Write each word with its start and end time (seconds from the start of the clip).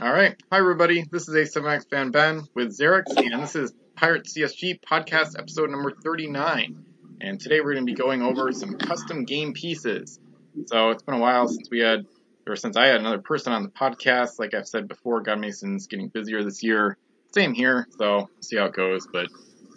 All 0.00 0.12
right. 0.12 0.36
Hi, 0.50 0.58
everybody. 0.58 1.04
This 1.10 1.28
is 1.28 1.34
A7X 1.54 1.88
Fan 1.88 2.10
Ben 2.10 2.42
with 2.54 2.76
Xerix, 2.76 3.04
and 3.16 3.42
this 3.42 3.54
is 3.54 3.72
Pirate 3.94 4.24
CSG 4.24 4.80
podcast 4.80 5.38
episode 5.38 5.70
number 5.70 5.92
39. 5.92 6.84
And 7.20 7.38
today 7.40 7.60
we're 7.60 7.74
going 7.74 7.86
to 7.86 7.92
be 7.92 7.96
going 7.96 8.22
over 8.22 8.50
some 8.52 8.76
custom 8.76 9.24
game 9.24 9.52
pieces. 9.52 10.18
So 10.66 10.90
it's 10.90 11.02
been 11.02 11.14
a 11.14 11.18
while 11.20 11.46
since 11.46 11.68
we 11.70 11.78
had, 11.80 12.06
or 12.46 12.56
since 12.56 12.76
I 12.76 12.86
had 12.86 12.96
another 12.96 13.18
person 13.18 13.52
on 13.52 13.62
the 13.62 13.68
podcast. 13.68 14.38
Like 14.38 14.52
I've 14.54 14.66
said 14.66 14.88
before, 14.88 15.20
God 15.22 15.38
Mason's 15.38 15.86
getting 15.86 16.08
busier 16.08 16.42
this 16.42 16.62
year. 16.62 16.96
Same 17.32 17.54
here, 17.54 17.86
so 17.98 18.16
we'll 18.16 18.28
see 18.40 18.56
how 18.56 18.66
it 18.66 18.74
goes. 18.74 19.06
But 19.12 19.28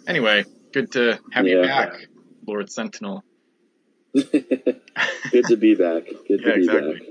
anyway, 0.06 0.44
good 0.72 0.92
to 0.92 1.18
have 1.32 1.46
you 1.46 1.62
back, 1.62 1.92
Lord 2.46 2.70
Sentinel. 2.70 3.24
Good 4.14 5.44
to 5.48 5.56
be 5.56 5.74
back. 5.74 6.04
Good 6.26 6.40
Yeah, 6.40 6.46
to 6.46 6.54
be 6.54 6.60
exactly. 6.64 6.94
back. 6.94 7.08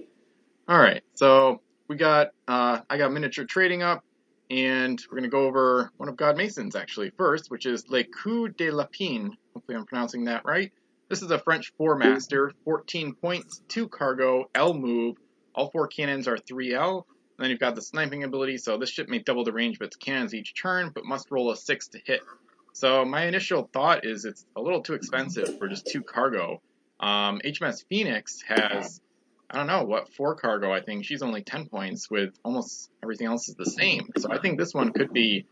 All 0.67 0.79
right, 0.79 1.03
so 1.13 1.61
we 1.88 1.95
got 1.95 2.29
uh, 2.47 2.79
I 2.89 2.97
got 2.97 3.11
miniature 3.11 3.45
trading 3.45 3.83
up, 3.83 4.04
and 4.50 5.01
we're 5.09 5.18
gonna 5.18 5.29
go 5.29 5.46
over 5.46 5.91
one 5.97 6.10
of 6.10 6.18
God 6.18 6.37
Mason's 6.37 6.75
actually 6.75 7.11
first, 7.11 7.50
which 7.50 7.65
is 7.65 7.89
Le 7.89 8.04
Coup 8.04 8.50
de 8.50 8.69
Lapine. 8.69 9.32
Hopefully, 9.54 9.77
I'm 9.77 9.86
pronouncing 9.86 10.25
that 10.25 10.43
right. 10.46 10.71
This 11.10 11.21
is 11.21 11.32
a 11.32 11.39
French 11.39 11.71
four 11.77 11.96
master, 11.96 12.51
14 12.65 13.13
points, 13.15 13.61
two 13.69 13.87
cargo, 13.87 14.50
L 14.54 14.73
move. 14.73 15.15
All 15.55 15.71
four 15.71 15.87
cannons 15.87 16.27
are 16.27 16.37
3L. 16.37 17.05
And 17.37 17.43
then 17.43 17.50
you've 17.50 17.60
got 17.60 17.75
the 17.75 17.82
sniping 17.82 18.24
ability, 18.24 18.57
so 18.57 18.77
this 18.77 18.89
ship 18.89 19.07
may 19.07 19.19
double 19.19 19.43
the 19.43 19.54
range 19.54 19.77
of 19.77 19.83
its 19.83 19.96
cannons 19.96 20.33
each 20.33 20.54
turn, 20.60 20.91
but 20.93 21.05
must 21.05 21.32
roll 21.32 21.51
a 21.51 21.55
six 21.55 21.88
to 21.89 21.99
hit. 22.04 22.21
So 22.74 23.05
my 23.05 23.25
initial 23.25 23.69
thought 23.71 24.05
is 24.05 24.25
it's 24.25 24.46
a 24.55 24.61
little 24.61 24.82
too 24.82 24.93
expensive 24.93 25.57
for 25.57 25.68
just 25.68 25.88
two 25.88 26.01
cargo. 26.01 26.61
Um, 26.99 27.39
HMS 27.46 27.85
Phoenix 27.88 28.41
has 28.47 29.01
I 29.50 29.57
don't 29.57 29.68
know 29.68 29.83
what 29.83 30.14
four 30.14 30.36
cargo. 30.36 30.71
I 30.71 30.82
think 30.82 31.06
she's 31.06 31.21
only 31.21 31.42
ten 31.42 31.68
points 31.68 32.09
with 32.09 32.33
almost 32.44 32.89
everything 33.02 33.28
else 33.28 33.47
is 33.47 33.55
the 33.55 33.66
same. 33.66 34.09
So 34.17 34.31
I 34.31 34.39
think 34.39 34.58
this 34.58 34.73
one 34.73 34.92
could 34.92 35.14
be 35.14 35.45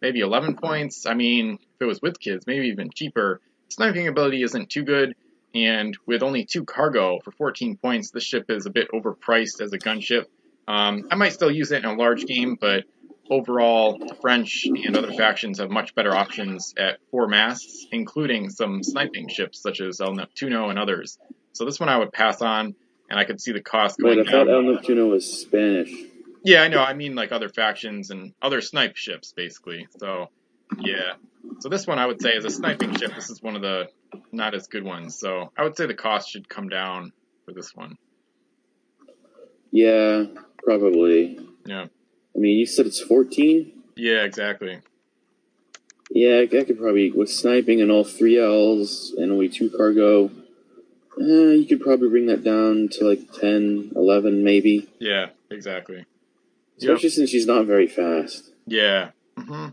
maybe 0.00 0.20
eleven 0.20 0.56
points. 0.56 1.06
I 1.06 1.14
mean, 1.14 1.54
if 1.54 1.80
it 1.80 1.84
was 1.84 2.00
WizKids, 2.00 2.46
maybe 2.46 2.68
even 2.68 2.90
cheaper. 2.94 3.40
Sniping 3.68 4.06
ability 4.06 4.42
isn't 4.42 4.68
too 4.68 4.84
good, 4.84 5.14
and 5.54 5.96
with 6.06 6.22
only 6.22 6.44
two 6.44 6.64
cargo 6.64 7.18
for 7.20 7.30
14 7.30 7.78
points, 7.78 8.10
this 8.10 8.22
ship 8.22 8.50
is 8.50 8.66
a 8.66 8.70
bit 8.70 8.88
overpriced 8.92 9.60
as 9.60 9.72
a 9.72 9.78
gunship. 9.78 10.26
Um, 10.68 11.08
I 11.10 11.14
might 11.14 11.32
still 11.32 11.50
use 11.50 11.72
it 11.72 11.82
in 11.82 11.86
a 11.86 11.94
large 11.94 12.26
game, 12.26 12.56
but 12.60 12.84
overall, 13.30 13.98
the 13.98 14.14
French 14.20 14.66
and 14.66 14.96
other 14.96 15.12
factions 15.12 15.58
have 15.58 15.70
much 15.70 15.94
better 15.94 16.14
options 16.14 16.74
at 16.78 16.98
four 17.10 17.28
masts, 17.28 17.86
including 17.90 18.50
some 18.50 18.82
sniping 18.82 19.28
ships 19.28 19.60
such 19.60 19.80
as 19.80 20.00
El 20.00 20.14
Neptuno 20.14 20.70
and 20.70 20.78
others. 20.78 21.18
So 21.52 21.64
this 21.64 21.80
one 21.80 21.88
I 21.88 21.98
would 21.98 22.12
pass 22.12 22.42
on, 22.42 22.74
and 23.12 23.20
I 23.20 23.24
could 23.24 23.42
see 23.42 23.52
the 23.52 23.60
cost 23.60 23.98
Wait, 23.98 24.14
going 24.14 24.26
I 24.26 24.30
thought 24.30 24.46
down. 24.46 24.66
El 24.66 24.74
Neptuno 24.74 25.10
was 25.10 25.30
Spanish. 25.30 25.92
Yeah, 26.42 26.62
I 26.62 26.68
know. 26.68 26.82
I 26.82 26.94
mean, 26.94 27.14
like 27.14 27.30
other 27.30 27.50
factions 27.50 28.10
and 28.10 28.32
other 28.40 28.62
snipe 28.62 28.96
ships, 28.96 29.34
basically. 29.34 29.86
So, 29.98 30.30
yeah. 30.78 31.12
So 31.60 31.68
this 31.68 31.86
one, 31.86 31.98
I 31.98 32.06
would 32.06 32.22
say, 32.22 32.30
is 32.30 32.46
a 32.46 32.50
sniping 32.50 32.96
ship. 32.96 33.14
This 33.14 33.28
is 33.28 33.42
one 33.42 33.54
of 33.54 33.60
the 33.60 33.88
not 34.32 34.54
as 34.54 34.66
good 34.66 34.82
ones. 34.82 35.20
So 35.20 35.52
I 35.58 35.62
would 35.62 35.76
say 35.76 35.84
the 35.84 35.92
cost 35.92 36.30
should 36.30 36.48
come 36.48 36.70
down 36.70 37.12
for 37.44 37.52
this 37.52 37.76
one. 37.76 37.98
Yeah, 39.70 40.24
probably. 40.64 41.38
Yeah. 41.66 41.84
I 42.34 42.38
mean, 42.38 42.58
you 42.58 42.64
said 42.64 42.86
it's 42.86 43.00
14? 43.00 43.72
Yeah, 43.94 44.24
exactly. 44.24 44.80
Yeah, 46.10 46.36
I 46.36 46.42
I 46.44 46.64
could 46.64 46.78
probably, 46.78 47.10
with 47.10 47.30
sniping 47.30 47.82
and 47.82 47.90
all 47.90 48.04
three 48.04 48.38
L's 48.38 49.14
and 49.18 49.30
only 49.30 49.50
two 49.50 49.68
cargo, 49.68 50.30
eh, 51.20 51.52
you 51.54 51.66
could 51.66 51.80
probably 51.80 52.08
bring 52.08 52.26
that 52.26 52.42
down 52.44 52.88
to 52.92 53.04
like 53.08 53.32
10, 53.32 53.92
11 53.96 54.44
maybe. 54.44 54.88
Yeah, 54.98 55.26
exactly. 55.50 56.04
Especially 56.78 57.10
since 57.10 57.30
she's 57.30 57.46
not 57.46 57.66
very 57.66 57.86
fast. 57.86 58.50
Yeah. 58.66 59.10
hmm 59.36 59.68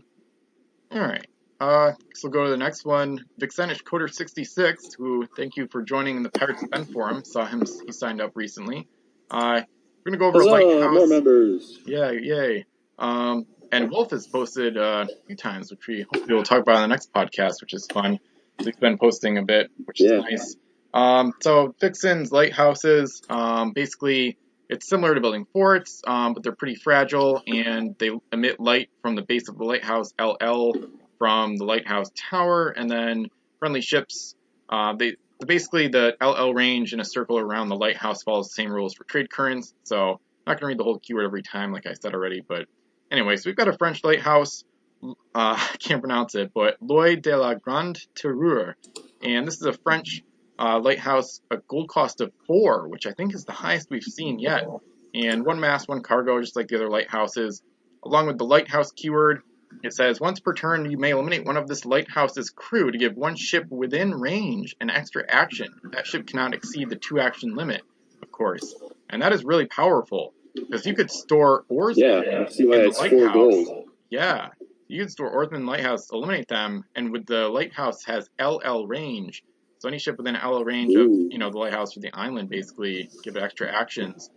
All 0.92 1.00
right. 1.00 1.26
Uh, 1.60 1.92
so 2.14 2.28
we'll 2.28 2.32
go 2.32 2.44
to 2.44 2.50
the 2.50 2.56
next 2.56 2.84
one. 2.86 3.24
Vixenish 3.38 3.82
Coder 3.82 4.10
66, 4.12 4.94
who 4.94 5.26
thank 5.36 5.56
you 5.56 5.66
for 5.68 5.82
joining 5.82 6.16
in 6.16 6.22
the 6.22 6.30
Pirates 6.30 6.64
Ben 6.70 6.86
forum. 6.86 7.22
Saw 7.24 7.44
him. 7.46 7.64
He 7.84 7.92
signed 7.92 8.20
up 8.22 8.32
recently. 8.34 8.88
Uh, 9.30 9.60
we're 10.04 10.12
gonna 10.12 10.16
go 10.18 10.28
over 10.28 10.38
Huzzah, 10.38 10.50
Lighthouse. 10.50 10.94
more 10.94 11.06
members. 11.06 11.78
Yeah, 11.84 12.12
yay. 12.12 12.64
Um, 12.98 13.46
and 13.70 13.90
Wolf 13.90 14.10
has 14.12 14.26
posted 14.26 14.78
uh, 14.78 15.06
a 15.08 15.26
few 15.26 15.36
times, 15.36 15.70
which 15.70 15.86
we 15.86 16.00
hopefully 16.02 16.34
will 16.34 16.42
talk 16.42 16.60
about 16.62 16.76
on 16.76 16.82
the 16.82 16.88
next 16.88 17.12
podcast, 17.12 17.60
which 17.60 17.74
is 17.74 17.86
fun. 17.92 18.18
He's 18.58 18.74
been 18.76 18.96
posting 18.98 19.36
a 19.36 19.42
bit, 19.42 19.70
which 19.84 20.00
is 20.00 20.10
Yeah. 20.10 20.18
nice. 20.20 20.56
Um, 20.92 21.32
so 21.40 21.74
Vixen's 21.80 22.32
lighthouses, 22.32 23.22
um, 23.28 23.72
basically, 23.72 24.36
it's 24.68 24.88
similar 24.88 25.14
to 25.14 25.20
building 25.20 25.46
forts, 25.52 26.02
um, 26.06 26.34
but 26.34 26.42
they're 26.42 26.54
pretty 26.54 26.76
fragile, 26.76 27.42
and 27.46 27.96
they 27.98 28.10
emit 28.32 28.60
light 28.60 28.88
from 29.02 29.16
the 29.16 29.22
base 29.22 29.48
of 29.48 29.58
the 29.58 29.64
lighthouse 29.64 30.12
LL 30.20 30.72
from 31.18 31.56
the 31.56 31.64
lighthouse 31.64 32.10
tower, 32.30 32.68
and 32.68 32.90
then 32.90 33.26
friendly 33.58 33.80
ships. 33.80 34.34
Uh, 34.68 34.94
they 34.96 35.16
basically 35.44 35.88
the 35.88 36.16
LL 36.20 36.52
range 36.52 36.92
in 36.92 37.00
a 37.00 37.04
circle 37.04 37.38
around 37.38 37.68
the 37.68 37.76
lighthouse 37.76 38.22
follows 38.22 38.48
the 38.48 38.62
same 38.62 38.70
rules 38.70 38.94
for 38.94 39.04
trade 39.04 39.30
currents. 39.30 39.74
So 39.84 40.12
I'm 40.12 40.18
not 40.46 40.60
gonna 40.60 40.68
read 40.68 40.78
the 40.78 40.84
whole 40.84 40.98
keyword 40.98 41.24
every 41.24 41.42
time, 41.42 41.72
like 41.72 41.86
I 41.86 41.94
said 41.94 42.14
already, 42.14 42.40
but 42.40 42.66
anyway, 43.10 43.36
so 43.36 43.42
we've 43.46 43.56
got 43.56 43.68
a 43.68 43.76
French 43.76 44.04
lighthouse. 44.04 44.64
Uh, 45.02 45.10
I 45.34 45.76
can't 45.78 46.00
pronounce 46.00 46.34
it, 46.34 46.52
but 46.54 46.76
Loy 46.80 47.16
de 47.16 47.36
la 47.36 47.54
Grande 47.54 47.98
Terreur, 48.14 48.76
and 49.22 49.46
this 49.46 49.54
is 49.54 49.66
a 49.66 49.72
French 49.72 50.22
uh, 50.60 50.78
lighthouse, 50.78 51.40
a 51.50 51.56
gold 51.56 51.88
cost 51.88 52.20
of 52.20 52.32
four, 52.46 52.86
which 52.88 53.06
I 53.06 53.12
think 53.12 53.34
is 53.34 53.44
the 53.44 53.52
highest 53.52 53.88
we've 53.90 54.02
seen 54.02 54.38
yet. 54.38 54.66
And 55.14 55.44
one 55.44 55.58
mass, 55.58 55.88
one 55.88 56.02
cargo, 56.02 56.40
just 56.40 56.54
like 56.54 56.68
the 56.68 56.76
other 56.76 56.90
lighthouses. 56.90 57.62
Along 58.04 58.26
with 58.26 58.38
the 58.38 58.44
lighthouse 58.44 58.92
keyword, 58.92 59.42
it 59.82 59.94
says 59.94 60.20
once 60.20 60.40
per 60.40 60.54
turn 60.54 60.90
you 60.90 60.98
may 60.98 61.10
eliminate 61.10 61.44
one 61.44 61.56
of 61.56 61.66
this 61.66 61.84
lighthouse's 61.84 62.50
crew 62.50 62.90
to 62.90 62.98
give 62.98 63.16
one 63.16 63.36
ship 63.36 63.66
within 63.70 64.14
range 64.14 64.76
an 64.80 64.90
extra 64.90 65.24
action. 65.28 65.68
That 65.92 66.06
ship 66.06 66.26
cannot 66.26 66.54
exceed 66.54 66.90
the 66.90 66.96
two 66.96 67.18
action 67.18 67.54
limit, 67.54 67.82
of 68.22 68.30
course. 68.30 68.74
And 69.08 69.22
that 69.22 69.32
is 69.32 69.44
really 69.44 69.66
powerful 69.66 70.34
because 70.54 70.86
you 70.86 70.94
could 70.94 71.10
store 71.10 71.64
ores 71.68 71.96
Yeah, 71.98 72.44
I 72.46 72.50
see 72.50 72.66
why 72.66 72.76
in 72.76 72.82
the 72.82 72.88
it's 72.88 73.06
four 73.06 73.32
gold. 73.32 73.88
Yeah, 74.10 74.48
you 74.88 75.02
could 75.02 75.10
store 75.10 75.32
Orthman 75.32 75.66
Lighthouse, 75.66 76.10
eliminate 76.12 76.48
them, 76.48 76.84
and 76.94 77.12
with 77.12 77.26
the 77.26 77.48
lighthouse 77.48 78.04
has 78.04 78.28
LL 78.40 78.86
range. 78.86 79.42
So 79.80 79.88
any 79.88 79.98
ship 79.98 80.18
within 80.18 80.34
LL 80.34 80.62
range 80.62 80.94
of 80.94 81.10
you 81.10 81.38
know 81.38 81.50
the 81.50 81.58
lighthouse 81.58 81.96
or 81.96 82.00
the 82.00 82.14
island, 82.14 82.50
basically 82.50 83.08
give 83.22 83.36
it 83.36 83.42
extra 83.42 83.66
actions. 83.72 84.30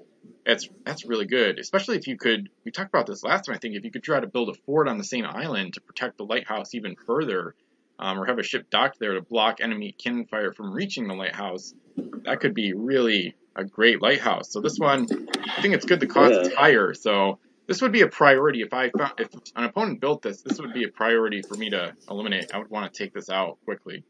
That's 0.46 0.70
that's 0.86 1.06
really 1.06 1.26
good, 1.26 1.60
especially 1.60 1.98
if 1.98 2.08
you 2.08 2.18
could. 2.18 2.50
We 2.64 2.72
talked 2.72 2.90
about 2.90 3.08
this 3.08 3.24
last 3.24 3.46
time. 3.46 3.56
I 3.56 3.60
think 3.60 3.76
if 3.76 3.84
you 3.84 3.92
could 3.92 4.04
try 4.04 4.22
to 4.22 4.28
build 4.28 4.50
a 4.50 4.54
fort 4.54 4.88
on 4.88 4.98
the 4.98 5.04
same 5.04 5.26
island 5.26 5.74
to 5.74 5.82
protect 5.82 6.18
the 6.18 6.24
lighthouse 6.24 6.74
even 6.74 6.96
further, 6.96 7.56
um, 8.00 8.20
or 8.20 8.26
have 8.26 8.40
a 8.40 8.44
ship 8.44 8.70
docked 8.70 9.00
there 9.00 9.16
to 9.16 9.22
block 9.22 9.60
enemy 9.60 9.92
cannon 9.92 10.26
fire 10.26 10.54
from 10.54 10.72
reaching 10.72 11.10
the 11.10 11.14
lighthouse, 11.14 11.74
that 12.24 12.40
could 12.40 12.54
be 12.54 12.74
really 12.74 13.36
a 13.58 13.66
great 13.66 14.02
lighthouse. 14.02 14.50
So 14.50 14.62
this 14.62 14.80
one, 14.80 15.08
I 15.58 15.62
think 15.62 15.74
it's 15.74 15.86
good. 15.86 16.00
The 16.00 16.08
cost 16.08 16.34
is 16.34 16.54
higher, 16.54 16.94
so 16.94 17.40
this 17.68 17.82
would 17.82 17.92
be 17.92 18.02
a 18.02 18.08
priority 18.08 18.62
if 18.62 18.74
I 18.74 18.92
found 18.92 19.20
if 19.20 19.34
an 19.58 19.66
opponent 19.66 20.00
built 20.00 20.22
this. 20.22 20.42
This 20.42 20.60
would 20.60 20.74
be 20.74 20.86
a 20.86 20.90
priority 20.90 21.42
for 21.42 21.56
me 21.56 21.70
to 21.72 21.94
eliminate. 22.10 22.54
I 22.54 22.60
would 22.60 22.70
want 22.70 22.92
to 22.92 22.98
take 22.98 23.14
this 23.14 23.30
out 23.30 23.58
quickly. 23.66 24.06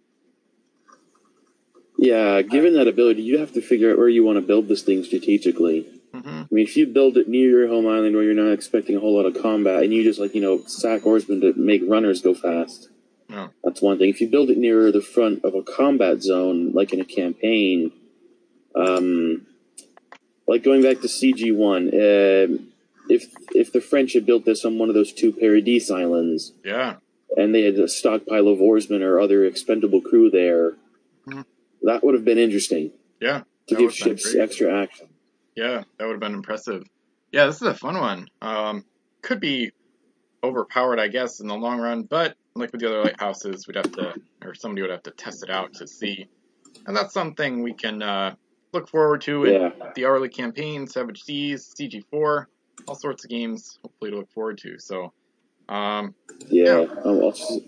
Yeah, 2.03 2.41
given 2.41 2.73
that 2.73 2.89
ability, 2.89 3.21
you 3.21 3.37
have 3.37 3.53
to 3.53 3.61
figure 3.61 3.91
out 3.91 3.97
where 3.97 4.09
you 4.09 4.25
want 4.25 4.35
to 4.35 4.41
build 4.41 4.67
this 4.67 4.81
thing 4.83 5.05
strategically. 5.05 5.87
hmm 6.13 6.41
I 6.43 6.47
mean, 6.51 6.65
if 6.67 6.75
you 6.75 6.85
build 6.85 7.15
it 7.15 7.29
near 7.29 7.49
your 7.49 7.67
home 7.69 7.87
island 7.87 8.13
where 8.13 8.25
you're 8.25 8.33
not 8.45 8.51
expecting 8.51 8.97
a 8.97 8.99
whole 8.99 9.15
lot 9.15 9.25
of 9.25 9.41
combat, 9.41 9.83
and 9.83 9.93
you 9.93 10.03
just 10.03 10.19
like 10.19 10.35
you 10.35 10.41
know 10.41 10.61
sack 10.67 11.05
oarsmen 11.05 11.39
to 11.41 11.53
make 11.55 11.81
runners 11.87 12.21
go 12.21 12.33
fast, 12.33 12.89
Yeah. 13.29 13.47
that's 13.63 13.81
one 13.81 13.97
thing. 13.99 14.09
If 14.09 14.19
you 14.19 14.27
build 14.27 14.49
it 14.49 14.57
near 14.57 14.91
the 14.91 14.99
front 15.01 15.45
of 15.45 15.55
a 15.55 15.63
combat 15.63 16.21
zone, 16.21 16.73
like 16.73 16.91
in 16.91 16.99
a 16.99 17.05
campaign, 17.05 17.93
um, 18.75 19.45
like 20.45 20.61
going 20.61 20.81
back 20.83 20.99
to 21.01 21.07
CG 21.07 21.55
one, 21.55 21.83
um 21.87 22.49
if 23.09 23.21
if 23.55 23.71
the 23.71 23.79
French 23.81 24.11
had 24.13 24.25
built 24.25 24.43
this 24.43 24.65
on 24.65 24.77
one 24.77 24.89
of 24.89 24.95
those 24.95 25.13
two 25.13 25.31
Paradis 25.31 25.89
islands, 25.89 26.51
Yeah. 26.65 26.95
and 27.37 27.55
they 27.55 27.63
had 27.63 27.79
a 27.79 27.87
stockpile 27.87 28.49
of 28.49 28.61
oarsmen 28.61 29.01
or 29.03 29.21
other 29.21 29.45
expendable 29.45 30.01
crew 30.01 30.29
there, 30.29 30.75
Mhm. 31.27 31.45
That 31.83 32.03
would 32.03 32.13
have 32.15 32.25
been 32.25 32.37
interesting 32.37 32.91
Yeah. 33.21 33.43
to 33.67 33.75
give 33.75 33.93
ships 33.93 34.35
extra 34.35 34.81
action. 34.81 35.07
Yeah, 35.55 35.83
that 35.97 36.05
would 36.05 36.13
have 36.13 36.19
been 36.19 36.33
impressive. 36.33 36.83
Yeah, 37.31 37.45
this 37.45 37.57
is 37.57 37.67
a 37.67 37.73
fun 37.73 37.97
one. 37.99 38.27
Um, 38.41 38.85
could 39.21 39.39
be 39.39 39.71
overpowered, 40.43 40.99
I 40.99 41.07
guess, 41.07 41.39
in 41.39 41.47
the 41.47 41.55
long 41.55 41.79
run, 41.79 42.03
but 42.03 42.35
like 42.55 42.71
with 42.71 42.81
the 42.81 42.87
other 42.87 43.03
lighthouses, 43.03 43.67
we'd 43.67 43.75
have 43.77 43.91
to, 43.93 44.13
or 44.43 44.53
somebody 44.53 44.81
would 44.81 44.91
have 44.91 45.03
to 45.03 45.11
test 45.11 45.43
it 45.43 45.49
out 45.49 45.73
to 45.75 45.87
see. 45.87 46.27
And 46.85 46.95
that's 46.95 47.13
something 47.13 47.63
we 47.63 47.73
can 47.73 48.01
uh, 48.03 48.35
look 48.73 48.89
forward 48.89 49.21
to 49.21 49.45
in 49.45 49.61
Yeah. 49.61 49.91
the 49.95 50.05
hourly 50.05 50.29
campaign, 50.29 50.85
Savage 50.87 51.23
Seas, 51.23 51.73
CG4, 51.79 52.45
all 52.87 52.95
sorts 52.95 53.23
of 53.23 53.29
games, 53.29 53.79
hopefully 53.83 54.11
to 54.11 54.17
look 54.17 54.31
forward 54.31 54.57
to. 54.59 54.77
So, 54.79 55.13
um, 55.69 56.13
Yeah, 56.49 56.81
Yeah. 56.81 56.85
I'll, 57.05 57.23
I'll 57.23 57.29
s- 57.31 57.59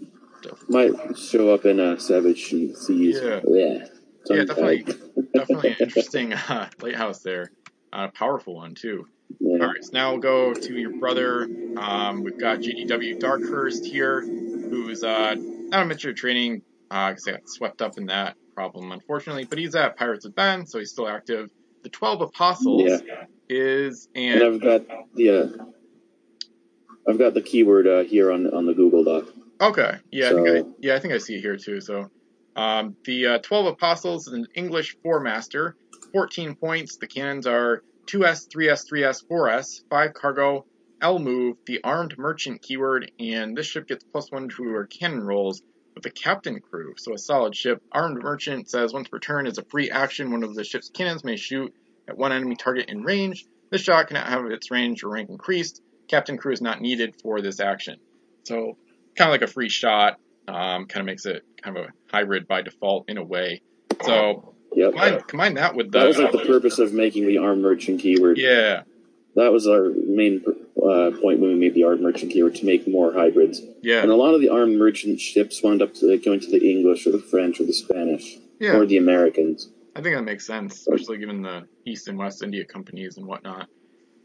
might 0.67 0.91
show 1.17 1.51
up 1.53 1.65
in 1.65 1.79
uh, 1.79 1.97
Savage 1.97 2.45
Seas. 2.49 2.87
Yeah. 2.89 3.39
yeah, 3.47 3.87
yeah, 4.29 4.43
definitely, 4.45 4.85
definitely 5.33 5.69
an 5.69 5.75
interesting 5.79 6.33
uh, 6.33 6.69
lighthouse 6.81 7.21
there. 7.21 7.51
Uh, 7.93 8.09
powerful 8.13 8.55
one 8.55 8.73
too. 8.75 9.05
Yeah. 9.39 9.61
All 9.61 9.67
right, 9.67 9.83
so 9.83 9.89
now 9.93 10.11
we'll 10.11 10.21
go 10.21 10.53
to 10.53 10.73
your 10.73 10.91
brother. 10.99 11.47
Um, 11.77 12.23
we've 12.23 12.39
got 12.39 12.59
GDW 12.59 13.19
Darkhurst 13.19 13.85
here, 13.85 14.21
who's 14.21 15.03
uh, 15.03 15.35
not 15.37 15.83
a 15.83 15.85
miniature 15.85 16.13
trading 16.13 16.61
because 16.89 17.27
uh, 17.27 17.31
I 17.31 17.33
got 17.33 17.41
swept 17.45 17.81
up 17.81 17.97
in 17.97 18.07
that 18.07 18.35
problem, 18.55 18.91
unfortunately. 18.91 19.45
But 19.45 19.59
he's 19.59 19.75
at 19.75 19.97
Pirates 19.97 20.25
of 20.25 20.35
Ben, 20.35 20.65
so 20.65 20.79
he's 20.79 20.91
still 20.91 21.07
active. 21.07 21.49
The 21.83 21.89
Twelve 21.89 22.21
Apostles 22.21 23.01
Yeah. 23.07 23.25
is 23.49 24.07
And 24.15 24.41
and 24.41 24.55
I've 24.55 24.61
got 24.61 24.81
the 25.15 25.29
uh, 25.29 25.65
I've 27.07 27.17
got 27.19 27.33
the 27.33 27.41
keyword 27.41 27.87
uh, 27.87 28.03
here 28.03 28.31
on 28.31 28.47
on 28.53 28.65
the 28.65 28.73
Google 28.73 29.03
Doc. 29.03 29.25
okay, 29.61 29.97
yeah, 30.11 30.29
I 30.29 30.33
think 30.33 30.47
I, 30.47 30.63
yeah, 30.79 30.95
I 30.95 30.99
think 30.99 31.13
I 31.13 31.17
see 31.19 31.35
it 31.35 31.41
here 31.41 31.57
too. 31.57 31.79
So 31.81 32.09
um, 32.55 32.95
the 33.05 33.27
uh, 33.27 33.37
Twelve 33.39 33.67
Apostles 33.67 34.27
is 34.27 34.33
an 34.33 34.47
English 34.55 34.97
four 35.03 35.19
master, 35.19 35.75
fourteen 36.11 36.55
points. 36.55 36.97
The 36.97 37.07
cannons 37.07 37.47
are 37.47 37.83
two 38.05 38.25
S, 38.25 38.45
three 38.45 38.69
S, 38.69 38.83
three 38.83 39.03
S, 39.03 39.21
four 39.21 39.49
S, 39.49 39.83
five 39.89 40.13
cargo, 40.13 40.65
L 41.01 41.19
move, 41.19 41.57
the 41.65 41.81
armed 41.83 42.17
merchant 42.17 42.61
keyword, 42.61 43.11
and 43.19 43.57
this 43.57 43.67
ship 43.67 43.87
gets 43.87 44.03
plus 44.03 44.31
one 44.31 44.49
to 44.49 44.63
her 44.63 44.85
cannon 44.85 45.23
rolls 45.23 45.61
with 45.93 46.03
the 46.03 46.09
captain 46.09 46.59
crew. 46.59 46.93
So 46.97 47.13
a 47.13 47.17
solid 47.17 47.55
ship. 47.55 47.81
Armed 47.91 48.21
merchant 48.21 48.69
says 48.69 48.93
once 48.93 49.07
per 49.07 49.19
turn 49.19 49.47
is 49.47 49.57
a 49.57 49.65
free 49.65 49.89
action. 49.89 50.31
One 50.31 50.43
of 50.43 50.55
the 50.55 50.63
ship's 50.63 50.89
cannons 50.89 51.23
may 51.23 51.37
shoot 51.37 51.73
at 52.07 52.17
one 52.17 52.31
enemy 52.31 52.55
target 52.55 52.89
in 52.89 53.03
range. 53.03 53.45
This 53.71 53.81
shot 53.81 54.07
cannot 54.07 54.27
have 54.27 54.45
its 54.45 54.71
range 54.71 55.03
or 55.03 55.09
rank 55.09 55.29
increased. 55.29 55.81
Captain 56.07 56.37
crew 56.37 56.53
is 56.53 56.61
not 56.61 56.81
needed 56.81 57.15
for 57.21 57.41
this 57.41 57.59
action. 57.59 57.99
So 58.43 58.77
kind 59.15 59.29
of 59.29 59.33
like 59.33 59.41
a 59.41 59.51
free 59.51 59.69
shot. 59.69 60.19
Um, 60.47 60.85
kind 60.85 61.01
of 61.01 61.05
makes 61.05 61.25
it 61.25 61.43
kind 61.61 61.77
of 61.77 61.85
a 61.85 61.89
hybrid 62.11 62.47
by 62.47 62.61
default 62.61 63.09
in 63.09 63.17
a 63.17 63.23
way. 63.23 63.61
So 64.03 64.53
Yep. 64.75 64.91
combine, 64.91 65.21
combine 65.21 65.53
that 65.55 65.75
with 65.75 65.91
the 65.91 65.99
That 65.99 66.07
was 66.07 66.17
like 66.19 66.31
the 66.33 66.39
purpose 66.39 66.79
of 66.79 66.91
making 66.93 67.27
the 67.27 67.37
armed 67.37 67.61
merchant 67.61 68.01
keyword. 68.01 68.37
yeah 68.37 68.83
That 69.35 69.51
was 69.53 69.67
our 69.67 69.89
main 69.89 70.43
uh, 70.77 71.11
point 71.21 71.39
when 71.39 71.49
we 71.49 71.55
made 71.55 71.73
the 71.73 71.85
armed 71.85 72.01
merchant 72.01 72.31
keyword 72.33 72.55
to 72.55 72.65
make 72.65 72.87
more 72.87 73.13
hybrids. 73.13 73.61
yeah 73.81 74.01
And 74.01 74.11
a 74.11 74.15
lot 74.15 74.33
of 74.33 74.41
the 74.41 74.49
armed 74.49 74.77
merchant 74.77 75.19
ships 75.21 75.63
wound 75.63 75.81
up 75.81 75.93
to, 75.95 76.17
going 76.17 76.41
to 76.41 76.51
the 76.51 76.69
English 76.69 77.07
or 77.07 77.11
the 77.11 77.19
French 77.19 77.59
or 77.59 77.63
the 77.63 77.73
Spanish 77.73 78.37
yeah. 78.59 78.75
or 78.75 78.85
the 78.85 78.97
Americans. 78.97 79.69
I 79.95 80.01
think 80.01 80.15
that 80.15 80.23
makes 80.23 80.45
sense, 80.45 80.79
especially 80.81 81.17
given 81.19 81.41
the 81.41 81.67
East 81.85 82.09
and 82.09 82.17
West 82.17 82.43
India 82.43 82.65
companies 82.65 83.15
and 83.17 83.25
whatnot. 83.25 83.69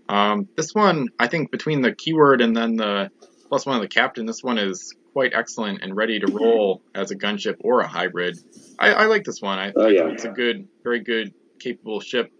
Um, 0.08 0.48
this 0.56 0.74
one, 0.74 1.06
I 1.20 1.28
think, 1.28 1.52
between 1.52 1.80
the 1.80 1.94
keyword 1.94 2.40
and 2.40 2.56
then 2.56 2.74
the 2.74 3.10
plus 3.48 3.64
one 3.66 3.76
of 3.76 3.82
the 3.82 3.88
captain, 3.88 4.26
this 4.26 4.42
one 4.42 4.58
is 4.58 4.92
quite 5.12 5.32
excellent 5.34 5.82
and 5.82 5.96
ready 5.96 6.20
to 6.20 6.26
roll 6.32 6.82
as 6.94 7.10
a 7.10 7.16
gunship 7.16 7.56
or 7.60 7.80
a 7.80 7.86
hybrid. 7.88 8.38
I, 8.78 8.92
I 8.92 9.04
like 9.06 9.24
this 9.24 9.40
one. 9.40 9.58
I, 9.58 9.72
Oh, 9.74 9.88
yeah. 9.88 10.02
think 10.04 10.14
it's 10.14 10.24
a 10.24 10.28
good, 10.30 10.68
very 10.84 11.00
good, 11.00 11.32
capable 11.58 12.00
ship. 12.00 12.30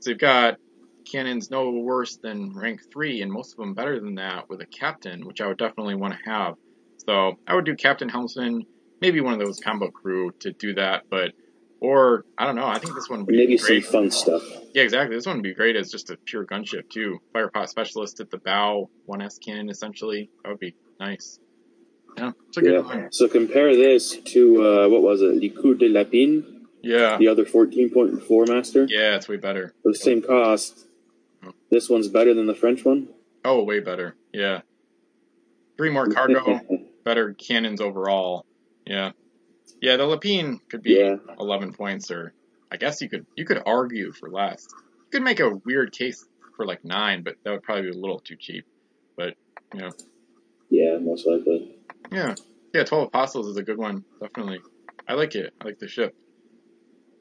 So 0.00 0.10
you've 0.10 0.18
got 0.20 0.56
cannons 1.10 1.50
no 1.50 1.70
worse 1.70 2.16
than 2.16 2.54
rank 2.56 2.80
three, 2.92 3.20
and 3.22 3.32
most 3.32 3.52
of 3.52 3.58
them 3.58 3.74
better 3.74 3.98
than 4.00 4.14
that 4.16 4.48
with 4.48 4.60
a 4.60 4.66
captain, 4.66 5.26
which 5.26 5.40
I 5.40 5.46
would 5.48 5.58
definitely 5.58 5.96
want 5.96 6.14
to 6.14 6.30
have. 6.30 6.54
So 7.06 7.34
I 7.46 7.54
would 7.54 7.64
do 7.64 7.74
captain 7.74 8.08
helmsman, 8.08 8.64
maybe 9.00 9.20
one 9.20 9.32
of 9.32 9.40
those 9.40 9.58
combo 9.60 9.90
crew 9.90 10.32
to 10.40 10.52
do 10.52 10.74
that, 10.74 11.04
but 11.10 11.32
or 11.82 12.26
I 12.36 12.44
don't 12.44 12.56
know. 12.56 12.66
I 12.66 12.78
think 12.78 12.94
this 12.94 13.08
one 13.08 13.20
would 13.20 13.26
be 13.28 13.38
Maybe 13.38 13.56
some 13.56 13.80
fun 13.80 14.10
stuff. 14.10 14.42
Yeah, 14.74 14.82
exactly. 14.82 15.16
This 15.16 15.24
one 15.26 15.36
would 15.36 15.42
be 15.42 15.54
great 15.54 15.76
as 15.76 15.90
just 15.90 16.10
a 16.10 16.16
pure 16.26 16.44
gunship 16.44 16.90
too. 16.90 17.20
Firepot 17.34 17.68
specialist 17.68 18.20
at 18.20 18.30
the 18.30 18.36
bow, 18.36 18.90
one 19.06 19.22
S 19.22 19.38
cannon 19.38 19.70
essentially. 19.70 20.28
That 20.44 20.50
would 20.50 20.60
be 20.60 20.74
nice. 21.00 21.38
Yeah, 22.16 22.32
it's 22.48 22.56
a 22.56 22.60
good 22.62 22.72
Yeah. 22.72 22.80
one. 22.80 23.12
So 23.12 23.28
compare 23.28 23.74
this 23.76 24.16
to 24.16 24.62
uh, 24.62 24.88
what 24.88 25.02
was 25.02 25.22
it, 25.22 25.40
Licoud 25.40 25.78
de 25.78 25.88
Lapine, 25.88 26.66
Yeah, 26.82 27.16
the 27.18 27.28
other 27.28 27.44
14.4 27.44 28.48
master. 28.48 28.86
yeah, 28.88 29.16
it's 29.16 29.28
way 29.28 29.36
better. 29.36 29.72
For 29.82 29.92
the 29.92 29.98
same 29.98 30.22
cost, 30.22 30.86
this 31.70 31.88
one's 31.88 32.08
better 32.08 32.34
than 32.34 32.46
the 32.46 32.54
French 32.54 32.84
one. 32.84 33.08
Oh, 33.44 33.64
way 33.64 33.80
better. 33.80 34.16
Yeah, 34.32 34.60
three 35.76 35.90
more 35.90 36.06
cargo, 36.06 36.60
better 37.04 37.32
cannons 37.34 37.80
overall. 37.80 38.44
Yeah, 38.86 39.12
yeah. 39.80 39.96
The 39.96 40.04
Lapine 40.04 40.58
could 40.70 40.82
be 40.82 40.94
Yeah. 40.94 41.16
11 41.38 41.72
points, 41.74 42.10
or 42.10 42.32
I 42.70 42.76
guess 42.76 43.00
you 43.00 43.08
could 43.08 43.26
you 43.36 43.44
could 43.44 43.62
argue 43.64 44.12
for 44.12 44.28
less. 44.30 44.66
You 44.72 45.18
could 45.18 45.22
make 45.22 45.40
a 45.40 45.50
weird 45.64 45.92
case 45.92 46.24
for 46.56 46.66
like 46.66 46.84
nine, 46.84 47.22
but 47.22 47.36
that 47.44 47.50
would 47.52 47.62
probably 47.62 47.90
be 47.90 47.96
a 47.96 48.00
little 48.00 48.20
too 48.20 48.36
cheap. 48.38 48.64
But 49.16 49.34
you 49.74 49.80
know. 49.80 49.90
yeah, 50.70 50.98
most 50.98 51.26
likely. 51.26 51.76
Yeah, 52.10 52.34
yeah. 52.74 52.84
Twelve 52.84 53.08
Apostles 53.08 53.46
is 53.48 53.56
a 53.56 53.62
good 53.62 53.78
one. 53.78 54.04
Definitely, 54.20 54.60
I 55.08 55.14
like 55.14 55.34
it. 55.34 55.52
I 55.60 55.64
like 55.64 55.78
the 55.78 55.88
ship. 55.88 56.14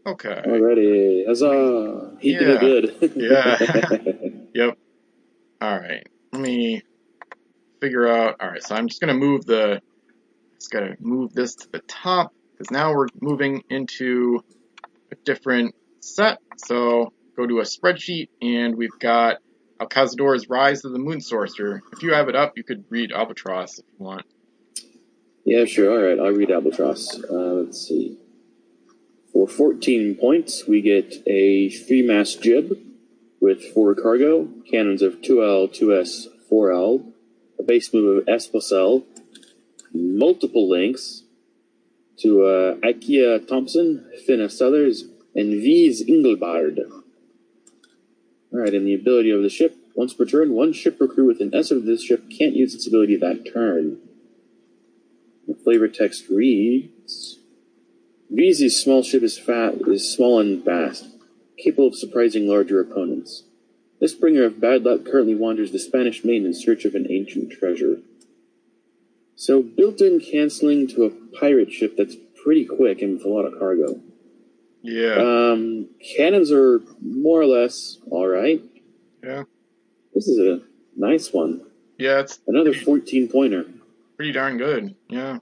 Okay. 0.05 0.41
Alrighty, 0.45 1.25
huzzah! 1.27 2.17
He 2.19 2.33
did 2.33 2.49
it 2.49 2.59
good. 2.59 3.13
Yeah. 3.15 4.37
Yep. 4.53 4.77
All 5.61 5.79
right. 5.79 6.07
Let 6.33 6.41
me 6.41 6.81
figure 7.81 8.07
out. 8.07 8.37
All 8.39 8.49
right. 8.49 8.63
So 8.63 8.75
I'm 8.75 8.87
just 8.87 8.99
gonna 8.99 9.13
move 9.13 9.45
the. 9.45 9.81
Just 10.59 10.71
gotta 10.71 10.95
move 10.99 11.33
this 11.33 11.55
to 11.55 11.71
the 11.71 11.79
top 11.87 12.33
because 12.51 12.71
now 12.71 12.93
we're 12.93 13.07
moving 13.21 13.63
into 13.69 14.43
a 15.11 15.15
different 15.23 15.75
set. 16.01 16.39
So 16.57 17.13
go 17.37 17.45
to 17.45 17.59
a 17.59 17.63
spreadsheet 17.63 18.29
and 18.41 18.75
we've 18.75 18.97
got 18.99 19.37
Alcazador's 19.79 20.49
Rise 20.49 20.83
of 20.83 20.91
the 20.91 20.99
Moon 20.99 21.21
Sorcerer. 21.21 21.81
If 21.93 22.03
you 22.03 22.13
have 22.13 22.27
it 22.27 22.35
up, 22.35 22.53
you 22.57 22.63
could 22.63 22.83
read 22.89 23.11
Albatross 23.11 23.79
if 23.79 23.85
you 23.97 24.05
want. 24.05 24.25
Yeah, 25.45 25.65
sure. 25.65 25.91
All 25.91 26.03
right, 26.03 26.19
I'll 26.19 26.35
read 26.35 26.51
Albatross. 26.51 27.23
Uh, 27.23 27.33
let's 27.33 27.87
see. 27.87 28.17
For 29.31 29.47
14 29.47 30.15
points, 30.15 30.67
we 30.67 30.81
get 30.81 31.15
a 31.27 31.69
three-mast 31.69 32.41
jib 32.41 32.77
with 33.39 33.63
four 33.73 33.95
cargo, 33.95 34.49
cannons 34.69 35.01
of 35.01 35.21
2L, 35.21 35.69
2S, 35.69 36.27
4L, 36.51 37.13
a 37.57 37.63
base 37.63 37.93
move 37.93 38.17
of 38.17 38.25
Esposel, 38.25 39.05
multiple 39.93 40.69
links 40.69 41.23
to 42.17 42.43
uh, 42.43 42.75
Akia 42.77 43.47
Thompson, 43.47 44.05
Fina 44.25 44.49
Sellers, 44.49 45.05
and 45.35 45.51
V's 45.51 46.03
Ingelbard. 46.05 46.79
Alright, 48.51 48.73
and 48.73 48.85
the 48.85 48.95
ability 48.95 49.31
of 49.31 49.41
the 49.41 49.49
ship. 49.49 49.77
Once 49.95 50.13
per 50.13 50.25
turn, 50.25 50.53
one 50.53 50.73
ship 50.73 50.99
or 50.99 51.07
crew 51.07 51.27
with 51.27 51.39
an 51.39 51.53
S 51.53 51.71
of 51.71 51.85
this 51.85 52.03
ship 52.03 52.29
can't 52.29 52.55
use 52.55 52.73
its 52.73 52.87
ability 52.87 53.15
that 53.17 53.51
turn. 53.53 53.99
The 55.49 55.55
flavor 55.55 55.87
text 55.87 56.29
reads 56.29 57.39
V's 58.29 58.79
small 58.81 59.01
ship 59.01 59.23
is 59.23 59.39
fat 59.39 59.81
is 59.87 60.13
small 60.13 60.39
and 60.39 60.63
fast, 60.63 61.07
capable 61.57 61.87
of 61.87 61.95
surprising 61.95 62.47
larger 62.47 62.79
opponents. 62.79 63.45
This 63.99 64.13
bringer 64.13 64.43
of 64.45 64.61
bad 64.61 64.83
luck 64.83 65.03
currently 65.05 65.33
wanders 65.35 65.71
the 65.71 65.79
Spanish 65.79 66.23
main 66.23 66.45
in 66.45 66.53
search 66.53 66.85
of 66.85 66.93
an 66.93 67.07
ancient 67.09 67.51
treasure. 67.51 67.97
So 69.35 69.63
built-in 69.63 70.19
canceling 70.19 70.87
to 70.89 71.05
a 71.05 71.09
pirate 71.39 71.71
ship 71.71 71.95
that's 71.97 72.15
pretty 72.43 72.65
quick 72.65 73.01
and 73.01 73.13
with 73.17 73.25
a 73.25 73.29
lot 73.29 73.45
of 73.45 73.57
cargo. 73.57 73.99
Yeah. 74.83 75.15
Um, 75.15 75.87
cannons 76.15 76.51
are 76.51 76.81
more 77.01 77.41
or 77.41 77.45
less 77.47 77.97
all 78.11 78.27
right. 78.27 78.61
Yeah. 79.23 79.43
This 80.13 80.27
is 80.27 80.37
a 80.37 80.61
nice 80.95 81.33
one. 81.33 81.61
Yeah. 81.97 82.19
It's 82.19 82.39
Another 82.47 82.73
14 82.73 83.27
pointer. 83.29 83.65
pretty 84.15 84.31
darn 84.31 84.57
good. 84.57 84.95
Yeah. 85.09 85.39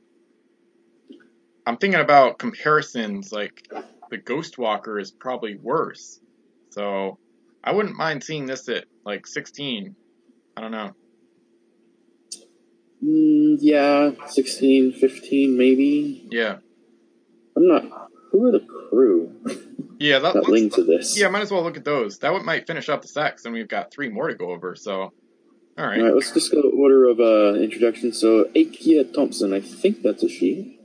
I'm 1.68 1.76
thinking 1.76 2.00
about 2.00 2.40
comparisons. 2.40 3.34
Like 3.34 3.68
the 4.10 4.18
Ghost 4.18 4.58
Walker 4.58 4.98
is 5.00 5.12
probably 5.12 5.58
worse. 5.58 6.22
So 6.70 7.20
I 7.62 7.74
wouldn't 7.74 7.98
mind 7.98 8.24
seeing 8.24 8.46
this 8.46 8.70
at 8.70 8.86
like 9.06 9.28
16. 9.28 9.94
I 10.56 10.62
don't 10.62 10.72
know. 10.72 10.96
Mm, 13.04 13.58
yeah, 13.60 14.12
16, 14.30 14.94
15 14.94 15.58
maybe. 15.58 16.26
Yeah. 16.32 16.58
I'm 17.56 17.68
not. 17.68 17.84
Who 18.32 18.46
are 18.46 18.52
the 18.52 18.66
crew 18.66 19.36
Yeah. 20.00 20.20
That, 20.20 20.36
that 20.36 20.48
link 20.48 20.74
to 20.76 20.84
this? 20.86 21.20
yeah. 21.20 21.28
Might 21.28 21.42
as 21.42 21.52
well 21.52 21.64
look 21.64 21.76
at 21.76 21.84
those. 21.84 22.20
That 22.20 22.32
would, 22.32 22.44
might 22.44 22.66
finish 22.66 22.88
up 22.88 23.02
the 23.02 23.10
sex, 23.10 23.44
and 23.44 23.54
we've 23.54 23.68
got 23.68 23.92
three 23.92 24.10
more 24.10 24.30
to 24.30 24.36
go 24.36 24.52
over. 24.52 24.76
So, 24.76 25.02
all 25.02 25.12
right. 25.78 26.00
All 26.00 26.06
right, 26.06 26.16
let's 26.16 26.32
just 26.32 26.50
go 26.52 26.62
order 26.62 27.10
of 27.10 27.20
uh, 27.20 27.60
introduction. 27.60 28.14
So, 28.14 28.46
Akia 28.56 29.14
Thompson, 29.14 29.54
I 29.54 29.60
think 29.60 30.02
that's 30.02 30.24
a 30.24 30.30
she. 30.30 30.77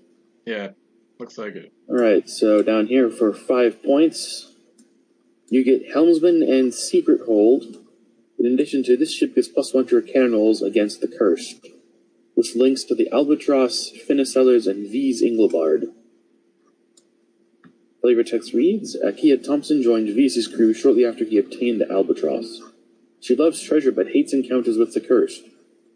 Yeah. 0.44 0.70
Looks 1.18 1.38
like 1.38 1.54
it. 1.54 1.72
All 1.88 1.96
right, 1.96 2.28
so 2.28 2.62
down 2.62 2.86
here 2.86 3.08
for 3.08 3.32
five 3.32 3.82
points, 3.82 4.52
you 5.48 5.62
get 5.62 5.92
Helmsman 5.92 6.42
and 6.42 6.74
Secret 6.74 7.20
Hold. 7.26 7.76
In 8.38 8.46
addition 8.46 8.82
to 8.84 8.96
this 8.96 9.14
ship 9.14 9.34
gets 9.34 9.46
plus 9.46 9.72
one 9.72 9.86
to 9.86 9.96
her 9.96 10.02
cannon 10.02 10.32
rolls 10.32 10.62
against 10.62 11.00
the 11.00 11.06
Cursed, 11.06 11.66
which 12.34 12.56
links 12.56 12.82
to 12.84 12.94
the 12.94 13.08
Albatross, 13.12 13.90
Fina 13.90 14.26
Sellers, 14.26 14.66
and 14.66 14.90
V's 14.90 15.22
Inglebard. 15.22 15.92
Flavor 18.00 18.24
text 18.24 18.52
reads 18.52 18.96
Akia 18.96 19.44
Thompson 19.44 19.80
joined 19.80 20.08
V's 20.08 20.48
crew 20.48 20.74
shortly 20.74 21.04
after 21.06 21.24
he 21.24 21.38
obtained 21.38 21.80
the 21.80 21.88
Albatross. 21.88 22.60
She 23.20 23.36
loves 23.36 23.62
treasure 23.62 23.92
but 23.92 24.08
hates 24.08 24.32
encounters 24.32 24.76
with 24.76 24.92
the 24.92 25.00
Cursed, 25.00 25.44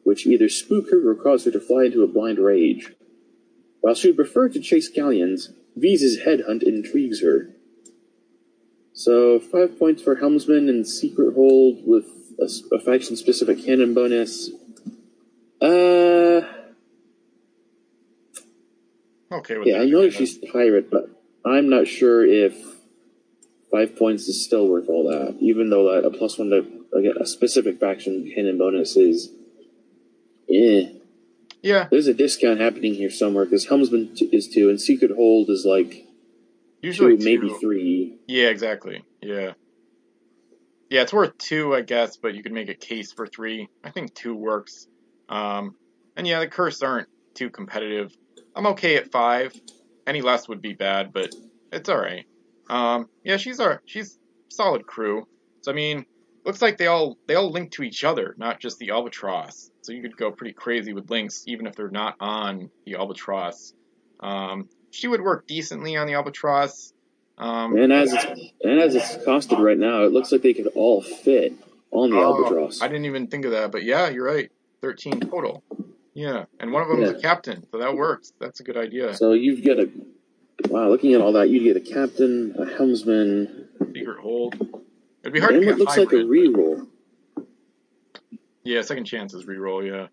which 0.05 0.25
either 0.25 0.49
spook 0.49 0.91
her 0.91 1.11
or 1.11 1.17
cause 1.17 1.45
her 1.47 1.51
to 1.51 1.59
fly 1.59 1.87
into 1.87 2.05
a 2.05 2.07
blind 2.07 2.39
rage. 2.39 2.93
While 3.87 3.95
she 3.95 4.09
would 4.09 4.17
prefer 4.17 4.49
to 4.49 4.59
chase 4.59 4.89
galleons, 4.89 5.51
V's 5.77 6.19
headhunt 6.27 6.65
intrigues 6.65 7.23
her. 7.23 7.51
So, 8.93 9.39
five 9.39 9.79
points 9.79 10.03
for 10.03 10.17
Helmsman 10.17 10.69
and 10.69 10.85
Secret 10.85 11.35
Hold 11.35 11.87
with 11.87 12.07
a 12.41 12.81
faction 12.81 13.15
specific 13.15 13.65
cannon 13.65 13.95
bonus. 13.95 14.51
Uh, 15.61 16.41
Okay 19.31 19.57
with 19.57 19.69
yeah, 19.69 19.79
that. 19.79 19.83
I 19.83 19.85
know 19.85 20.11
she's 20.11 20.37
pirate, 20.37 20.91
but 20.91 21.09
I'm 21.45 21.69
not 21.69 21.87
sure 21.87 22.27
if 22.27 22.57
five 23.71 23.95
points 23.95 24.27
is 24.27 24.45
still 24.45 24.67
worth 24.67 24.89
all 24.89 25.09
that. 25.09 25.37
Even 25.41 25.71
though 25.71 25.95
that 25.95 26.05
a 26.05 26.11
plus 26.11 26.39
one 26.39 26.51
to 26.51 26.67
like 26.91 27.05
a 27.05 27.25
specific 27.25 27.79
faction 27.79 28.33
cannon 28.35 28.59
bonus 28.59 28.97
is, 28.97 29.31
eh. 30.53 30.89
Yeah, 31.67 31.89
There's 31.91 32.07
a 32.07 32.15
discount 32.15 32.61
happening 32.61 32.95
here 32.95 33.11
somewhere 33.11 33.45
because 33.45 33.67
Helmsman 33.67 34.15
t- 34.15 34.27
is 34.33 34.47
two 34.47 34.69
and 34.71 34.81
Secret 34.81 35.11
Hold 35.11 35.51
is 35.51 35.65
like 35.67 36.07
usually 36.81 37.19
two, 37.19 37.25
maybe 37.25 37.53
three. 37.61 38.19
Yeah, 38.29 38.51
exactly. 38.51 39.05
Yeah. 39.21 39.55
Yeah, 40.89 41.03
it's 41.03 41.13
worth 41.13 41.37
two, 41.39 41.75
I 41.75 41.81
guess, 41.81 42.19
but 42.19 42.35
you 42.37 42.45
could 42.45 42.53
make 42.53 42.69
a 42.69 42.75
case 42.75 43.13
for 43.13 43.27
three. 43.27 43.69
I 43.83 43.91
think 43.91 44.15
two 44.15 44.37
works. 44.37 44.87
Um, 45.29 45.75
and 46.17 46.25
yeah, 46.25 46.39
the 46.39 46.47
curse 46.47 46.83
aren't 46.83 47.09
too 47.35 47.51
competitive. 47.51 48.17
I'm 48.55 48.69
okay 48.69 48.95
at 48.95 49.11
five. 49.11 49.53
Any 50.07 50.21
less 50.23 50.49
would 50.49 50.63
be 50.63 50.75
bad, 50.75 51.13
but 51.13 51.35
it's 51.73 51.89
all 51.89 51.99
right. 51.99 52.27
Um, 52.71 53.09
yeah, 53.25 53.39
she's 53.39 53.59
our 53.59 53.83
she's 53.87 54.17
solid 54.51 54.87
crew. 54.87 55.27
So 55.63 55.73
I 55.73 55.75
mean, 55.75 56.07
looks 56.47 56.63
like 56.63 56.79
they 56.79 56.87
all 56.87 57.19
they 57.27 57.35
all 57.35 57.51
link 57.51 57.73
to 57.73 57.83
each 57.83 58.05
other, 58.05 58.35
not 58.39 58.61
just 58.61 58.79
the 58.79 58.91
albatross. 58.91 59.71
So 59.83 59.93
you 59.93 60.01
could 60.01 60.17
go 60.17 60.31
pretty 60.31 60.55
crazy 60.55 60.93
with 60.93 61.11
links, 61.11 61.45
even 61.47 61.67
if 61.67 61.75
they're 61.77 61.91
not 61.91 62.15
on 62.21 62.71
the 62.87 62.95
albatross. 62.95 63.75
Um, 64.21 64.69
she 64.91 65.09
would 65.09 65.21
work 65.21 65.47
decently 65.47 65.97
on 65.97 66.07
the 66.07 66.15
albatross. 66.15 66.93
Um, 67.39 67.77
And 67.77 67.93
as 67.93 68.13
it's 68.13 68.25
and 68.63 68.81
as 68.81 68.95
it's 68.95 69.17
costed 69.19 69.59
right 69.59 69.77
now, 69.79 70.05
it 70.05 70.13
looks 70.13 70.33
like 70.33 70.41
they 70.43 70.55
could 70.55 70.69
all 70.75 71.03
fit 71.03 71.53
on 71.91 72.11
the 72.11 72.17
Oh, 72.17 72.23
albatross. 72.37 72.81
I 72.81 72.89
didn't 72.89 73.05
even 73.05 73.27
think 73.27 73.45
of 73.45 73.51
that, 73.51 73.71
but 73.73 73.83
yeah, 73.85 74.09
you're 74.09 74.25
right. 74.25 74.51
Thirteen 74.81 75.21
total. 75.21 75.63
Yeah, 76.15 76.47
and 76.61 76.73
one 76.73 76.81
of 76.83 76.89
them 76.89 77.03
is 77.03 77.11
a 77.11 77.21
captain, 77.21 77.67
so 77.71 77.79
that 77.79 77.95
works. 77.95 78.33
That's 78.41 78.61
a 78.61 78.63
good 78.63 78.79
idea. 78.79 79.15
So 79.15 79.33
you've 79.33 79.63
got 79.63 79.79
a 79.79 79.91
wow. 80.71 80.89
Looking 80.89 81.13
at 81.13 81.21
all 81.21 81.33
that, 81.35 81.51
you'd 81.51 81.65
get 81.65 81.77
a 81.77 81.81
captain, 81.95 82.55
a 82.59 82.65
helmsman, 82.77 83.69
Secret 83.93 84.19
hold. 84.21 84.55
It'd 85.27 85.33
be 85.35 85.41
hard 85.41 85.55
to 85.55 85.61
get 85.61 85.77
looks 85.77 85.97
like 85.97 86.13
a 86.13 86.17
reroll. 86.23 86.87
yeah, 88.63 88.81
second 88.83 89.07
chances 89.07 89.45
reroll. 89.45 89.85
Yeah, 89.85 90.07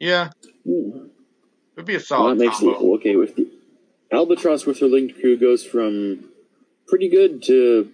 yeah, 0.00 0.30
Hmm. 0.64 1.08
it'd 1.76 1.84
be 1.84 1.92
a 1.92 1.96
Well, 1.98 2.04
solid 2.04 2.38
makes 2.38 2.60
combo. 2.60 2.72
it 2.72 2.94
okay 2.96 3.16
with 3.16 3.36
the 3.36 3.50
albatross 4.10 4.64
with 4.64 4.80
her 4.80 4.86
linked 4.86 5.20
crew 5.20 5.36
goes 5.36 5.62
from 5.62 6.30
pretty 6.88 7.10
good 7.10 7.42
to 7.42 7.92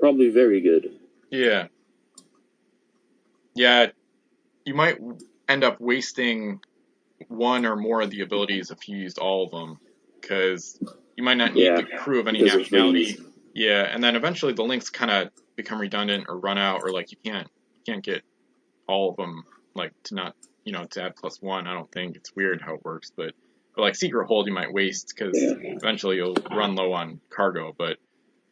probably 0.00 0.30
very 0.30 0.62
good. 0.62 0.98
Yeah, 1.30 1.66
yeah. 3.54 3.88
You 4.64 4.72
might 4.74 4.98
end 5.46 5.62
up 5.62 5.78
wasting 5.78 6.60
one 7.28 7.66
or 7.66 7.76
more 7.76 8.00
of 8.00 8.08
the 8.10 8.22
abilities 8.22 8.70
if 8.70 8.88
you 8.88 8.96
used 8.96 9.18
all 9.18 9.44
of 9.44 9.50
them, 9.50 9.78
because 10.22 10.78
you 11.18 11.22
might 11.22 11.34
not 11.36 11.52
need 11.52 11.64
Yeah, 11.64 11.76
the 11.76 11.82
crew 11.84 12.18
of 12.18 12.28
any 12.28 12.40
nationality. 12.40 13.18
Yeah, 13.54 13.82
and 13.82 14.02
then 14.02 14.16
eventually 14.16 14.54
the 14.54 14.62
links 14.64 14.88
kind 14.88 15.10
of 15.10 15.30
become 15.58 15.80
redundant 15.80 16.26
or 16.28 16.38
run 16.38 16.56
out, 16.56 16.80
or 16.82 16.90
like 16.90 17.10
you 17.10 17.18
can't 17.22 17.48
you 17.74 17.92
can't 17.92 18.02
get 18.02 18.22
all 18.86 19.10
of 19.10 19.16
them 19.16 19.44
like 19.74 19.92
to 20.04 20.14
not 20.14 20.34
you 20.64 20.72
know 20.72 20.84
to 20.84 21.02
add 21.02 21.16
plus 21.16 21.42
one. 21.42 21.66
I 21.66 21.74
don't 21.74 21.90
think 21.92 22.16
it's 22.16 22.34
weird 22.34 22.62
how 22.62 22.74
it 22.74 22.84
works, 22.84 23.12
but 23.14 23.32
but 23.74 23.82
like 23.82 23.96
secret 23.96 24.26
hold 24.26 24.46
you 24.46 24.54
might 24.54 24.72
waste 24.72 25.12
because 25.14 25.34
eventually 25.34 26.16
you'll 26.16 26.36
run 26.50 26.74
low 26.74 26.92
on 26.94 27.20
cargo. 27.28 27.74
But 27.76 27.98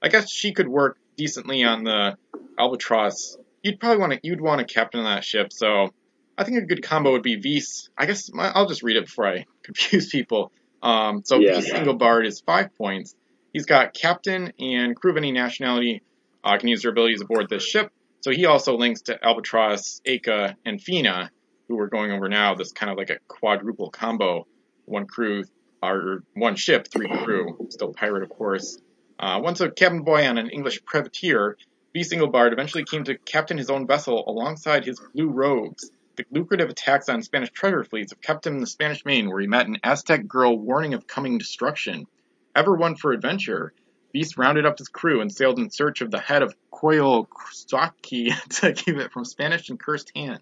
I 0.03 0.09
guess 0.09 0.31
she 0.31 0.53
could 0.53 0.69
work 0.69 0.99
decently 1.17 1.65
on 1.65 1.85
the 1.85 2.17
albatross. 2.59 3.39
You'd 3.63 3.81
probably 3.81 3.99
want 3.99 4.13
to 4.13 4.21
you'd 4.23 4.41
want 4.41 4.61
a 4.61 4.65
captain 4.65 5.01
on 5.01 5.07
that 5.07 5.25
ship, 5.25 5.53
so 5.53 5.95
I 6.37 6.45
think 6.45 6.59
a 6.59 6.67
good 6.67 6.83
combo 6.83 7.13
would 7.13 7.23
be 7.23 7.37
Vise. 7.37 7.89
I 7.97 8.07
guess 8.07 8.31
my, 8.33 8.51
I'll 8.51 8.69
just 8.69 8.83
read 8.83 8.97
it 8.97 9.07
before 9.07 9.27
I 9.27 9.47
confuse 9.63 10.11
people. 10.11 10.53
Um, 10.83 11.23
so 11.25 11.39
Yeah. 11.39 11.55
Vise 11.55 11.71
Engelbard 11.71 12.27
is 12.27 12.41
five 12.41 12.77
points. 12.77 13.15
He's 13.53 13.65
got 13.65 13.95
captain 13.95 14.53
and 14.59 14.95
crew 14.95 15.13
of 15.13 15.17
any 15.17 15.33
nationality 15.33 16.03
uh, 16.47 16.57
can 16.59 16.69
use 16.69 16.83
their 16.83 16.93
abilities 16.93 17.21
aboard 17.21 17.49
this 17.51 17.65
ship. 17.65 17.93
So 18.21 18.31
he 18.31 18.47
also 18.47 18.77
links 18.77 19.03
to 19.03 19.19
Albatross, 19.23 20.01
Aka, 20.05 20.57
and 20.65 20.81
Fina, 20.81 21.31
who 21.69 21.77
we're 21.77 21.89
going 21.89 22.13
over 22.13 22.29
now. 22.29 22.55
This 22.55 22.73
kind 22.73 22.91
of 22.91 22.97
like 22.97 23.11
a 23.11 23.19
quadruple 23.27 23.91
combo: 23.91 24.47
one 24.85 25.07
crew 25.07 25.45
or 25.83 26.23
one 26.35 26.57
ship, 26.57 26.89
three 26.89 27.09
crew. 27.09 27.69
Still 27.71 27.93
pirate, 27.93 28.23
of 28.23 28.31
course. 28.31 28.79
Uh, 29.19 29.41
once 29.43 29.61
a 29.61 29.71
cabin 29.71 30.03
boy 30.03 30.27
on 30.27 30.39
an 30.39 30.51
English 30.51 30.85
privateer, 30.85 31.57
V. 31.93 32.01
Singlebard 32.01 32.53
eventually 32.53 32.85
came 32.85 33.05
to 33.05 33.17
captain 33.17 33.59
his 33.59 33.71
own 33.71 33.87
vessel 33.87 34.25
alongside 34.27 34.85
his 34.85 35.01
blue 35.15 35.29
rogues. 35.29 35.91
The 36.17 36.25
lucrative 36.31 36.71
attacks 36.71 37.09
on 37.09 37.23
Spanish 37.23 37.51
treasure 37.51 37.85
fleets 37.85 38.13
have 38.13 38.21
kept 38.21 38.47
him 38.47 38.55
in 38.55 38.61
the 38.61 38.67
Spanish 38.67 39.05
Main, 39.05 39.29
where 39.29 39.41
he 39.41 39.47
met 39.47 39.67
an 39.67 39.79
Aztec 39.83 40.27
girl 40.27 40.59
warning 40.59 40.95
of 40.95 41.07
coming 41.07 41.39
destruction. 41.39 42.07
Ever 42.55 42.75
one 42.75 42.97
for 42.97 43.13
adventure, 43.13 43.73
Beast 44.17 44.39
rounded 44.39 44.65
up 44.65 44.79
his 44.79 44.89
crew 44.89 45.21
and 45.21 45.31
sailed 45.31 45.59
in 45.59 45.69
search 45.71 46.01
of 46.01 46.11
the 46.11 46.19
head 46.19 46.43
of 46.43 46.55
Coyolxauhqui 46.73 48.31
to 48.61 48.73
keep 48.73 48.97
it 48.97 49.13
from 49.13 49.27
Spanish 49.27 49.69
and 49.69 49.79
cursed 49.79 50.11
hands. 50.17 50.41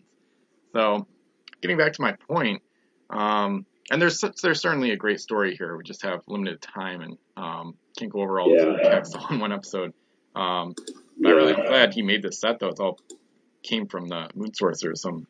So, 0.73 1.09
getting 1.61 1.77
back 1.77 1.95
to 1.95 2.01
my 2.03 2.13
point, 2.13 2.63
um, 3.11 3.67
and 3.91 4.01
there's 4.01 4.23
there's 4.45 4.61
certainly 4.61 4.93
a 4.93 4.97
great 4.97 5.19
story 5.19 5.57
here. 5.57 5.77
We 5.77 5.83
just 5.83 6.05
have 6.05 6.21
limited 6.29 6.63
time 6.63 7.01
and 7.01 7.19
um, 7.37 7.75
can't 7.99 8.13
go 8.13 8.21
over 8.23 8.39
all 8.39 8.57
Yeah. 8.57 8.65
the 8.65 8.79
text 8.89 9.17
on 9.31 9.41
one 9.41 9.51
episode. 9.53 9.93
Um, 10.37 10.75
but 11.21 11.31
I 11.31 11.33
really 11.33 11.55
am 11.55 11.63
Yeah. 11.63 11.67
glad 11.69 11.95
he 11.95 12.03
made 12.03 12.23
this 12.23 12.39
set 12.39 12.61
though. 12.61 12.69
It's 12.69 12.79
all 12.79 13.01
came 13.65 13.89
from 13.89 14.07
the 14.07 14.29
Moon 14.37 14.55
Sorcerer 14.55 14.95
some, 14.95 15.27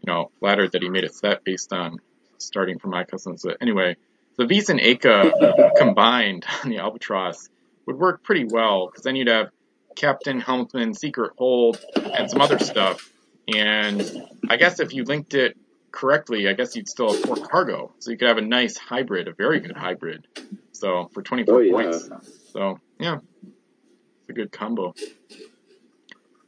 you 0.00 0.06
know, 0.12 0.32
flattered 0.40 0.72
that 0.72 0.82
he 0.82 0.88
made 0.88 1.04
a 1.04 1.12
set 1.12 1.44
based 1.44 1.72
on 1.72 1.98
starting 2.38 2.80
from 2.80 2.90
my 2.90 3.04
cousins. 3.04 3.42
But 3.44 3.58
anyway, 3.60 3.94
the 4.38 4.46
Vis 4.46 4.70
and 4.70 4.80
Aka 4.80 5.30
combined 5.76 6.44
on 6.64 6.70
the 6.70 6.78
Albatross 6.78 7.48
would 7.86 7.96
work 7.96 8.22
pretty 8.22 8.44
well 8.50 8.86
because 8.86 9.02
then 9.04 9.16
you'd 9.16 9.28
have 9.28 9.48
Captain 9.96 10.40
Helmsman, 10.40 10.94
Secret 10.94 11.32
Hold, 11.38 11.80
and 11.96 12.30
some 12.30 12.40
other 12.40 12.58
stuff. 12.58 13.10
And 13.54 14.02
I 14.48 14.56
guess 14.56 14.80
if 14.80 14.92
you 14.92 15.04
linked 15.04 15.34
it 15.34 15.56
correctly, 15.92 16.48
I 16.48 16.52
guess 16.52 16.76
you'd 16.76 16.88
still 16.88 17.12
have 17.12 17.22
four 17.22 17.36
cargo. 17.36 17.94
So 18.00 18.10
you 18.10 18.18
could 18.18 18.28
have 18.28 18.38
a 18.38 18.42
nice 18.42 18.76
hybrid, 18.76 19.28
a 19.28 19.32
very 19.32 19.60
good 19.60 19.76
hybrid. 19.76 20.26
So 20.72 21.10
for 21.14 21.22
24 21.22 21.54
Oh, 21.54 21.58
yeah. 21.60 21.72
points. 21.72 22.10
So 22.52 22.78
yeah, 22.98 23.16
it's 23.44 24.30
a 24.30 24.32
good 24.32 24.52
combo. 24.52 24.92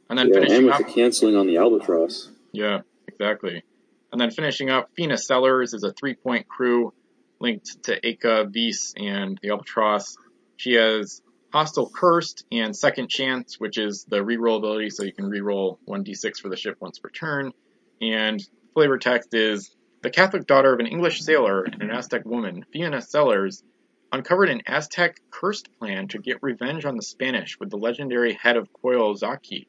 And 0.09 0.17
then 0.19 0.27
Yeah, 0.27 0.35
and 0.37 0.45
finishing 0.45 0.65
with 0.65 0.73
up, 0.73 0.79
the 0.87 0.93
canceling 0.93 1.35
on 1.35 1.47
the 1.47 1.57
albatross. 1.57 2.29
yeah, 2.51 2.79
exactly. 3.07 3.63
And 4.11 4.19
then 4.19 4.31
finishing 4.31 4.69
up, 4.69 4.89
Fina 4.95 5.17
Sellers 5.17 5.73
is 5.73 5.83
a 5.83 5.93
three 5.93 6.15
point 6.15 6.47
crew 6.47 6.93
linked 7.39 7.83
to 7.83 8.05
Aka, 8.05 8.45
Vis, 8.45 8.93
and 8.97 9.37
the 9.41 9.49
Albatross. 9.51 10.15
She 10.57 10.73
has 10.73 11.21
Hostile 11.51 11.89
Cursed 11.89 12.45
and 12.51 12.75
Second 12.75 13.09
Chance, 13.09 13.59
which 13.59 13.77
is 13.77 14.05
the 14.05 14.17
reroll 14.17 14.57
ability, 14.57 14.91
so 14.91 15.03
you 15.03 15.11
can 15.11 15.31
reroll 15.31 15.79
1d6 15.87 16.39
for 16.39 16.49
the 16.49 16.55
ship 16.55 16.77
once 16.79 16.99
per 16.99 17.09
turn. 17.09 17.53
And 18.01 18.41
flavor 18.75 18.99
text 18.99 19.33
is 19.33 19.75
The 20.03 20.11
Catholic 20.11 20.45
daughter 20.45 20.71
of 20.71 20.79
an 20.79 20.85
English 20.85 21.21
sailor 21.21 21.63
and 21.63 21.81
an 21.81 21.89
Aztec 21.89 22.23
woman, 22.23 22.65
Fiona 22.71 23.01
Sellers, 23.01 23.63
uncovered 24.11 24.49
an 24.49 24.61
Aztec 24.67 25.19
cursed 25.31 25.69
plan 25.79 26.07
to 26.09 26.19
get 26.19 26.43
revenge 26.43 26.85
on 26.85 26.95
the 26.95 27.01
Spanish 27.01 27.59
with 27.59 27.71
the 27.71 27.77
legendary 27.77 28.33
head 28.33 28.55
of 28.55 28.71
Coyolxauhqui. 28.71 29.65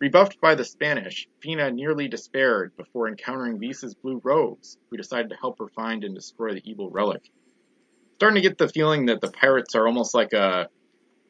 Rebuffed 0.00 0.40
by 0.40 0.54
the 0.56 0.64
Spanish, 0.64 1.28
Fina 1.40 1.70
nearly 1.70 2.08
despaired 2.08 2.76
before 2.76 3.06
encountering 3.06 3.60
Visa's 3.60 3.94
blue 3.94 4.20
rogues, 4.24 4.78
who 4.90 4.96
decided 4.96 5.30
to 5.30 5.36
help 5.36 5.58
her 5.58 5.68
find 5.68 6.02
and 6.02 6.14
destroy 6.14 6.54
the 6.54 6.68
evil 6.68 6.90
relic. 6.90 7.30
Starting 8.16 8.42
to 8.42 8.48
get 8.48 8.58
the 8.58 8.68
feeling 8.68 9.06
that 9.06 9.20
the 9.20 9.30
pirates 9.30 9.74
are 9.74 9.86
almost 9.86 10.14
like 10.14 10.32
a 10.32 10.68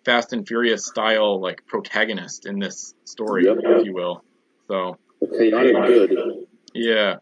Fast 0.05 0.33
and 0.33 0.47
Furious 0.47 0.87
style 0.87 1.41
like 1.41 1.67
protagonist 1.67 2.47
in 2.47 2.59
this 2.59 2.95
story, 3.05 3.45
Yep. 3.45 3.59
if 3.63 3.85
you 3.85 3.95
will. 3.95 4.25
So 4.69 4.97
good. 5.21 6.47
yeah. 6.75 7.17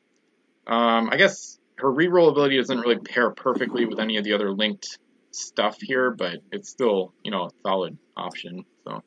Um, 0.66 1.08
I 1.11 1.16
guess 1.16 1.58
her 1.78 1.88
reroll 1.90 2.30
ability 2.30 2.56
doesn't 2.58 2.78
really 2.78 2.99
pair 2.99 3.30
perfectly 3.30 3.87
with 3.87 3.99
any 3.99 4.16
of 4.16 4.25
the 4.25 4.32
other 4.35 4.52
linked 4.52 4.99
stuff 5.30 5.76
here, 5.80 6.11
but 6.11 6.38
it's 6.52 6.68
still, 6.70 7.12
you 7.25 7.30
know, 7.30 7.44
a 7.47 7.50
solid 7.66 7.97
option. 8.16 8.64
So 8.87 9.02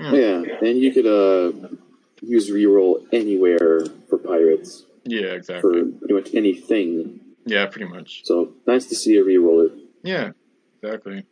Yeah, 0.00 0.42
and 0.62 0.78
you 0.78 0.92
could 0.92 1.06
uh 1.06 1.68
use 2.20 2.50
reroll 2.50 3.04
anywhere 3.12 3.80
for 4.08 4.18
pirates 4.18 4.84
yeah, 5.04 5.30
for 5.30 5.34
exactly. 5.34 5.82
pretty 5.98 6.14
much 6.14 6.34
anything. 6.34 7.20
Yeah, 7.44 7.66
pretty 7.66 7.90
much. 7.92 8.22
So 8.24 8.54
nice 8.66 8.86
to 8.86 8.94
see 8.94 9.16
a 9.16 9.24
reroll 9.24 9.66
it. 9.66 9.72
Yeah, 10.04 10.30
exactly. 10.82 11.24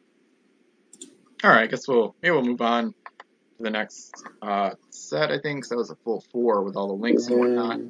All 1.43 1.51
right, 1.51 1.63
I 1.63 1.67
guess 1.67 1.89
we'll 1.89 2.15
maybe 2.23 2.33
we'll 2.33 2.45
move 2.45 2.61
on 2.61 2.93
to 2.93 3.63
the 3.63 3.71
next 3.71 4.13
uh, 4.43 4.71
set. 4.91 5.31
I 5.31 5.39
think 5.39 5.63
'cause 5.63 5.71
that 5.71 5.77
was 5.77 5.91
a 5.91 5.97
full 5.97 6.23
four 6.33 6.63
with 6.63 6.77
all 6.77 6.89
the 6.89 6.95
links 6.95 7.27
and 7.29 7.39
whatnot. 7.39 7.81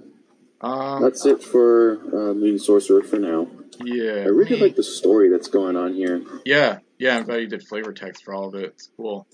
Um, 0.63 1.03
that's 1.03 1.25
it 1.27 1.43
for 1.43 1.95
uh, 2.15 2.35
Moon 2.35 2.59
Sorcerer 2.59 3.03
for 3.03 3.19
now. 3.19 3.49
Yeah, 3.83 4.13
I 4.13 4.25
really 4.27 4.57
me- 4.57 4.61
like 4.63 4.77
the 4.77 4.83
story 4.83 5.31
that's 5.31 5.49
going 5.49 5.77
on 5.77 5.95
here. 5.95 6.23
Yeah, 6.45 6.79
yeah. 6.99 7.17
I'm 7.19 7.25
glad 7.25 7.37
you 7.41 7.47
did 7.49 7.67
flavor 7.67 7.93
text 7.93 8.25
for 8.25 8.35
all 8.35 8.49
of 8.49 8.55
it. 8.55 8.65
It's 8.67 8.91
cool. 8.97 9.27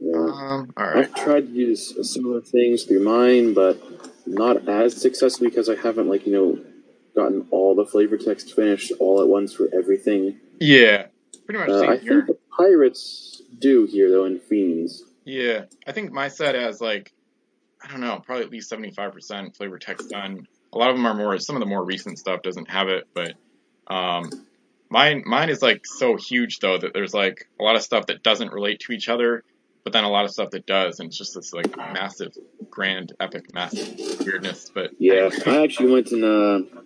Yeah. 0.00 0.16
Um, 0.16 0.72
all 0.76 0.86
right. 0.86 0.96
I've 0.98 1.14
tried 1.14 1.48
to 1.48 1.52
do 1.52 1.72
s- 1.72 1.94
similar 2.02 2.40
things 2.40 2.84
through 2.84 3.02
mine, 3.04 3.52
but 3.54 3.80
not 4.26 4.68
as 4.68 5.00
successfully 5.00 5.50
because 5.50 5.68
I 5.68 5.74
haven't 5.76 6.08
like 6.08 6.26
you 6.26 6.32
know 6.32 6.64
gotten 7.14 7.46
all 7.50 7.74
the 7.74 7.84
flavor 7.84 8.16
text 8.16 8.54
finished 8.54 8.92
all 9.00 9.20
at 9.20 9.28
once 9.28 9.52
for 9.52 9.68
everything. 9.74 10.38
Yeah, 10.60 11.06
pretty 11.46 11.58
much 11.60 11.68
Uh, 11.68 11.80
same 11.80 11.90
I 11.90 11.96
here. 11.96 12.24
think 12.24 12.26
the 12.26 12.38
pirates 12.56 13.42
do 13.58 13.84
here 13.84 14.10
though 14.10 14.24
in 14.24 14.38
Fiends. 14.38 15.04
Yeah, 15.24 15.64
I 15.86 15.92
think 15.92 16.12
my 16.12 16.28
set 16.28 16.54
has 16.54 16.80
like, 16.80 17.12
I 17.82 17.90
don't 17.90 18.00
know, 18.00 18.20
probably 18.24 18.44
at 18.44 18.50
least 18.50 18.70
75% 18.70 19.56
flavor 19.56 19.78
text 19.78 20.10
done. 20.10 20.46
A 20.72 20.78
lot 20.78 20.90
of 20.90 20.96
them 20.96 21.06
are 21.06 21.14
more, 21.14 21.38
some 21.38 21.56
of 21.56 21.60
the 21.60 21.66
more 21.66 21.84
recent 21.84 22.18
stuff 22.18 22.42
doesn't 22.42 22.70
have 22.70 22.88
it, 22.88 23.06
but 23.14 23.34
um, 23.86 24.30
mine 24.92 25.22
mine 25.24 25.48
is 25.48 25.62
like 25.62 25.86
so 25.86 26.16
huge 26.16 26.58
though 26.60 26.78
that 26.78 26.92
there's 26.92 27.14
like 27.14 27.48
a 27.58 27.62
lot 27.62 27.76
of 27.76 27.82
stuff 27.82 28.06
that 28.06 28.22
doesn't 28.22 28.52
relate 28.52 28.80
to 28.80 28.92
each 28.92 29.08
other, 29.08 29.42
but 29.84 29.92
then 29.92 30.04
a 30.04 30.08
lot 30.08 30.24
of 30.24 30.30
stuff 30.30 30.50
that 30.50 30.66
does, 30.66 31.00
and 31.00 31.08
it's 31.08 31.18
just 31.18 31.34
this 31.34 31.52
like 31.52 31.76
massive, 31.76 32.32
grand, 32.70 33.12
epic 33.18 33.52
mess 33.54 33.74
weirdness. 34.20 34.70
But 34.72 34.90
Yeah, 34.98 35.30
anyway. 35.32 35.42
I 35.46 35.64
actually 35.64 35.92
went 35.92 36.12
and 36.12 36.24
uh, 36.24 36.81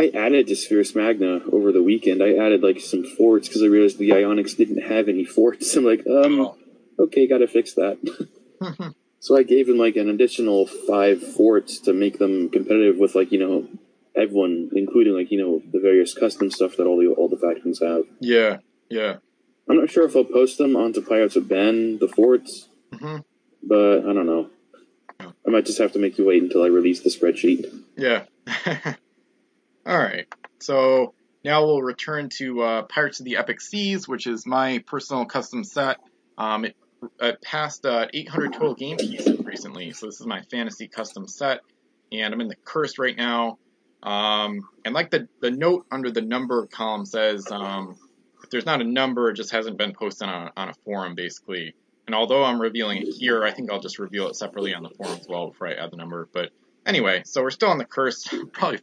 I 0.00 0.08
added 0.16 0.46
to 0.48 0.54
Spherus 0.54 0.94
Magna 0.96 1.40
over 1.52 1.72
the 1.72 1.82
weekend. 1.82 2.22
I 2.22 2.34
added 2.36 2.62
like 2.62 2.80
some 2.80 3.04
forts 3.04 3.48
because 3.48 3.62
I 3.62 3.66
realized 3.66 3.98
the 3.98 4.10
Ionics 4.10 4.56
didn't 4.56 4.82
have 4.82 5.08
any 5.08 5.24
forts. 5.24 5.74
I'm 5.76 5.84
like, 5.84 6.06
um, 6.06 6.40
Oh. 6.40 6.56
okay, 6.98 7.26
gotta 7.26 7.46
fix 7.48 7.74
that. 7.74 7.98
so 9.20 9.36
I 9.36 9.42
gave 9.42 9.66
them 9.66 9.78
like 9.78 9.96
an 9.96 10.08
additional 10.08 10.66
five 10.66 11.22
forts 11.34 11.78
to 11.80 11.92
make 11.92 12.18
them 12.18 12.48
competitive 12.48 12.96
with 12.96 13.14
like 13.14 13.30
you 13.32 13.38
know 13.38 13.68
everyone, 14.16 14.70
including 14.74 15.14
like 15.14 15.30
you 15.30 15.38
know 15.38 15.62
the 15.72 15.80
various 15.80 16.14
custom 16.14 16.50
stuff 16.50 16.76
that 16.76 16.86
all 16.86 16.98
the 16.98 17.08
all 17.08 17.28
the 17.28 17.36
factions 17.38 17.80
have. 17.80 18.04
yeah, 18.20 18.58
yeah. 18.88 19.16
I'm 19.68 19.76
not 19.78 19.90
sure 19.90 20.04
if 20.04 20.16
I'll 20.16 20.24
post 20.24 20.58
them 20.58 20.74
onto 20.74 21.00
Pirates 21.00 21.36
of 21.36 21.46
Ben, 21.48 21.98
the 21.98 22.08
forts, 22.08 22.68
hmm 22.92 23.18
but 23.62 23.98
I 24.08 24.12
don't 24.14 24.26
know. 24.26 24.48
I 25.20 25.50
might 25.50 25.66
just 25.66 25.78
have 25.78 25.92
to 25.92 25.98
make 25.98 26.16
you 26.16 26.24
wait 26.24 26.42
until 26.42 26.62
I 26.64 26.68
release 26.68 27.00
the 27.00 27.10
spreadsheet. 27.10 27.66
Yeah. 27.96 28.24
All 29.86 29.98
right. 29.98 30.26
So 30.60 31.14
now 31.44 31.64
we'll 31.64 31.82
return 31.82 32.28
to 32.38 32.62
uh, 32.62 32.82
Pirates 32.82 33.20
of 33.20 33.24
the 33.24 33.36
Epic 33.36 33.60
Seas, 33.60 34.06
which 34.06 34.26
is 34.26 34.46
my 34.46 34.78
personal 34.86 35.24
custom 35.24 35.64
set. 35.64 35.98
Um, 36.36 36.66
it, 36.66 36.76
it 37.20 37.40
passed 37.40 37.86
uh, 37.86 38.06
800 38.12 38.52
total 38.52 38.74
game 38.74 38.98
pieces 38.98 39.40
recently, 39.40 39.92
so 39.92 40.06
this 40.06 40.20
is 40.20 40.26
my 40.26 40.42
fantasy 40.42 40.86
custom 40.86 41.26
set, 41.26 41.60
and 42.12 42.34
I'm 42.34 42.40
in 42.40 42.48
the 42.48 42.56
cursed 42.56 42.98
right 42.98 43.16
now. 43.16 43.58
Um, 44.02 44.68
and 44.84 44.94
like 44.94 45.10
the 45.10 45.28
the 45.40 45.50
note 45.50 45.86
under 45.90 46.10
the 46.10 46.22
number 46.22 46.66
column 46.66 47.04
says, 47.04 47.50
um, 47.50 47.96
if 48.42 48.50
there's 48.50 48.66
not 48.66 48.80
a 48.80 48.84
number, 48.84 49.30
it 49.30 49.34
just 49.34 49.50
hasn't 49.50 49.76
been 49.76 49.92
posted 49.92 50.28
on 50.28 50.50
on 50.56 50.68
a 50.68 50.74
forum, 50.84 51.14
basically. 51.14 51.74
And 52.06 52.14
although 52.14 52.42
I'm 52.42 52.60
revealing 52.60 53.02
it 53.02 53.12
here, 53.12 53.44
I 53.44 53.50
think 53.50 53.70
I'll 53.70 53.80
just 53.80 53.98
reveal 53.98 54.28
it 54.28 54.36
separately 54.36 54.74
on 54.74 54.82
the 54.82 54.90
forum 54.90 55.18
as 55.20 55.28
well 55.28 55.48
before 55.48 55.68
I 55.68 55.74
add 55.74 55.90
the 55.90 55.96
number. 55.96 56.28
But 56.32 56.50
anyway, 56.84 57.22
so 57.24 57.42
we're 57.42 57.50
still 57.50 57.68
on 57.68 57.78
the 57.78 57.84
curse. 57.84 58.26
Probably 58.52 58.80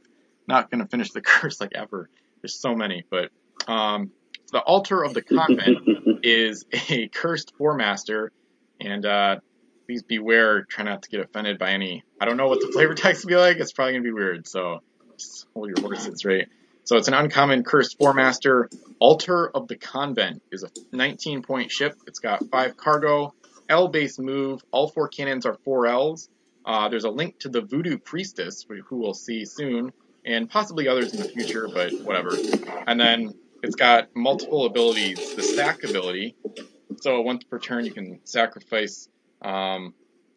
not 0.48 0.72
going 0.72 0.82
to 0.82 0.88
finish 0.88 1.12
the 1.12 1.22
curse 1.34 1.60
like 1.60 1.74
ever. 1.76 2.10
There's 2.42 2.60
so 2.60 2.76
many, 2.76 3.04
but 3.10 3.32
um, 3.68 4.12
the 4.52 4.60
altar 4.60 5.04
of 5.04 5.14
the 5.14 5.22
convent 5.22 5.80
is 6.24 6.66
a 6.90 7.08
cursed 7.08 7.54
four 7.58 7.76
master, 7.76 8.32
and 8.80 9.06
uh, 9.06 9.38
please 9.86 10.04
beware. 10.04 10.64
Try 10.64 10.86
not 10.86 11.04
to 11.04 11.10
get 11.10 11.20
offended 11.20 11.58
by 11.58 11.72
any. 11.72 12.04
I 12.20 12.26
don't 12.26 12.38
know 12.38 12.48
what 12.48 12.62
the 12.62 12.68
flavor 12.74 12.94
text 12.94 13.26
will 13.26 13.30
be 13.30 13.36
like. 13.36 13.58
It's 13.58 13.72
probably 13.72 13.94
gonna 13.94 14.04
be 14.04 14.12
weird, 14.12 14.48
so 14.48 14.82
just 15.18 15.48
hold 15.54 15.70
your 15.70 15.82
horses 15.82 16.24
right. 16.26 16.48
So 16.84 16.96
it's 16.96 17.10
an 17.10 17.14
uncommon 17.14 17.64
cursed 17.64 17.98
four 17.98 18.14
master. 18.14 18.70
Altar 19.00 19.50
of 19.50 19.68
the 19.68 19.76
convent 19.76 20.42
is 20.52 20.64
a 20.64 20.70
19 20.96 21.42
point 21.42 21.72
ship. 21.72 21.98
It's 22.08 22.20
got 22.20 22.50
five 22.50 22.78
cargo, 22.78 23.34
L 23.68 23.90
base 23.90 24.20
move. 24.20 24.64
All 24.72 24.88
four 24.88 25.10
cannons 25.10 25.46
are 25.46 25.56
four 25.66 25.88
Ls. 25.88 26.30
Uh, 26.66 26.90
there's 26.90 27.04
a 27.04 27.10
link 27.10 27.40
to 27.40 27.50
the 27.50 27.62
voodoo 27.62 27.98
priestess, 27.98 28.66
who 28.88 28.98
we'll 28.98 29.14
see 29.14 29.46
soon, 29.46 29.92
and 30.28 30.50
possibly 30.50 30.88
others 30.88 31.14
in 31.14 31.22
the 31.22 31.30
future, 31.30 31.68
but 31.74 31.94
whatever. 32.04 32.38
And 32.86 33.00
then 33.00 33.34
it's 33.64 33.76
got 33.76 34.10
multiple 34.16 34.66
abilities. 34.66 35.36
The 35.36 35.42
stack 35.42 35.84
ability, 35.84 36.36
so 37.02 37.22
once 37.22 37.46
per 37.46 37.60
turn 37.60 37.86
you 37.86 37.92
can 37.92 38.20
sacrifice, 38.26 39.08
um, 39.42 39.94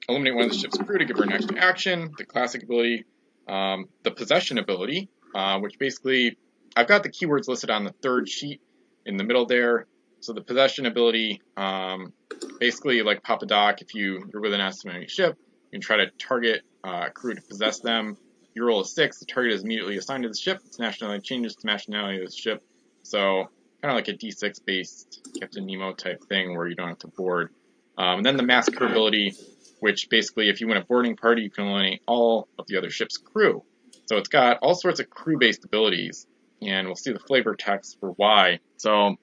eliminate 0.08 0.34
one 0.36 0.44
of 0.44 0.52
the 0.52 0.58
ship's 0.58 0.78
crew 0.78 0.98
to 0.98 1.04
give 1.04 1.18
her 1.18 1.24
an 1.24 1.32
extra 1.32 1.58
action. 1.58 2.12
The 2.16 2.24
classic 2.24 2.62
ability, 2.62 3.04
um, 3.48 3.88
the 4.04 4.12
possession 4.12 4.58
ability, 4.58 5.08
uh, 5.34 5.58
which 5.58 5.78
basically 5.78 6.38
I've 6.76 6.86
got 6.86 7.02
the 7.02 7.10
keywords 7.10 7.48
listed 7.48 7.70
on 7.70 7.84
the 7.84 7.92
third 8.00 8.28
sheet 8.28 8.60
in 9.04 9.16
the 9.16 9.24
middle 9.24 9.46
there. 9.46 9.86
So 10.20 10.34
the 10.34 10.42
possession 10.42 10.86
ability, 10.86 11.42
um, 11.56 12.12
basically 12.60 13.02
like 13.02 13.22
Papa 13.22 13.46
Doc, 13.46 13.80
if 13.80 13.94
you, 13.94 14.28
you're 14.32 14.42
with 14.42 14.52
an 14.52 14.60
enemy 14.60 15.08
ship, 15.08 15.36
you 15.72 15.78
can 15.78 15.80
try 15.80 15.96
to 15.96 16.10
target 16.18 16.60
uh, 16.84 17.08
crew 17.08 17.34
to 17.34 17.40
possess 17.42 17.80
them. 17.80 18.16
You 18.54 18.64
roll 18.64 18.80
a 18.80 18.84
six, 18.84 19.18
the 19.18 19.26
target 19.26 19.54
is 19.54 19.62
immediately 19.62 19.96
assigned 19.96 20.24
to 20.24 20.28
the 20.28 20.36
ship. 20.36 20.60
Its 20.66 20.78
nationality 20.78 21.20
changes 21.22 21.56
to 21.56 21.66
nationality 21.66 22.20
of 22.20 22.30
the 22.30 22.36
ship. 22.36 22.62
So 23.02 23.48
kind 23.82 23.92
of 23.92 23.94
like 23.94 24.08
a 24.08 24.12
D6 24.12 24.64
based 24.64 25.28
Captain 25.38 25.64
Nemo 25.64 25.92
type 25.92 26.22
thing 26.28 26.56
where 26.56 26.66
you 26.66 26.74
don't 26.74 26.88
have 26.88 26.98
to 26.98 27.08
board. 27.08 27.52
Um, 27.96 28.18
and 28.18 28.26
then 28.26 28.36
the 28.36 28.42
massacre 28.42 28.86
ability, 28.86 29.34
which 29.80 30.08
basically 30.10 30.48
if 30.48 30.60
you 30.60 30.68
win 30.68 30.76
a 30.76 30.84
boarding 30.84 31.16
party, 31.16 31.42
you 31.42 31.50
can 31.50 31.66
eliminate 31.66 32.02
all 32.06 32.48
of 32.58 32.66
the 32.66 32.76
other 32.76 32.90
ship's 32.90 33.16
crew. 33.16 33.62
So 34.06 34.16
it's 34.16 34.28
got 34.28 34.58
all 34.62 34.74
sorts 34.74 35.00
of 35.00 35.08
crew 35.08 35.38
based 35.38 35.64
abilities, 35.64 36.26
and 36.60 36.86
we'll 36.86 36.96
see 36.96 37.12
the 37.12 37.20
flavor 37.20 37.54
text 37.54 37.98
for 38.00 38.10
why. 38.10 38.58
So 38.76 39.16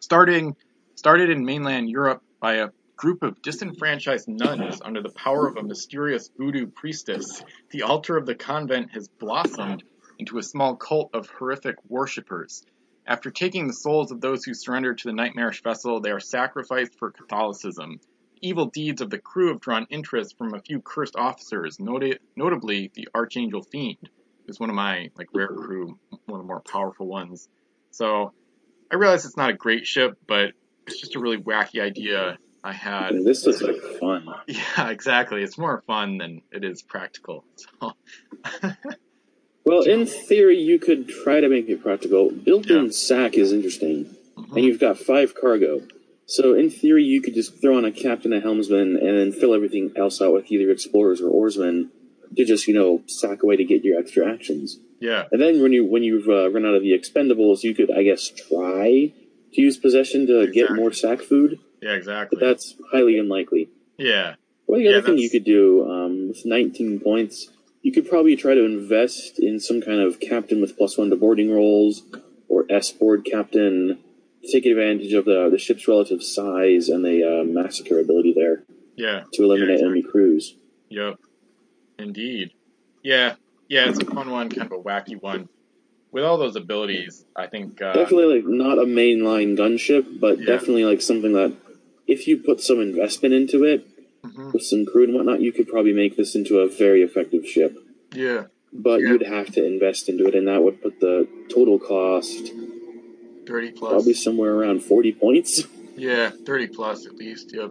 starting 0.00 0.56
started 0.96 1.30
in 1.30 1.44
mainland 1.44 1.88
Europe 1.88 2.22
by 2.40 2.56
a 2.56 2.68
group 3.02 3.24
of 3.24 3.42
disenfranchised 3.42 4.28
nuns 4.28 4.80
under 4.80 5.02
the 5.02 5.10
power 5.10 5.48
of 5.48 5.56
a 5.56 5.62
mysterious 5.64 6.30
voodoo 6.38 6.68
priestess, 6.68 7.42
the 7.72 7.82
altar 7.82 8.16
of 8.16 8.26
the 8.26 8.34
convent 8.36 8.92
has 8.92 9.08
blossomed 9.08 9.82
into 10.20 10.38
a 10.38 10.42
small 10.42 10.76
cult 10.76 11.10
of 11.12 11.28
horrific 11.28 11.74
worshippers. 11.88 12.64
After 13.04 13.32
taking 13.32 13.66
the 13.66 13.72
souls 13.72 14.12
of 14.12 14.20
those 14.20 14.44
who 14.44 14.54
surrendered 14.54 14.98
to 14.98 15.08
the 15.08 15.14
nightmarish 15.14 15.64
vessel, 15.64 16.00
they 16.00 16.12
are 16.12 16.20
sacrificed 16.20 16.96
for 16.96 17.10
Catholicism. 17.10 17.98
Evil 18.40 18.66
deeds 18.66 19.00
of 19.00 19.10
the 19.10 19.18
crew 19.18 19.48
have 19.48 19.58
drawn 19.58 19.88
interest 19.90 20.38
from 20.38 20.54
a 20.54 20.62
few 20.62 20.80
cursed 20.80 21.16
officers, 21.16 21.80
noti- 21.80 22.20
notably 22.36 22.92
the 22.94 23.08
Archangel 23.16 23.64
Fiend, 23.64 24.10
who's 24.46 24.60
one 24.60 24.70
of 24.70 24.76
my 24.76 25.10
like 25.18 25.26
rare 25.34 25.48
crew, 25.48 25.98
one 26.26 26.38
of 26.38 26.46
the 26.46 26.46
more 26.46 26.60
powerful 26.60 27.08
ones. 27.08 27.48
So 27.90 28.32
I 28.92 28.94
realize 28.94 29.24
it's 29.24 29.36
not 29.36 29.50
a 29.50 29.54
great 29.54 29.88
ship, 29.88 30.16
but 30.28 30.52
it's 30.86 31.00
just 31.00 31.16
a 31.16 31.20
really 31.20 31.38
wacky 31.38 31.82
idea 31.82 32.38
I 32.64 32.72
had. 32.72 33.12
And 33.12 33.26
this 33.26 33.44
looks 33.46 33.60
like 33.62 33.76
fun. 34.00 34.26
Yeah, 34.46 34.90
exactly. 34.90 35.42
It's 35.42 35.58
more 35.58 35.82
fun 35.86 36.18
than 36.18 36.42
it 36.52 36.64
is 36.64 36.82
practical. 36.82 37.44
So 37.56 37.92
Well, 39.64 39.82
in 39.82 40.06
theory, 40.06 40.58
you 40.58 40.78
could 40.80 41.08
try 41.08 41.40
to 41.40 41.48
make 41.48 41.68
it 41.68 41.82
practical. 41.82 42.30
Built-in 42.30 42.86
Yeah. 42.86 42.90
sack 42.90 43.34
is 43.34 43.52
interesting, 43.52 44.06
mhm. 44.36 44.56
and 44.56 44.64
you've 44.64 44.80
got 44.80 44.98
five 44.98 45.34
cargo. 45.34 45.82
So 46.26 46.54
in 46.54 46.68
theory, 46.70 47.04
you 47.04 47.20
could 47.20 47.34
just 47.34 47.60
throw 47.60 47.76
on 47.76 47.84
a 47.84 47.92
captain, 47.92 48.32
a 48.32 48.40
helmsman, 48.40 48.96
and 48.96 49.18
then 49.18 49.32
fill 49.32 49.54
everything 49.54 49.92
else 49.96 50.20
out 50.20 50.32
with 50.32 50.50
either 50.50 50.70
explorers 50.70 51.20
or 51.20 51.28
oarsmen 51.28 51.90
to 52.36 52.44
just 52.44 52.66
you 52.66 52.74
know 52.74 53.02
sack 53.06 53.42
away 53.42 53.56
to 53.56 53.64
get 53.64 53.84
your 53.84 53.98
extra 54.00 54.28
actions. 54.32 54.78
yeah, 55.00 55.24
And 55.30 55.40
then 55.40 55.62
when 55.62 55.72
you 55.72 55.84
when 55.84 56.02
you've 56.02 56.28
uh, 56.28 56.50
run 56.50 56.64
out 56.66 56.74
of 56.74 56.82
the 56.82 56.92
expendables, 56.98 57.62
you 57.62 57.74
could 57.74 57.90
I 57.90 58.02
guess 58.02 58.28
try 58.30 59.12
to 59.52 59.60
use 59.60 59.76
possession 59.76 60.26
to 60.28 60.46
get 60.50 60.72
more 60.72 60.92
sack 60.92 61.20
food, 61.20 61.60
yeah, 61.82 61.92
exactly. 61.92 62.38
but 62.40 62.46
that's 62.46 62.74
highly 62.92 63.18
unlikely. 63.18 63.68
yeah, 63.98 64.36
Well, 64.66 64.78
the 64.78 64.84
Yeah, 64.86 64.98
other 64.98 65.02
thing 65.08 65.18
you 65.18 65.28
could 65.30 65.44
do 65.44 65.90
um, 65.90 66.28
with 66.28 66.46
19 66.46 67.00
points, 67.00 67.50
you 67.82 67.92
could 67.92 68.08
probably 68.08 68.36
try 68.36 68.54
to 68.54 68.64
invest 68.64 69.38
in 69.38 69.58
some 69.60 69.80
kind 69.82 70.00
of 70.00 70.20
captain 70.20 70.60
with 70.60 70.76
plus 70.78 70.96
one 70.96 71.10
to 71.10 71.16
boarding 71.16 71.52
rolls 71.52 72.02
or 72.48 72.64
S 72.70 72.92
board 72.92 73.24
captain 73.30 73.98
to 74.42 74.52
take 74.52 74.64
advantage 74.66 75.12
of 75.12 75.24
the, 75.24 75.48
the 75.50 75.58
ship's 75.58 75.86
relative 75.88 76.22
size 76.22 76.88
and 76.88 77.04
the 77.04 77.22
uh, 77.24 77.44
massacre 77.44 77.98
ability 77.98 78.32
there 78.36 78.62
yeah. 78.96 79.24
to 79.32 79.42
eliminate 79.44 79.78
Yeah, 79.80 79.84
enemy 79.86 80.02
crews. 80.02 80.54
Yep. 80.90 81.16
Indeed. 81.98 82.52
Yeah. 83.02 83.34
Yeah, 83.68 83.88
it's 83.88 83.98
a 83.98 84.04
fun 84.04 84.30
one, 84.30 84.48
kind 84.50 84.70
of 84.70 84.78
a 84.78 84.82
wacky 84.82 85.20
one. 85.20 85.48
With 86.10 86.24
all 86.24 86.36
those 86.36 86.56
abilities, 86.56 87.24
I 87.34 87.46
think 87.46 87.80
uh, 87.80 87.94
definitely 87.94 88.36
like 88.36 88.44
not 88.46 88.78
a 88.78 88.82
mainline 88.84 89.56
gunship, 89.56 90.20
but 90.20 90.38
Yeah. 90.40 90.44
definitely 90.46 90.84
like 90.84 91.00
something 91.00 91.32
that 91.32 91.54
if 92.12 92.26
you 92.28 92.36
put 92.38 92.60
some 92.60 92.80
investment 92.80 93.34
into 93.34 93.64
it 93.64 93.86
mhm, 94.24 94.52
with 94.52 94.62
some 94.64 94.84
crew 94.86 95.04
and 95.04 95.14
whatnot, 95.14 95.40
you 95.40 95.52
could 95.52 95.66
probably 95.68 95.92
make 95.92 96.16
this 96.16 96.34
into 96.34 96.58
a 96.60 96.68
very 96.68 97.02
effective 97.02 97.46
ship. 97.46 97.76
yeah, 98.14 98.44
But 98.72 99.00
Yeah. 99.00 99.08
you'd 99.08 99.22
have 99.26 99.48
to 99.56 99.64
invest 99.64 100.08
into 100.08 100.26
it, 100.26 100.34
and 100.34 100.46
that 100.48 100.62
would 100.62 100.80
put 100.82 101.00
the 101.00 101.26
total 101.48 101.78
cost 101.78 102.52
thirty 103.46 103.70
plus. 103.72 103.90
probably 103.90 104.14
somewhere 104.14 104.54
around 104.54 104.82
40 104.84 105.12
points. 105.12 105.66
Yeah, 105.96 106.30
thirty 106.30 106.68
plus 106.68 107.06
at 107.06 107.16
least. 107.16 107.52
Yep. 107.54 107.70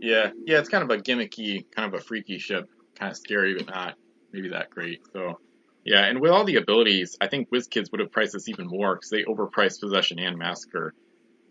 Yeah, 0.00 0.30
yeah. 0.46 0.58
It's 0.58 0.68
kind 0.68 0.82
of 0.84 0.90
a 0.90 0.98
gimmicky, 1.02 1.64
kind 1.74 1.92
of 1.92 2.00
a 2.00 2.02
freaky 2.02 2.38
ship. 2.38 2.68
Kind 2.98 3.10
of 3.12 3.16
scary, 3.18 3.54
but 3.54 3.66
not 3.66 3.94
maybe 4.32 4.48
that 4.50 4.70
great. 4.70 5.00
So, 5.12 5.38
yeah. 5.84 6.06
And 6.06 6.20
with 6.20 6.30
all 6.30 6.44
the 6.44 6.56
abilities, 6.56 7.16
I 7.20 7.26
think 7.28 7.50
WizKids 7.50 7.90
would 7.92 8.00
have 8.00 8.10
priced 8.10 8.32
this 8.32 8.48
even 8.48 8.66
more 8.66 8.94
because 8.94 9.10
they 9.10 9.24
overpriced 9.24 9.80
Possession 9.80 10.18
and 10.18 10.38
Massacre. 10.38 10.94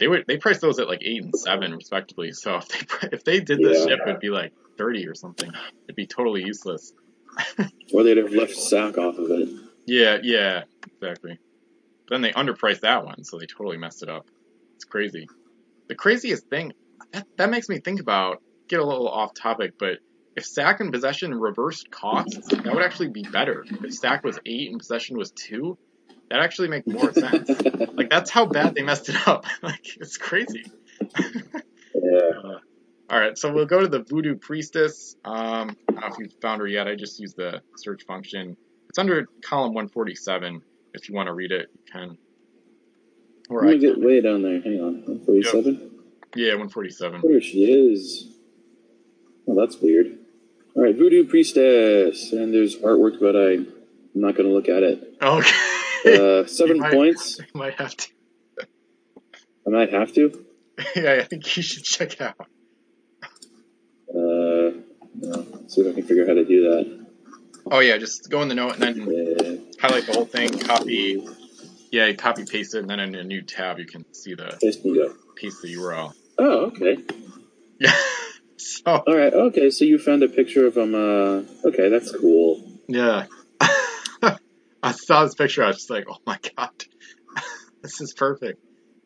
They 0.01 0.07
would 0.07 0.25
they 0.27 0.37
priced 0.37 0.61
those 0.61 0.79
at 0.79 0.87
like 0.87 1.03
eight 1.03 1.23
and 1.23 1.33
seven 1.35 1.73
respectively. 1.75 2.31
So 2.33 2.57
if 2.57 2.67
they 2.67 3.09
if 3.13 3.23
they 3.23 3.39
did 3.39 3.59
this 3.59 3.77
Yeah. 3.79 3.85
ship, 3.95 3.99
it'd 4.07 4.19
be 4.19 4.29
like 4.31 4.51
thirty 4.77 5.07
or 5.07 5.13
something. 5.13 5.49
It'd 5.87 5.95
be 5.95 6.07
totally 6.07 6.43
useless. 6.43 6.91
Or 7.93 8.03
they'd 8.03 8.17
have 8.17 8.31
left 8.33 8.55
sack 8.55 8.97
off 8.97 9.17
of 9.17 9.29
it. 9.31 9.49
Yeah, 9.85 10.17
yeah, 10.23 10.63
exactly. 11.01 11.37
Then 12.09 12.21
they 12.21 12.31
underpriced 12.31 12.81
that 12.81 13.05
one, 13.05 13.25
so 13.25 13.37
they 13.37 13.45
totally 13.47 13.77
messed 13.77 14.01
it 14.01 14.07
up. 14.09 14.25
It's 14.75 14.85
crazy. 14.85 15.27
The 15.89 15.95
craziest 15.95 16.47
thing 16.49 16.71
that, 17.11 17.25
that 17.37 17.49
makes 17.49 17.67
me 17.67 17.79
think 17.79 17.99
about 17.99 18.41
get 18.69 18.79
a 18.79 18.85
little 18.85 19.09
off 19.09 19.33
topic, 19.33 19.73
but 19.77 19.97
if 20.37 20.45
sack 20.45 20.79
and 20.79 20.93
possession 20.93 21.33
reversed 21.33 21.91
costs, 21.91 22.47
that 22.47 22.73
would 22.73 22.83
actually 22.83 23.09
be 23.09 23.23
better. 23.23 23.65
If 23.83 23.93
sack 23.93 24.23
was 24.23 24.39
eight 24.45 24.69
and 24.71 24.79
possession 24.79 25.17
was 25.17 25.31
two, 25.31 25.77
that 26.31 26.39
actually 26.39 26.69
make 26.69 26.87
more 26.87 27.11
sense. 27.11 27.49
like 27.93 28.09
that's 28.09 28.29
how 28.29 28.45
bad 28.45 28.73
they 28.73 28.83
messed 28.83 29.09
it 29.09 29.27
up. 29.27 29.45
like 29.61 29.97
it's 29.99 30.17
crazy. 30.17 30.63
Yeah. 31.93 32.29
Uh, 32.43 32.59
all 33.09 33.19
right, 33.19 33.37
so 33.37 33.51
we'll 33.51 33.65
go 33.65 33.81
to 33.81 33.89
the 33.89 33.99
Voodoo 33.99 34.35
Priestess. 34.35 35.17
Um, 35.25 35.75
I 35.89 35.91
don't 35.91 35.99
know 35.99 36.07
if 36.07 36.17
you 36.19 36.29
found 36.41 36.61
her 36.61 36.67
yet. 36.67 36.87
I 36.87 36.95
just 36.95 37.19
used 37.19 37.35
the 37.35 37.61
search 37.75 38.05
function. 38.05 38.55
It's 38.87 38.97
under 38.97 39.27
column 39.43 39.73
147. 39.73 40.61
If 40.93 41.09
you 41.09 41.15
want 41.15 41.27
to 41.27 41.33
read 41.33 41.51
it, 41.51 41.69
you 41.73 41.91
can. 41.91 42.17
Or 43.49 43.65
Let 43.65 43.69
I 43.69 43.73
me 43.73 43.79
get 43.79 43.99
way 43.99 44.21
down 44.21 44.43
there. 44.43 44.61
Hang 44.61 44.79
on. 44.79 44.93
147? 45.01 45.91
Yeah, 46.37 46.51
147. 46.51 47.21
There 47.21 47.41
she 47.41 47.65
is. 47.65 48.29
Oh, 49.45 49.59
that's 49.59 49.77
weird. 49.81 50.17
All 50.77 50.83
right, 50.83 50.95
Voodoo 50.95 51.25
Priestess. 51.25 52.31
And 52.31 52.53
there's 52.53 52.77
artwork, 52.77 53.19
but 53.19 53.35
I'm 53.35 53.67
not 54.13 54.37
going 54.37 54.47
to 54.47 54.53
look 54.53 54.69
at 54.69 54.83
it. 54.83 55.17
Okay. 55.21 55.70
Uh, 56.05 56.45
seven 56.47 56.79
might- 56.79 56.93
points. 56.93 57.39
I 57.55 57.57
might 57.57 57.75
have 57.75 57.95
to. 57.95 58.07
I 59.67 59.69
might 59.69 59.91
have 59.93 60.13
to. 60.13 60.45
Yeah, 60.95 61.13
I 61.13 61.23
think 61.25 61.55
you 61.55 61.61
should 61.61 61.83
check 61.83 62.19
out. 62.21 62.35
Uh, 64.09 64.71
no, 65.13 65.45
see 65.67 65.81
if 65.81 65.87
I 65.91 65.93
can 65.93 66.03
figure 66.07 66.23
out 66.23 66.29
how 66.29 66.33
to 66.35 66.45
do 66.45 66.61
that. 66.63 67.05
Oh 67.69 67.79
yeah, 67.79 67.97
just 67.97 68.29
go 68.31 68.41
in 68.41 68.47
the 68.47 68.55
note 68.55 68.79
and 68.79 68.81
then 68.81 68.95
Yeah. 69.07 69.55
highlight 69.79 70.07
the 70.07 70.13
whole 70.13 70.25
thing. 70.25 70.57
Copy. 70.59 71.23
Yeah, 71.91 72.07
you 72.07 72.15
copy 72.15 72.45
paste 72.45 72.73
it, 72.73 72.79
and 72.79 72.89
then 72.89 72.99
in 72.99 73.13
a 73.15 73.23
new 73.23 73.41
tab 73.43 73.77
you 73.77 73.85
can 73.85 74.11
see 74.13 74.33
the 74.33 74.57
Paste 74.61 74.83
paste 75.35 75.61
the 75.61 75.75
URL. 75.75 76.13
Oh, 76.39 76.65
okay. 76.67 76.97
Yeah. 77.79 77.93
so 78.57 79.03
All 79.05 79.15
right. 79.15 79.33
Okay, 79.33 79.69
so 79.69 79.85
you 79.85 79.99
found 79.99 80.23
a 80.23 80.29
picture 80.29 80.65
of 80.65 80.77
him. 80.77 80.95
Uh, 80.95 81.43
okay, 81.67 81.89
that's 81.89 82.11
cool. 82.15 82.61
Yeah. 82.87 83.25
I 84.83 84.91
saw 84.93 85.23
this 85.25 85.35
picture, 85.35 85.63
I 85.63 85.67
was 85.67 85.77
just 85.77 85.89
like, 85.89 86.05
oh 86.09 86.17
my 86.25 86.39
god. 86.57 86.71
this 87.81 88.01
is 88.01 88.13
perfect. 88.13 88.59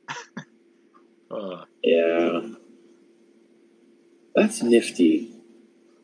uh, 1.31 1.65
Yeah. 1.83 2.41
That's 4.35 4.61
nifty. 4.61 5.31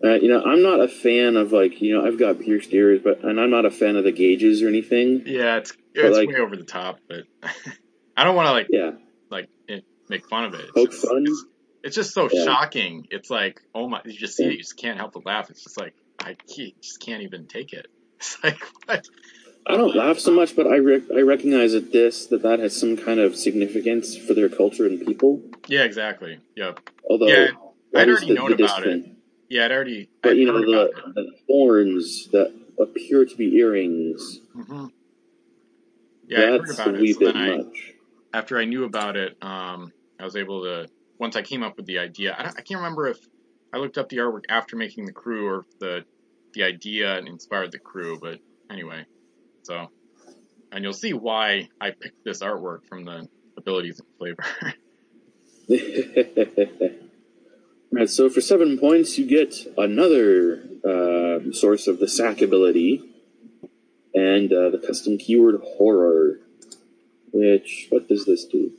Uh, 0.04 0.14
you 0.16 0.30
know, 0.30 0.42
I'm 0.44 0.64
not 0.64 0.80
a 0.80 0.88
fan 0.88 1.36
of 1.38 1.52
like, 1.52 1.80
you 1.82 1.94
know, 1.96 2.06
I've 2.06 2.18
got 2.18 2.40
pierced 2.40 2.74
ears, 2.74 3.02
but 3.04 3.24
and 3.24 3.40
I'm 3.40 3.52
not 3.52 3.66
a 3.66 3.72
fan 3.72 3.98
of 3.98 4.04
the 4.04 4.12
gauges 4.12 4.64
or 4.64 4.68
anything. 4.68 5.24
yeah, 5.26 5.58
it's 5.58 5.74
it's 5.94 6.18
like- 6.18 6.28
way 6.30 6.36
over 6.36 6.56
the 6.56 6.64
top, 6.64 7.00
but 7.08 7.24
I 8.18 8.24
don't 8.24 8.36
want 8.36 8.48
to 8.48 8.52
like 8.52 8.68
Yeah. 8.70 8.92
like 9.30 9.50
it, 9.68 9.86
make 10.10 10.28
fun 10.28 10.46
of 10.46 10.54
it. 10.56 10.62
It's 10.62 10.72
Poke 10.74 10.92
just, 10.92 11.08
fun. 11.08 11.24
It's, 11.28 11.46
it's 11.84 11.96
just 11.96 12.14
so 12.14 12.30
Yeah. 12.32 12.46
shocking. 12.46 13.08
It's 13.12 13.30
like, 13.30 13.62
oh 13.76 13.88
my, 13.88 14.02
you 14.06 14.14
just 14.14 14.36
see 14.38 14.44
Yeah. 14.44 14.50
it, 14.50 14.54
you 14.54 14.60
just 14.60 14.78
can't 14.78 14.98
help 14.98 15.14
but 15.14 15.26
laugh. 15.26 15.50
It's 15.50 15.64
just 15.64 15.80
like 15.80 15.94
I 16.20 16.36
can't, 16.56 16.80
just 16.82 17.00
can't 17.00 17.24
even 17.24 17.48
take 17.48 17.74
it. 17.74 17.88
It's 18.18 18.38
like 18.44 18.60
what? 18.86 19.06
I 19.67 19.78
don't 19.78 19.95
laugh 19.95 20.17
so 20.19 20.32
much, 20.32 20.56
but 20.56 20.65
I 20.67 20.78
rec- 20.80 21.12
I 21.15 21.21
recognize 21.21 21.74
that 21.74 21.91
this 21.91 22.26
that 22.28 22.41
that 22.41 22.60
has 22.60 22.76
some 22.80 22.97
kind 22.97 23.19
of 23.19 23.36
significance 23.36 24.17
for 24.17 24.34
their 24.34 24.50
culture 24.50 24.86
and 24.86 25.06
people. 25.06 25.41
Yeah, 25.67 25.84
exactly. 25.84 26.39
Yep. 26.56 26.80
Although 27.10 27.28
Yeah, 27.28 27.47
I'd 27.95 28.10
already 28.10 28.28
the- 28.30 28.34
known 28.34 28.56
the 28.56 28.63
about 28.63 28.86
it. 28.88 29.06
Yeah, 29.50 29.65
I'd 29.65 29.71
already. 29.71 30.10
But 30.24 30.32
I'd 30.32 30.38
you 30.38 30.45
know 30.47 30.60
the, 30.62 30.91
the 31.13 31.32
horns 31.47 32.28
that 32.32 32.54
appear 32.80 33.26
to 33.26 33.36
be 33.36 33.56
earrings. 33.58 34.39
hmm 34.54 34.88
Yeah, 36.28 36.39
I 36.39 36.41
heard 36.58 36.69
about 36.69 36.95
a 36.95 37.04
it. 37.04 37.13
So 37.13 37.19
bit 37.19 37.36
I, 37.36 37.58
much. 37.58 37.93
after 38.34 38.58
I 38.58 38.65
knew 38.65 38.86
about 38.86 39.15
it, 39.17 39.38
um, 39.43 39.91
I 40.19 40.24
was 40.24 40.36
able 40.36 40.63
to 40.63 40.88
once 41.19 41.36
I 41.36 41.41
came 41.43 41.62
up 41.63 41.78
with 41.78 41.86
the 41.86 42.00
idea. 42.00 42.34
I, 42.38 42.45
I 42.47 42.62
can't 42.62 42.80
remember 42.80 43.08
if 43.08 43.19
I 43.74 43.78
looked 43.78 43.97
up 43.97 44.10
the 44.10 44.17
artwork 44.17 44.45
after 44.50 44.76
making 44.76 45.06
the 45.06 45.12
crew 45.13 45.45
or 45.47 45.65
the 45.80 46.04
the 46.54 46.63
idea 46.63 47.17
and 47.17 47.28
inspired 47.28 47.71
the 47.71 47.80
crew, 47.80 48.17
but 48.19 48.39
anyway, 48.69 49.06
so 49.63 49.89
and 50.71 50.84
you'll 50.84 50.93
see 50.93 51.13
why 51.13 51.69
I 51.80 51.91
picked 51.91 52.24
this 52.24 52.41
artwork 52.41 52.86
from 52.88 53.06
the 53.06 53.28
abilities 53.58 54.00
and 54.00 54.08
flavor. 54.17 54.43
right, 57.91 58.10
so 58.10 58.30
for 58.30 58.41
seven 58.41 58.78
points, 58.80 59.17
you 59.17 59.26
get 59.26 59.56
another 59.78 60.63
uh, 60.86 61.52
source 61.52 61.88
of 61.88 62.00
the 62.00 62.08
sack 62.08 62.41
ability, 62.41 63.02
and 64.13 64.52
uh, 64.52 64.69
the 64.69 64.82
custom 64.86 65.17
keyword 65.17 65.62
horror. 65.78 66.39
Which 67.34 67.88
what 67.89 68.10
does 68.10 68.26
this 68.26 68.43
do? 68.45 68.71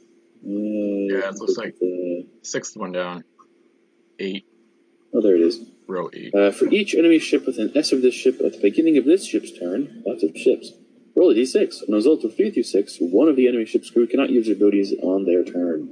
Uh, 0.45 1.17
Yeah, 1.19 1.29
it 1.31 1.35
looks 1.37 1.57
like- 1.57 1.77
uh, 1.83 2.27
Sixth 2.43 2.77
one 2.77 2.93
down, 2.93 3.25
eight, 4.19 4.45
oh, 5.15 5.23
there 5.23 5.37
it 5.37 5.43
is. 5.43 5.61
Row 5.93 6.11
eight. 6.13 6.35
Uh, 6.35 6.51
for 6.51 6.67
each 6.69 6.95
enemy 6.95 7.19
ship 7.19 7.47
with 7.47 7.59
an 7.59 7.73
S 7.75 7.93
of 7.93 8.03
this 8.03 8.15
ship 8.15 8.41
at 8.45 8.53
the 8.53 8.59
beginning 8.61 8.97
of 8.99 9.05
this 9.05 9.27
ship's 9.27 9.53
turn, 9.57 10.03
lots 10.07 10.23
of 10.23 10.37
ships, 10.37 10.73
roll 11.15 11.31
a 11.31 11.35
d6. 11.35 11.83
On 11.89 11.95
a 11.95 11.97
result 11.97 12.25
of 12.25 12.35
3 12.35 12.51
through 12.51 12.63
6, 12.63 12.97
one 13.01 13.29
of 13.29 13.37
the 13.37 13.49
enemy 13.49 13.67
ship's 13.67 13.91
crew 13.91 14.07
cannot 14.07 14.31
use 14.31 14.47
their 14.47 14.57
abilities 14.57 14.95
on 15.03 15.25
their 15.25 15.45
turn. 15.45 15.91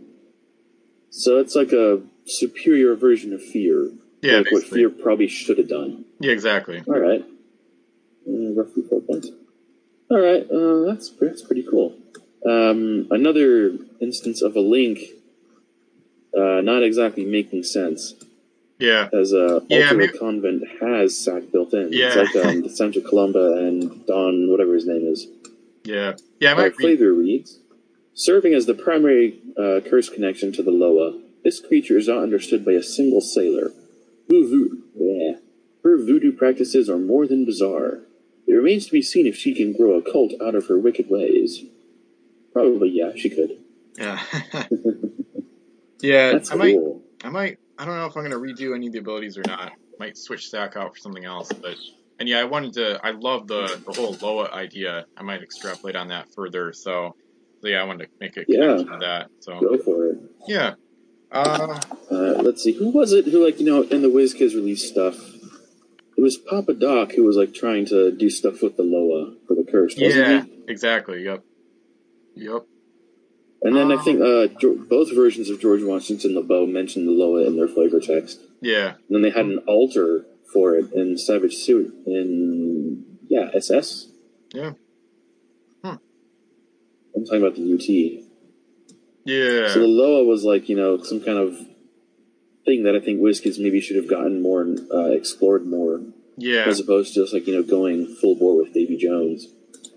So 1.10 1.38
it's 1.38 1.54
like 1.54 1.72
a 1.72 2.02
superior 2.24 2.94
version 2.94 3.32
of 3.32 3.42
fear. 3.42 3.90
Yeah, 4.22 4.38
like 4.38 4.52
what 4.52 4.64
fear 4.64 4.90
probably 4.90 5.28
should 5.28 5.58
have 5.58 5.68
done. 5.68 6.04
Yeah, 6.20 6.32
exactly. 6.32 6.82
Alright. 6.86 7.24
Uh, 8.26 8.52
roughly 8.54 8.82
4 8.88 9.00
points. 9.02 9.28
Alright, 10.10 10.50
uh, 10.50 10.86
that's, 10.86 11.10
that's 11.20 11.42
pretty 11.42 11.62
cool. 11.62 11.96
Um, 12.46 13.06
another 13.10 13.76
instance 14.00 14.42
of 14.42 14.56
a 14.56 14.60
link 14.60 14.98
uh, 16.36 16.60
not 16.62 16.82
exactly 16.82 17.24
making 17.24 17.64
sense 17.64 18.14
Yeah, 18.80 19.08
as 19.12 19.32
a 19.32 19.62
Yeah, 19.68 19.84
alternate 19.84 19.96
maybe- 19.96 20.18
convent 20.18 20.62
has 20.80 21.16
sack 21.18 21.52
built 21.52 21.72
in. 21.74 21.92
Yeah. 21.92 22.06
It's 22.22 22.34
like 22.34 22.44
um, 22.46 22.68
Santa 22.78 23.00
Columba 23.00 23.58
and 23.58 24.06
Don, 24.06 24.50
whatever 24.50 24.74
his 24.74 24.86
name 24.86 25.06
is. 25.06 25.26
yeah, 25.84 26.14
yeah. 26.40 26.50
I 26.50 26.52
Uh, 26.52 26.56
might 26.56 26.64
read. 26.64 26.74
flavor 26.80 27.12
reads, 27.12 27.58
serving 28.14 28.54
as 28.54 28.66
the 28.66 28.74
primary 28.74 29.38
uh, 29.58 29.80
curse 29.88 30.08
connection 30.08 30.50
to 30.52 30.62
the 30.62 30.70
Loa. 30.70 31.18
This 31.44 31.60
creature 31.60 31.96
is 31.98 32.08
not 32.08 32.22
understood 32.22 32.64
by 32.64 32.72
a 32.72 32.82
single 32.82 33.20
sailor. 33.20 33.72
Voodoo, 34.28 34.78
yeah. 34.96 35.32
Her 35.84 35.96
voodoo 35.96 36.32
practices 36.32 36.88
are 36.90 36.98
more 36.98 37.26
than 37.26 37.44
bizarre. 37.44 38.00
It 38.46 38.52
remains 38.54 38.86
to 38.86 38.92
be 38.92 39.02
seen 39.02 39.26
if 39.26 39.36
she 39.36 39.54
can 39.54 39.72
grow 39.72 39.94
a 39.94 40.02
cult 40.02 40.32
out 40.42 40.54
of 40.54 40.66
her 40.68 40.78
wicked 40.78 41.08
ways. 41.08 41.64
Probably, 42.52 42.88
yeah, 42.90 43.12
she 43.14 43.30
could. 43.30 43.58
Yeah, 43.98 44.20
yeah. 46.00 46.32
That's 46.32 46.50
I 46.50 46.54
might. 46.56 46.76
I 47.24 47.28
might. 47.30 47.58
I 47.80 47.86
don't 47.86 47.96
know 47.96 48.04
if 48.04 48.14
I'm 48.14 48.22
gonna 48.22 48.36
redo 48.36 48.74
any 48.74 48.88
of 48.88 48.92
the 48.92 48.98
abilities 48.98 49.38
or 49.38 49.42
not. 49.46 49.72
Might 49.98 50.18
switch 50.18 50.44
stack 50.46 50.76
out 50.76 50.92
for 50.94 50.98
something 50.98 51.24
else, 51.24 51.50
but 51.50 51.76
and 52.18 52.28
yeah, 52.28 52.40
I 52.40 52.44
wanted 52.44 52.74
to. 52.74 53.00
I 53.02 53.12
love 53.12 53.46
the 53.48 53.82
the 53.86 53.92
whole 53.92 54.14
Loa 54.20 54.50
idea. 54.52 55.06
I 55.16 55.22
might 55.22 55.42
extrapolate 55.42 55.96
on 55.96 56.08
that 56.08 56.26
further. 56.34 56.74
So, 56.74 57.14
so 57.62 57.68
yeah, 57.68 57.80
I 57.80 57.84
wanted 57.84 58.04
to 58.04 58.10
make 58.20 58.36
a 58.36 58.44
Yeah. 58.46 58.60
connection 58.76 58.86
to 58.92 58.98
that. 59.00 59.30
So 59.40 59.60
Go 59.60 59.78
for 59.78 60.08
it. 60.08 60.18
yeah. 60.46 60.74
Uh, 61.32 61.80
Uh, 62.10 62.42
let's 62.42 62.62
see, 62.62 62.72
who 62.72 62.90
was 62.90 63.12
it 63.12 63.24
who, 63.26 63.42
like, 63.44 63.60
you 63.60 63.64
know, 63.66 63.82
in 63.84 64.02
the 64.02 64.08
WizKids 64.08 64.54
release 64.54 64.86
stuff? 64.86 65.16
It 66.16 66.20
was 66.20 66.36
Papa 66.36 66.74
Doc 66.74 67.12
who 67.12 67.22
was, 67.24 67.36
like, 67.36 67.54
trying 67.54 67.86
to 67.86 68.10
do 68.10 68.28
stuff 68.28 68.62
with 68.62 68.76
the 68.76 68.82
Loa 68.82 69.36
for 69.46 69.54
the 69.54 69.64
curse, 69.64 69.94
wasn't 69.96 70.26
yeah, 70.26 70.42
he? 70.42 70.64
exactly. 70.68 71.22
Yep. 71.22 71.44
Yep. 72.34 72.62
And 73.62 73.76
then 73.76 73.90
I 73.92 73.96
Um, 73.96 74.02
think 74.04 74.20
uh, 74.20 74.46
Geor 74.58 74.88
both 74.88 75.14
versions 75.14 75.50
of 75.50 75.60
George 75.60 75.82
Washington 75.82 76.34
LeBeau 76.34 76.66
mentioned 76.66 77.06
the 77.06 77.12
Loa 77.12 77.44
in 77.46 77.56
their 77.56 77.68
flavor 77.68 78.00
text. 78.00 78.40
Yeah. 78.62 78.94
And 79.08 79.10
then 79.10 79.22
they 79.22 79.30
had 79.30 79.44
an 79.46 79.58
altar 79.66 80.24
for 80.52 80.74
it 80.76 80.92
in 80.92 81.18
Savage 81.18 81.54
Suit 81.56 81.94
in, 82.06 83.04
yeah, 83.28 83.50
SS? 83.54 84.08
Yeah. 84.54 84.72
Hmm. 85.84 85.96
I'm 87.14 87.24
talking 87.24 87.42
about 87.42 87.54
the 87.56 87.74
UT. 87.74 88.24
Yeah. 89.24 89.68
So 89.68 89.80
the 89.80 89.86
Loa 89.86 90.24
was 90.24 90.44
like, 90.44 90.68
you 90.68 90.76
know, 90.76 91.02
some 91.02 91.20
kind 91.20 91.38
of 91.38 91.56
thing 92.64 92.84
that 92.84 92.96
I 92.96 93.00
think 93.00 93.20
WizKids 93.20 93.60
maybe 93.60 93.80
should 93.80 93.96
have 93.96 94.08
gotten 94.08 94.40
more 94.42 94.66
uh, 94.92 95.10
explored 95.10 95.66
more, 95.66 96.00
Yeah. 96.36 96.64
as 96.66 96.80
opposed 96.80 97.14
to 97.14 97.20
just 97.20 97.32
like 97.34 97.46
you 97.46 97.54
know 97.54 97.62
going 97.62 98.06
full 98.06 98.36
bore 98.36 98.56
with 98.56 98.72
Davy 98.72 98.96
Jones. 98.96 99.48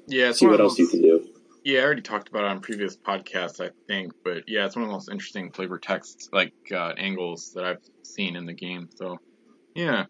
Yeah. 0.08 0.32
See 0.34 0.46
what 0.46 0.56
of 0.56 0.62
else 0.62 0.78
you 0.80 0.88
can 0.88 1.02
do. 1.02 1.28
Yeah, 1.64 1.80
I 1.80 1.84
already 1.84 2.02
talked 2.02 2.28
about 2.30 2.44
it 2.44 2.50
on 2.50 2.60
previous 2.60 2.98
podcasts, 2.98 3.64
I 3.64 3.72
think, 3.88 4.14
but 4.24 4.44
yeah, 4.48 4.66
it's 4.66 4.76
one 4.76 4.84
of 4.84 4.90
the 4.90 4.94
most 4.94 5.10
interesting 5.10 5.52
flavor 5.52 5.80
texts, 5.80 6.30
like 6.34 6.54
uh, 6.72 6.94
angles 6.98 7.54
that 7.54 7.64
I've 7.64 7.82
seen 8.04 8.36
in 8.36 8.46
the 8.46 8.54
game. 8.54 8.90
So, 8.96 9.18
yeah. 9.74 10.06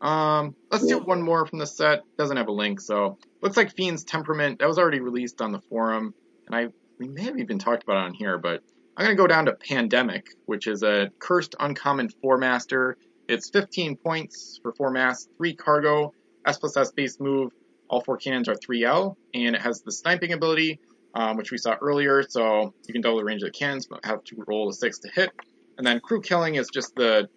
Um, 0.00 0.54
let's 0.70 0.86
do 0.86 0.98
one 0.98 1.22
more 1.22 1.46
from 1.46 1.58
the 1.58 1.66
set. 1.66 2.02
Doesn't 2.18 2.36
have 2.36 2.48
a 2.48 2.52
link, 2.52 2.80
so 2.80 3.18
looks 3.42 3.56
like 3.56 3.74
Fiend's 3.74 4.04
Temperament. 4.04 4.58
That 4.58 4.68
was 4.68 4.78
already 4.78 5.00
released 5.00 5.40
on 5.40 5.52
the 5.52 5.60
forum, 5.60 6.14
and 6.46 6.54
I 6.54 6.68
we 6.98 7.08
may 7.08 7.22
have 7.22 7.38
even 7.38 7.58
talked 7.58 7.82
about 7.82 7.96
it 7.96 8.06
on 8.06 8.14
here, 8.14 8.38
but 8.38 8.62
I'm 8.96 9.04
going 9.04 9.16
to 9.16 9.20
go 9.20 9.26
down 9.26 9.46
to 9.46 9.54
Pandemic, 9.54 10.28
which 10.46 10.66
is 10.66 10.82
a 10.82 11.10
cursed 11.18 11.54
uncommon 11.58 12.08
four 12.08 12.38
master. 12.38 12.96
It's 13.28 13.50
15 13.50 13.96
points 13.96 14.60
for 14.62 14.72
four 14.72 14.90
mass, 14.90 15.28
three 15.36 15.54
cargo, 15.54 16.12
S 16.46 16.58
plus 16.58 16.76
S 16.76 16.92
base 16.92 17.18
move. 17.18 17.52
All 17.88 18.00
four 18.00 18.16
cannons 18.16 18.48
are 18.48 18.54
3L, 18.54 19.16
and 19.34 19.54
it 19.54 19.62
has 19.62 19.82
the 19.82 19.92
sniping 19.92 20.32
ability, 20.32 20.80
um, 21.14 21.36
which 21.36 21.50
we 21.50 21.58
saw 21.58 21.76
earlier. 21.80 22.22
So 22.28 22.74
you 22.86 22.92
can 22.92 23.02
double 23.02 23.18
the 23.18 23.24
range 23.24 23.42
of 23.42 23.48
the 23.52 23.58
cannons, 23.58 23.86
but 23.86 24.04
have 24.04 24.24
to 24.24 24.44
roll 24.46 24.68
a 24.68 24.72
six 24.72 24.98
to 25.00 25.10
hit. 25.14 25.30
And 25.78 25.86
then 25.86 26.00
crew 26.00 26.20
killing 26.20 26.56
is 26.56 26.68
just 26.72 26.94
the 26.94 27.28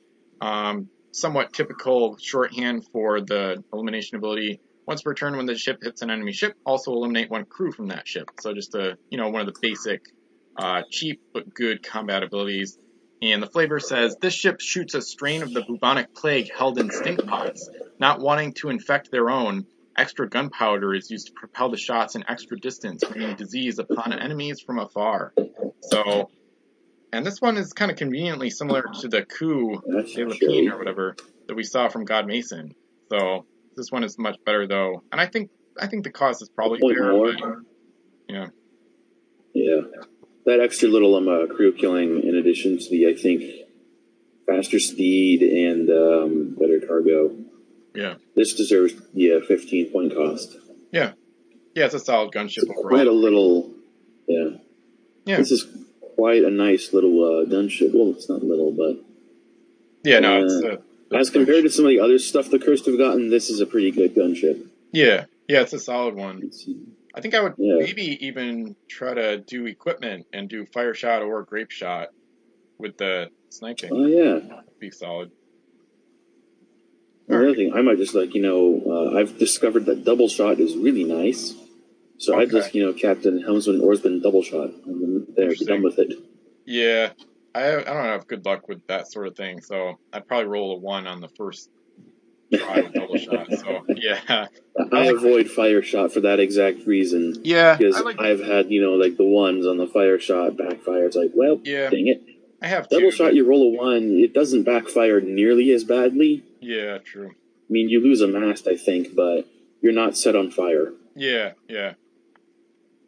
um, 0.41 0.89
somewhat 1.11 1.53
typical 1.53 2.17
shorthand 2.17 2.85
for 2.91 3.21
the 3.21 3.63
elimination 3.73 4.17
ability. 4.17 4.59
Once 4.85 5.01
per 5.01 5.13
turn, 5.13 5.35
when 5.35 5.45
the 5.45 5.57
ship 5.57 5.79
hits 5.81 6.01
an 6.01 6.09
enemy 6.09 6.31
ship, 6.31 6.55
also 6.65 6.91
eliminate 6.93 7.29
one 7.29 7.45
crew 7.45 7.71
from 7.71 7.87
that 7.87 8.07
ship. 8.07 8.29
So 8.39 8.53
just 8.53 8.73
a 8.75 8.97
you 9.09 9.17
know 9.17 9.29
one 9.29 9.41
of 9.41 9.47
the 9.47 9.59
basic, 9.61 10.05
uh, 10.57 10.83
cheap 10.89 11.21
but 11.33 11.53
good 11.53 11.83
combat 11.83 12.23
abilities. 12.23 12.77
And 13.21 13.41
the 13.41 13.47
flavor 13.47 13.79
says 13.79 14.15
this 14.21 14.35
ship 14.35 14.61
shoots 14.61 14.93
a 14.93 15.01
strain 15.01 15.41
of 15.41 15.51
the 15.51 15.63
bubonic 15.63 16.13
plague 16.13 16.51
held 16.55 16.77
in 16.79 16.91
stink 16.91 17.25
pots. 17.25 17.69
Not 17.99 18.19
wanting 18.19 18.53
to 18.55 18.69
infect 18.69 19.09
their 19.11 19.29
own, 19.29 19.65
extra 19.97 20.29
gunpowder 20.29 20.93
is 20.93 21.09
used 21.09 21.27
to 21.27 21.33
propel 21.33 21.69
the 21.69 21.77
shots 21.77 22.15
an 22.15 22.23
extra 22.27 22.59
distance, 22.59 23.03
bringing 23.03 23.35
disease 23.35 23.79
upon 23.79 24.13
enemies 24.13 24.59
from 24.59 24.79
afar. 24.79 25.33
So 25.81 26.29
and 27.11 27.25
this 27.25 27.41
one 27.41 27.57
is 27.57 27.73
kind 27.73 27.89
of 27.89 27.97
conveniently 27.97 28.49
similar 28.49 28.85
to 29.01 29.07
the 29.07 29.23
coup 29.23 29.81
de 29.81 30.25
Lapine 30.25 30.71
or 30.71 30.77
whatever 30.77 31.15
that 31.47 31.55
we 31.55 31.63
saw 31.63 31.87
from 31.87 32.05
God 32.05 32.27
Mason. 32.27 32.75
So 33.09 33.45
this 33.75 33.91
one 33.91 34.03
is 34.03 34.17
much 34.17 34.37
better 34.45 34.67
though, 34.67 35.03
and 35.11 35.19
I 35.19 35.25
think 35.25 35.49
I 35.79 35.87
think 35.87 36.03
the 36.03 36.11
cost 36.11 36.41
is 36.41 36.49
probably 36.49 36.79
fair. 36.93 37.11
More. 37.11 37.33
But, 37.33 37.55
yeah. 38.27 38.47
Yeah. 39.53 39.81
That 40.45 40.59
extra 40.59 40.87
little 40.89 41.15
um, 41.15 41.27
uh, 41.27 41.53
crew 41.53 41.73
killing, 41.73 42.23
in 42.23 42.35
addition 42.35 42.77
to 42.77 42.89
the, 42.89 43.07
I 43.07 43.15
think, 43.15 43.43
faster 44.45 44.79
speed 44.79 45.41
and 45.41 45.89
um, 45.89 46.55
better 46.57 46.79
cargo. 46.85 47.35
Yeah. 47.97 48.15
This 48.35 48.53
deserves 48.53 48.93
yeah, 49.13 49.39
15 49.45 49.91
point 49.91 50.13
cost. 50.13 50.55
Yeah. 50.91 51.13
Yeah, 51.73 51.85
it's 51.85 51.95
a 51.95 51.99
solid 51.99 52.31
gunship 52.31 52.63
it's 52.63 52.69
overall. 52.69 52.89
Quite 52.89 53.07
a 53.07 53.11
little. 53.11 53.71
Yeah. 54.27 54.49
Yeah. 55.25 55.37
This 55.37 55.51
is 55.51 55.65
quite 56.15 56.43
a 56.43 56.51
nice 56.51 56.93
little 56.93 57.23
uh, 57.23 57.45
gunship. 57.45 57.93
Well, 57.93 58.11
it's 58.11 58.29
not 58.29 58.43
little, 58.43 58.71
but 58.71 59.03
yeah, 60.03 60.19
no, 60.19 60.43
it's 60.43 60.53
uh, 60.53 60.77
as 61.17 61.29
compared 61.29 61.63
to 61.63 61.69
some 61.69 61.85
of 61.85 61.89
the 61.89 61.99
other 61.99 62.19
stuff 62.19 62.49
the 62.49 62.59
Cursed 62.59 62.85
have 62.85 62.97
gotten. 62.97 63.29
This 63.29 63.49
is 63.49 63.59
a 63.59 63.65
pretty 63.65 63.91
good 63.91 64.15
gunship. 64.15 64.67
Yeah, 64.91 65.25
yeah, 65.47 65.61
it's 65.61 65.73
a 65.73 65.79
solid 65.79 66.15
one. 66.15 66.51
I 67.13 67.21
think 67.21 67.33
I 67.33 67.41
would 67.41 67.55
yeah. 67.57 67.75
maybe 67.79 68.25
even 68.25 68.75
try 68.87 69.13
to 69.13 69.37
do 69.37 69.65
equipment 69.65 70.27
and 70.31 70.47
do 70.47 70.65
fire 70.65 70.93
shot 70.93 71.23
or 71.23 71.43
grape 71.43 71.71
shot 71.71 72.09
with 72.77 72.97
the 72.97 73.31
sniping. 73.49 73.89
Oh 73.91 74.05
yeah, 74.05 74.61
be 74.79 74.91
solid. 74.91 75.31
Another 77.27 77.55
thing, 77.55 77.73
I 77.73 77.81
might 77.81 77.97
just 77.97 78.15
like 78.15 78.33
you 78.33 78.41
know, 78.41 78.81
uh, 78.85 79.17
I've 79.19 79.37
discovered 79.37 79.85
that 79.85 80.05
double 80.05 80.29
shot 80.29 80.59
is 80.59 80.75
really 80.75 81.03
nice. 81.03 81.53
So 82.19 82.33
okay. 82.33 82.43
I 82.43 82.45
just, 82.45 82.73
you 82.73 82.83
know, 82.83 82.93
Captain 82.93 83.43
Helmsman 83.43 83.81
Oarsman 83.81 84.21
double 84.23 84.41
shot. 84.41 84.71
And 84.85 85.27
there, 85.35 85.49
be 85.49 85.65
done 85.65 85.83
with 85.83 85.99
it. 85.99 86.13
Yeah, 86.65 87.11
I 87.53 87.77
I 87.77 87.83
don't 87.83 88.05
have 88.05 88.27
good 88.27 88.45
luck 88.45 88.67
with 88.67 88.85
that 88.87 89.11
sort 89.11 89.27
of 89.27 89.35
thing, 89.35 89.61
so 89.61 89.99
I'd 90.11 90.27
probably 90.27 90.47
roll 90.47 90.75
a 90.75 90.79
one 90.79 91.07
on 91.07 91.21
the 91.21 91.29
first 91.29 91.69
try 92.53 92.81
with 92.81 92.93
double 92.93 93.17
shot. 93.17 93.47
So 93.51 93.85
yeah, 93.89 94.47
I 94.91 95.05
avoid 95.05 95.49
fire 95.49 95.81
shot 95.81 96.11
for 96.11 96.21
that 96.21 96.39
exact 96.39 96.85
reason. 96.85 97.35
Yeah, 97.43 97.75
because 97.75 98.01
like, 98.01 98.19
I've 98.19 98.43
had 98.43 98.71
you 98.71 98.81
know 98.81 98.93
like 98.93 99.17
the 99.17 99.25
ones 99.25 99.65
on 99.65 99.77
the 99.77 99.87
fire 99.87 100.19
shot 100.19 100.57
backfire. 100.57 101.05
It's 101.05 101.15
like, 101.15 101.31
well, 101.33 101.59
yeah, 101.63 101.89
dang 101.89 102.07
it. 102.07 102.23
I 102.61 102.67
have 102.67 102.89
double 102.89 103.11
two, 103.11 103.15
shot. 103.15 103.35
You 103.35 103.47
roll 103.47 103.73
a 103.73 103.77
one, 103.77 104.17
it 104.17 104.33
doesn't 104.33 104.63
backfire 104.63 105.21
nearly 105.21 105.71
as 105.71 105.83
badly. 105.83 106.43
Yeah, 106.59 106.97
true. 106.99 107.29
I 107.29 107.69
mean, 107.69 107.89
you 107.89 108.01
lose 108.01 108.21
a 108.21 108.27
mast, 108.27 108.67
I 108.67 108.77
think, 108.77 109.15
but 109.15 109.45
you're 109.81 109.93
not 109.93 110.17
set 110.17 110.35
on 110.35 110.51
fire. 110.51 110.93
Yeah, 111.15 111.53
yeah. 111.67 111.93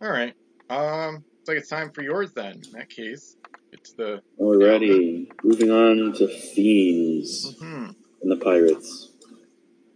All 0.01 0.11
right. 0.11 0.33
Um, 0.69 1.15
looks 1.15 1.47
like 1.47 1.57
it's 1.57 1.69
time 1.69 1.91
for 1.91 2.01
yours 2.01 2.31
then. 2.33 2.61
In 2.65 2.71
that 2.73 2.89
case, 2.89 3.35
it's 3.71 3.93
the. 3.93 4.21
Alrighty, 4.39 5.31
moving 5.43 5.71
on 5.71 6.13
to 6.13 6.27
fiends 6.27 7.55
mm-hmm. 7.55 7.91
and 8.21 8.31
the 8.31 8.37
pirates. 8.37 9.09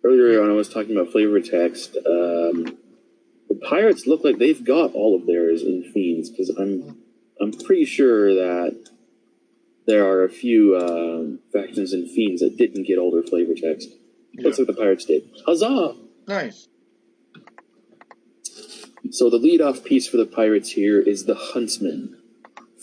Earlier 0.03 0.41
when 0.41 0.49
I 0.49 0.53
was 0.53 0.69
talking 0.69 0.97
about 0.97 1.11
flavor 1.11 1.39
text, 1.39 1.95
um, 1.95 2.77
the 3.49 3.59
pirates 3.61 4.05
look 4.05 4.23
like 4.23 4.37
they've 4.37 4.63
got 4.63 4.93
all 4.93 5.15
of 5.15 5.25
theirs 5.25 5.61
in 5.61 5.83
fiends 5.93 6.29
because 6.29 6.49
I'm 6.49 6.97
I'm 7.39 7.51
pretty 7.51 7.85
sure 7.85 8.33
that 8.33 8.89
there 9.85 10.05
are 10.05 10.23
a 10.23 10.29
few 10.29 10.77
um, 10.77 11.39
factions 11.51 11.93
in 11.93 12.07
fiends 12.07 12.41
that 12.41 12.57
didn't 12.57 12.83
get 12.83 12.97
older 12.97 13.23
flavor 13.23 13.53
text. 13.55 13.89
Yeah. 14.31 14.45
Looks 14.45 14.57
like 14.57 14.67
the 14.67 14.73
pirates 14.73 15.05
did. 15.05 15.29
Huzzah! 15.45 15.95
Nice. 16.27 16.67
So 19.11 19.29
the 19.29 19.37
lead-off 19.37 19.83
piece 19.83 20.07
for 20.07 20.17
the 20.17 20.25
Pirates 20.25 20.71
here 20.71 20.99
is 20.99 21.25
the 21.25 21.35
Huntsman. 21.35 22.19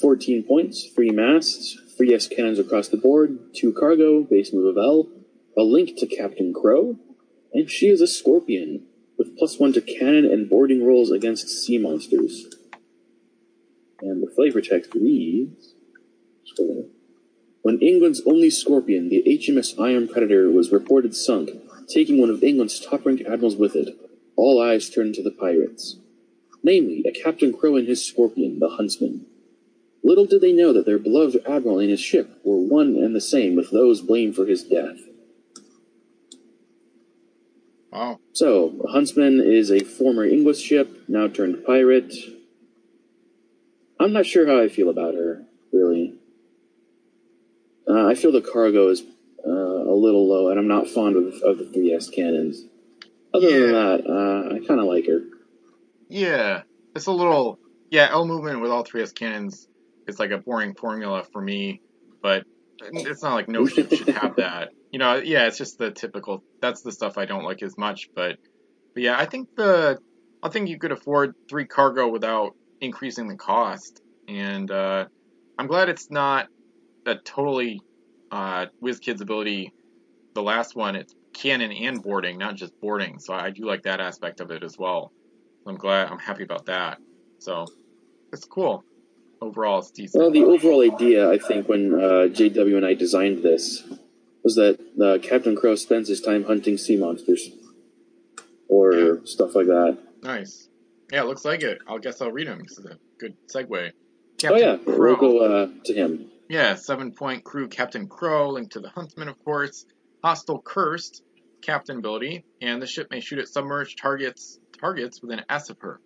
14 0.00 0.42
points, 0.42 0.86
three 0.94 1.10
masts, 1.10 1.78
three 1.96 2.14
S 2.14 2.28
cannons 2.28 2.58
across 2.58 2.88
the 2.88 2.96
board, 2.96 3.54
two 3.54 3.72
cargo, 3.72 4.22
base 4.22 4.52
move 4.52 4.76
of 4.76 4.82
L, 4.82 5.08
a 5.56 5.62
link 5.62 5.96
to 5.98 6.06
Captain 6.06 6.52
Crow, 6.54 6.98
and 7.52 7.70
she 7.70 7.88
is 7.88 8.00
a 8.00 8.06
Scorpion, 8.06 8.86
with 9.18 9.36
plus 9.36 9.58
one 9.58 9.72
to 9.72 9.80
cannon 9.80 10.24
and 10.24 10.48
boarding 10.48 10.86
rolls 10.86 11.10
against 11.10 11.48
sea 11.48 11.78
monsters. 11.78 12.54
And 14.00 14.22
the 14.22 14.30
flavor 14.30 14.60
text 14.60 14.94
reads 14.94 15.69
When 17.62 17.78
England's 17.80 18.22
only 18.26 18.50
Scorpion, 18.50 19.08
the 19.08 19.22
HMS 19.26 19.78
Iron 19.78 20.08
Predator, 20.08 20.50
was 20.50 20.72
reported 20.72 21.14
sunk, 21.14 21.50
taking 21.88 22.20
one 22.20 22.30
of 22.30 22.42
England's 22.42 22.80
top 22.80 23.04
ranked 23.04 23.22
admirals 23.26 23.56
with 23.56 23.76
it, 23.76 23.96
all 24.36 24.62
eyes 24.62 24.88
turned 24.88 25.14
to 25.16 25.22
the 25.22 25.30
pirates 25.30 25.96
namely, 26.62 27.04
a 27.06 27.12
Captain 27.12 27.52
Crow 27.52 27.76
and 27.76 27.88
his 27.88 28.04
scorpion, 28.04 28.58
the 28.58 28.68
Huntsman. 28.68 29.26
Little 30.02 30.26
did 30.26 30.40
they 30.40 30.52
know 30.52 30.72
that 30.72 30.86
their 30.86 30.98
beloved 30.98 31.42
admiral 31.46 31.78
and 31.78 31.90
his 31.90 32.00
ship 32.00 32.40
were 32.44 32.58
one 32.58 32.96
and 32.96 33.14
the 33.14 33.20
same 33.20 33.54
with 33.54 33.70
those 33.70 34.00
blamed 34.00 34.34
for 34.34 34.46
his 34.46 34.64
death. 34.64 34.98
Wow. 37.92 38.20
So, 38.32 38.86
Huntsman 38.88 39.40
is 39.40 39.70
a 39.70 39.80
former 39.80 40.24
English 40.24 40.60
ship, 40.60 41.04
now 41.08 41.26
turned 41.26 41.64
pirate. 41.66 42.14
I'm 43.98 44.12
not 44.12 44.26
sure 44.26 44.46
how 44.46 44.62
I 44.62 44.68
feel 44.68 44.88
about 44.88 45.14
her, 45.14 45.44
really. 45.72 46.14
Uh, 47.90 48.06
I 48.06 48.14
feel 48.14 48.30
the 48.30 48.40
cargo 48.40 48.88
is 48.88 49.02
uh, 49.44 49.50
a 49.50 49.94
little 49.94 50.28
low, 50.28 50.48
and 50.48 50.58
I'm 50.58 50.68
not 50.68 50.88
fond 50.88 51.16
of, 51.16 51.34
of 51.42 51.58
the 51.58 51.64
3S 51.64 52.14
cannons. 52.14 52.64
Other 53.34 53.48
yeah. 53.48 53.58
than 53.58 53.72
that, 53.72 54.06
uh, 54.06 54.54
I 54.54 54.66
kind 54.66 54.80
of 54.80 54.86
like 54.86 55.06
her. 55.06 55.22
Yeah, 56.08 56.62
it's 56.94 57.06
a 57.06 57.12
little 57.12 57.58
yeah. 57.90 58.08
L 58.10 58.26
movement 58.26 58.60
with 58.60 58.70
all 58.70 58.84
3S 58.84 59.14
cannons 59.14 59.68
is 60.06 60.18
like 60.18 60.30
a 60.30 60.38
boring 60.38 60.74
formula 60.74 61.24
for 61.32 61.40
me, 61.40 61.80
but 62.22 62.44
it's 62.80 63.22
not 63.22 63.34
like 63.34 63.48
no 63.48 63.66
ship 63.66 63.92
should 63.92 64.08
have 64.08 64.36
that. 64.36 64.70
You 64.90 64.98
know, 64.98 65.16
yeah, 65.16 65.46
it's 65.46 65.58
just 65.58 65.78
the 65.78 65.90
typical. 65.90 66.42
That's 66.60 66.82
the 66.82 66.92
stuff 66.92 67.18
I 67.18 67.24
don't 67.24 67.44
like 67.44 67.62
as 67.62 67.76
much, 67.76 68.10
but 68.14 68.38
but 68.94 69.02
yeah, 69.02 69.18
I 69.18 69.26
think 69.26 69.54
the 69.56 69.98
I 70.42 70.48
think 70.48 70.68
you 70.68 70.78
could 70.78 70.92
afford 70.92 71.34
three 71.48 71.66
cargo 71.66 72.08
without 72.08 72.54
increasing 72.80 73.28
the 73.28 73.36
cost, 73.36 74.02
and 74.28 74.70
uh, 74.70 75.06
I'm 75.58 75.66
glad 75.66 75.88
it's 75.88 76.10
not 76.10 76.48
a 77.06 77.16
totally 77.16 77.80
uh, 78.30 78.66
WizKids 78.82 79.20
ability. 79.20 79.72
The 80.34 80.42
last 80.42 80.76
one, 80.76 80.96
it's 80.96 81.14
cannon 81.32 81.72
and 81.72 82.02
boarding, 82.02 82.38
not 82.38 82.56
just 82.56 82.78
boarding. 82.80 83.18
So 83.18 83.34
I 83.34 83.50
do 83.50 83.64
like 83.64 83.82
that 83.82 84.00
aspect 84.00 84.40
of 84.40 84.50
it 84.50 84.62
as 84.62 84.78
well. 84.78 85.12
I'm 85.66 85.76
glad. 85.76 86.08
I'm 86.08 86.18
happy 86.18 86.44
about 86.44 86.66
that. 86.66 86.98
So 87.38 87.66
it's 88.32 88.44
cool. 88.44 88.84
Overall, 89.40 89.78
it's 89.78 89.90
decent. 89.90 90.22
Well, 90.22 90.30
the 90.30 90.44
overall 90.44 90.82
idea, 90.82 91.30
I 91.30 91.38
think, 91.38 91.68
when 91.68 91.94
uh, 91.94 92.28
JW 92.28 92.76
and 92.76 92.84
I 92.84 92.94
designed 92.94 93.42
this, 93.42 93.82
was 94.42 94.54
that 94.56 94.78
uh, 95.02 95.18
Captain 95.26 95.56
Crow 95.56 95.74
spends 95.76 96.08
his 96.08 96.20
time 96.20 96.44
hunting 96.44 96.76
sea 96.76 96.96
monsters 96.96 97.50
or 98.68 98.94
yeah. 98.94 99.14
stuff 99.24 99.54
like 99.54 99.66
that. 99.66 99.98
Nice. 100.22 100.68
Yeah, 101.12 101.22
it 101.22 101.26
looks 101.26 101.44
like 101.44 101.62
it. 101.62 101.78
I 101.88 101.98
guess 101.98 102.20
I'll 102.20 102.30
read 102.30 102.46
him. 102.46 102.62
This 102.62 102.78
is 102.78 102.86
a 102.86 102.98
good 103.18 103.34
segue. 103.48 103.92
Captain 104.38 104.52
oh 104.52 104.56
yeah, 104.56 104.76
Crow. 104.76 104.98
we'll 104.98 105.16
go 105.16 105.38
uh, 105.40 105.68
to 105.84 105.94
him. 105.94 106.29
Yeah, 106.50 106.74
seven 106.74 107.12
point 107.12 107.44
crew 107.44 107.68
Captain 107.68 108.08
Crow, 108.08 108.50
linked 108.50 108.72
to 108.72 108.80
the 108.80 108.88
Huntsman, 108.88 109.28
of 109.28 109.38
course. 109.44 109.86
Hostile 110.24 110.60
Cursed, 110.60 111.22
Captain 111.62 111.98
ability, 111.98 112.44
and 112.60 112.82
the 112.82 112.88
ship 112.88 113.06
may 113.08 113.20
shoot 113.20 113.38
at 113.38 113.46
submerged 113.46 113.98
targets 113.98 114.58
targets 114.80 115.22
within 115.22 115.44
Asipur. 115.48 116.00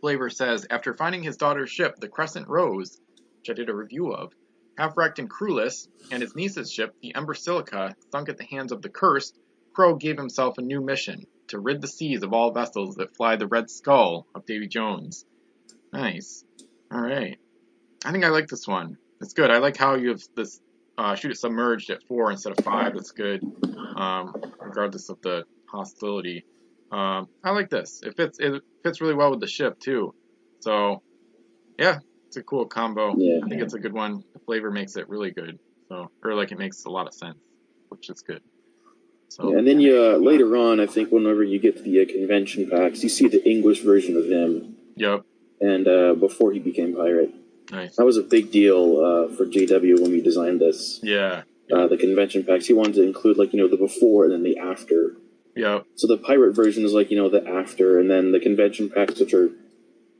Flavor 0.00 0.30
says, 0.30 0.68
after 0.70 0.94
finding 0.94 1.24
his 1.24 1.36
daughter's 1.36 1.68
ship, 1.68 1.96
the 1.96 2.06
Crescent 2.06 2.46
Rose, 2.46 3.00
which 3.38 3.50
I 3.50 3.54
did 3.54 3.68
a 3.68 3.74
review 3.74 4.12
of, 4.12 4.32
half 4.78 4.96
wrecked 4.96 5.18
and 5.18 5.28
crewless, 5.28 5.88
and 6.12 6.22
his 6.22 6.36
niece's 6.36 6.70
ship, 6.70 6.94
the 7.02 7.16
Ember 7.16 7.34
Silica, 7.34 7.96
sunk 8.12 8.28
at 8.28 8.36
the 8.36 8.44
hands 8.44 8.70
of 8.70 8.82
the 8.82 8.88
Cursed, 8.88 9.36
Crow 9.72 9.96
gave 9.96 10.16
himself 10.16 10.58
a 10.58 10.62
new 10.62 10.80
mission 10.80 11.26
to 11.48 11.58
rid 11.58 11.80
the 11.80 11.88
seas 11.88 12.22
of 12.22 12.32
all 12.32 12.52
vessels 12.52 12.94
that 12.96 13.16
fly 13.16 13.34
the 13.34 13.48
Red 13.48 13.68
Skull 13.68 14.28
of 14.32 14.46
Davy 14.46 14.68
Jones. 14.68 15.24
Nice. 15.92 16.44
All 16.92 17.00
right. 17.00 17.40
I 18.04 18.12
think 18.12 18.24
I 18.24 18.28
like 18.28 18.46
this 18.46 18.68
one. 18.68 18.98
It's 19.20 19.32
good. 19.32 19.50
I 19.50 19.58
like 19.58 19.76
how 19.76 19.94
you 19.94 20.10
have 20.10 20.22
this 20.34 20.60
uh, 20.98 21.14
shoot 21.14 21.30
it 21.30 21.38
submerged 21.38 21.90
at 21.90 22.02
four 22.04 22.30
instead 22.30 22.58
of 22.58 22.64
five. 22.64 22.94
That's 22.94 23.12
good, 23.12 23.42
um, 23.96 24.34
regardless 24.60 25.08
of 25.08 25.20
the 25.22 25.44
hostility. 25.66 26.44
Um, 26.90 27.28
I 27.44 27.50
like 27.50 27.70
this. 27.70 28.02
It 28.02 28.16
fits. 28.16 28.38
It 28.38 28.62
fits 28.82 29.00
really 29.00 29.14
well 29.14 29.30
with 29.30 29.40
the 29.40 29.46
ship 29.46 29.78
too. 29.78 30.14
So, 30.60 31.02
yeah, 31.78 31.98
it's 32.28 32.36
a 32.36 32.42
cool 32.42 32.66
combo. 32.66 33.14
Yeah. 33.16 33.40
I 33.44 33.48
think 33.48 33.62
it's 33.62 33.74
a 33.74 33.78
good 33.78 33.92
one. 33.92 34.24
The 34.32 34.40
flavor 34.40 34.70
makes 34.70 34.96
it 34.96 35.08
really 35.08 35.30
good. 35.30 35.58
So, 35.88 36.10
or 36.24 36.34
like 36.34 36.52
it 36.52 36.58
makes 36.58 36.84
a 36.84 36.90
lot 36.90 37.06
of 37.06 37.14
sense, 37.14 37.38
which 37.88 38.08
is 38.10 38.22
good. 38.22 38.42
So, 39.28 39.52
Yeah, 39.52 39.58
and 39.58 39.66
then 39.66 39.80
you 39.80 39.96
uh, 39.96 40.16
later 40.16 40.56
on, 40.56 40.80
I 40.80 40.86
think 40.86 41.10
whenever 41.10 41.42
you 41.42 41.58
get 41.58 41.76
to 41.76 41.82
the 41.82 42.02
uh, 42.02 42.06
convention 42.06 42.70
packs, 42.70 43.02
you 43.02 43.08
see 43.08 43.28
the 43.28 43.46
English 43.48 43.80
version 43.80 44.16
of 44.16 44.26
him, 44.26 44.76
yep, 44.94 45.24
and 45.60 45.86
uh, 45.86 46.14
before 46.14 46.52
he 46.52 46.58
became 46.60 46.94
pirate. 46.94 47.34
Nice. 47.70 47.96
That 47.96 48.04
was 48.04 48.16
a 48.16 48.22
big 48.22 48.50
deal 48.50 49.00
uh, 49.00 49.34
for 49.36 49.46
JW 49.46 50.00
when 50.00 50.10
we 50.12 50.20
designed 50.20 50.60
this. 50.60 51.00
Yeah, 51.02 51.42
Uh, 51.72 51.86
the 51.88 51.96
convention 51.96 52.44
packs, 52.44 52.66
he 52.66 52.72
wanted 52.74 52.94
to 52.94 53.02
include 53.02 53.36
like 53.38 53.52
you 53.52 53.58
know 53.60 53.68
the 53.68 53.76
before 53.76 54.24
and 54.24 54.32
then 54.32 54.42
the 54.42 54.58
after. 54.58 55.16
Yeah. 55.54 55.80
So 55.94 56.06
the 56.06 56.18
pirate 56.18 56.54
version 56.54 56.84
is 56.84 56.92
like 56.92 57.10
you 57.10 57.16
know 57.16 57.28
the 57.28 57.46
after, 57.46 57.98
and 57.98 58.10
then 58.10 58.32
the 58.32 58.40
convention 58.40 58.90
packs, 58.90 59.18
which 59.20 59.32
are 59.34 59.50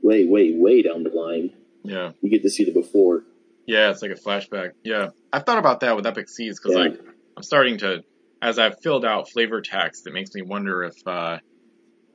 way, 0.02 0.24
way, 0.24 0.52
way 0.54 0.82
down 0.82 1.02
the 1.02 1.10
line, 1.10 1.52
yeah, 1.82 2.12
you 2.20 2.30
get 2.30 2.42
to 2.42 2.50
see 2.50 2.64
the 2.64 2.72
before. 2.72 3.22
yeah. 3.66 3.90
It's 3.90 4.02
like 4.02 4.10
a 4.12 4.14
flashback. 4.14 4.72
Yeah, 4.82 5.10
I've 5.32 5.44
thought 5.44 5.58
about 5.58 5.80
that 5.80 5.94
with 5.96 6.06
Epic 6.06 6.28
Seas 6.28 6.58
because 6.58 6.76
Yeah. 6.76 6.82
like 6.84 7.00
I'm 7.36 7.42
starting 7.42 7.78
to, 7.78 8.02
as 8.40 8.58
I've 8.58 8.80
filled 8.80 9.04
out 9.04 9.28
flavor 9.30 9.60
text, 9.60 10.06
it 10.06 10.12
makes 10.12 10.32
me 10.34 10.42
wonder 10.42 10.84
if 10.84 10.94
uh, 11.06 11.38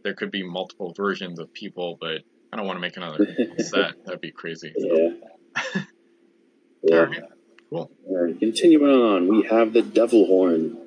there 0.04 0.14
could 0.16 0.32
be 0.32 0.42
multiple 0.44 0.94
versions 0.98 1.38
of 1.40 1.54
people, 1.54 1.98
but 2.02 2.22
I 2.52 2.58
don't 2.58 2.66
want 2.66 2.78
to 2.78 2.82
make 2.82 2.98
another 2.98 3.26
set. 3.58 4.06
That'd 4.06 4.22
be 4.22 4.32
crazy. 4.32 4.74
Yeah. 6.84 6.96
yeah. 6.96 6.98
Alright, 6.98 7.24
cool. 7.70 7.92
All 8.08 8.24
right, 8.26 8.40
continuing 8.40 8.90
on, 8.90 9.28
we 9.28 9.44
have 9.44 9.74
the 9.74 9.84
Devil 9.84 10.26
Horn. 10.26 10.78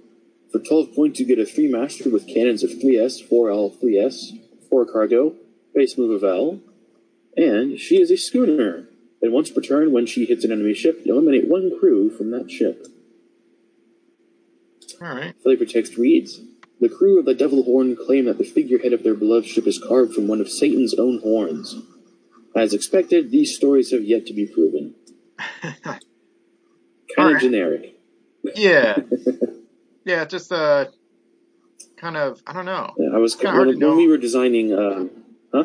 For 0.51 0.59
12 0.59 0.93
points, 0.93 1.21
you 1.21 1.27
get 1.27 1.39
a 1.39 1.47
3 1.47 1.69
Master 1.69 2.11
with 2.11 2.27
cannons 2.27 2.65
of 2.65 2.71
3S, 2.71 3.29
4L, 3.29 3.79
3S, 3.81 4.69
4 4.69 4.87
Cargo, 4.87 5.35
base 5.73 5.97
move 5.97 6.11
of 6.11 6.25
L, 6.25 6.59
and 7.37 7.79
she 7.79 8.01
is 8.01 8.11
a 8.11 8.17
schooner. 8.17 8.89
And 9.23 9.33
once 9.33 9.51
per 9.51 9.61
turn, 9.61 9.93
when 9.93 10.07
she 10.07 10.25
hits 10.27 10.45
an 10.45 10.51
enemy 10.51 10.75
ship, 10.75 11.03
eliminate 11.05 11.49
one 11.49 11.71
crew 11.79 12.11
from 12.11 12.31
that 12.33 12.51
ship. 12.51 12.87
All 15.01 15.15
right. 15.15 15.35
Flavor 15.43 15.65
text 15.65 15.97
reads 15.97 16.41
The 16.81 16.89
crew 16.89 17.19
of 17.19 17.25
the 17.25 17.35
Devil 17.35 17.63
Horn 17.65 17.97
claim 17.97 18.25
that 18.27 18.39
the 18.39 18.45
figurehead 18.45 18.93
of 18.93 19.03
their 19.03 19.15
beloved 19.15 19.47
ship 19.47 19.67
is 19.67 19.79
carved 19.79 20.15
from 20.15 20.27
one 20.29 20.41
of 20.41 20.51
Satan's 20.51 20.95
own 20.95 21.21
horns. 21.21 21.77
As 22.55 22.73
expected, 22.75 23.31
these 23.31 23.55
stories 23.57 23.91
have 23.91 24.05
yet 24.05 24.27
to 24.27 24.33
be 24.35 24.47
proven. 24.47 24.95
Kind 27.17 27.35
of 27.37 27.41
generic. 27.41 27.99
yeah. 28.55 28.97
Yeah, 30.07 30.27
just 30.27 30.53
uh, 30.53 30.85
kind 31.97 32.19
of. 32.19 32.43
I 32.47 32.53
don't 32.53 32.67
know. 32.67 32.93
Yeah, 32.99 33.09
I 33.15 33.17
was 33.17 33.35
Kinda 33.37 33.53
hard 33.53 33.69
when, 33.69 33.81
when 33.81 33.97
we 33.97 34.07
were 34.07 34.19
designing. 34.19 34.71
Um, 34.75 35.11
huh? 35.51 35.65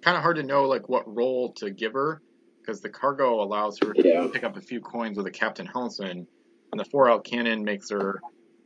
Kind 0.00 0.16
of 0.16 0.22
hard 0.22 0.36
to 0.36 0.44
know 0.44 0.66
like 0.66 0.88
what 0.88 1.12
role 1.12 1.52
to 1.54 1.70
give 1.72 1.94
her 1.94 2.22
because 2.62 2.80
the 2.82 2.88
cargo 2.88 3.42
allows 3.42 3.80
her 3.80 3.92
Yeah. 3.96 4.20
to 4.22 4.28
pick 4.28 4.44
up 4.44 4.56
a 4.56 4.60
few 4.60 4.80
coins 4.80 5.16
with 5.16 5.26
a 5.26 5.32
captain 5.32 5.66
helmsman, 5.66 6.28
and 6.70 6.78
the 6.80 6.84
four 6.84 7.10
out 7.10 7.24
cannon 7.24 7.64
makes 7.64 7.90
her 7.90 8.20
a 8.20 8.20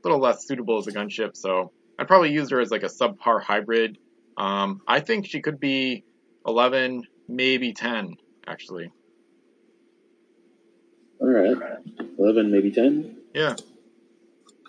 little 0.06 0.18
less 0.20 0.46
suitable 0.46 0.76
as 0.76 0.88
a 0.88 0.92
gunship. 0.92 1.38
So 1.38 1.72
I'd 1.98 2.08
probably 2.08 2.32
use 2.32 2.50
her 2.50 2.60
as 2.60 2.70
like 2.70 2.82
a 2.82 2.86
subpar 2.86 3.42
hybrid. 3.42 3.98
Um, 4.36 4.80
I 4.86 5.00
think 5.00 5.26
she 5.26 5.40
could 5.40 5.60
be 5.60 6.04
11, 6.46 7.06
maybe 7.28 7.72
10, 7.72 8.16
actually. 8.46 8.90
All 11.20 11.28
right, 11.28 11.56
eleven, 12.18 12.50
maybe 12.50 12.70
ten. 12.70 13.16
Yeah. 13.32 13.54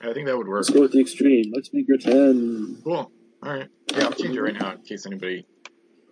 I 0.01 0.13
think 0.13 0.27
that 0.27 0.37
would 0.37 0.47
work. 0.47 0.57
Let's 0.59 0.69
go 0.69 0.81
with 0.81 0.91
the 0.91 1.01
extreme. 1.01 1.51
Let's 1.53 1.73
make 1.73 1.87
her 1.89 1.97
ten. 1.97 2.79
Cool. 2.83 3.11
All 3.43 3.53
right. 3.53 3.67
Yeah, 3.91 4.05
I'll 4.05 4.11
change 4.11 4.35
it 4.37 4.41
right 4.41 4.53
now 4.53 4.73
in 4.73 4.81
case 4.83 5.05
anybody 5.05 5.45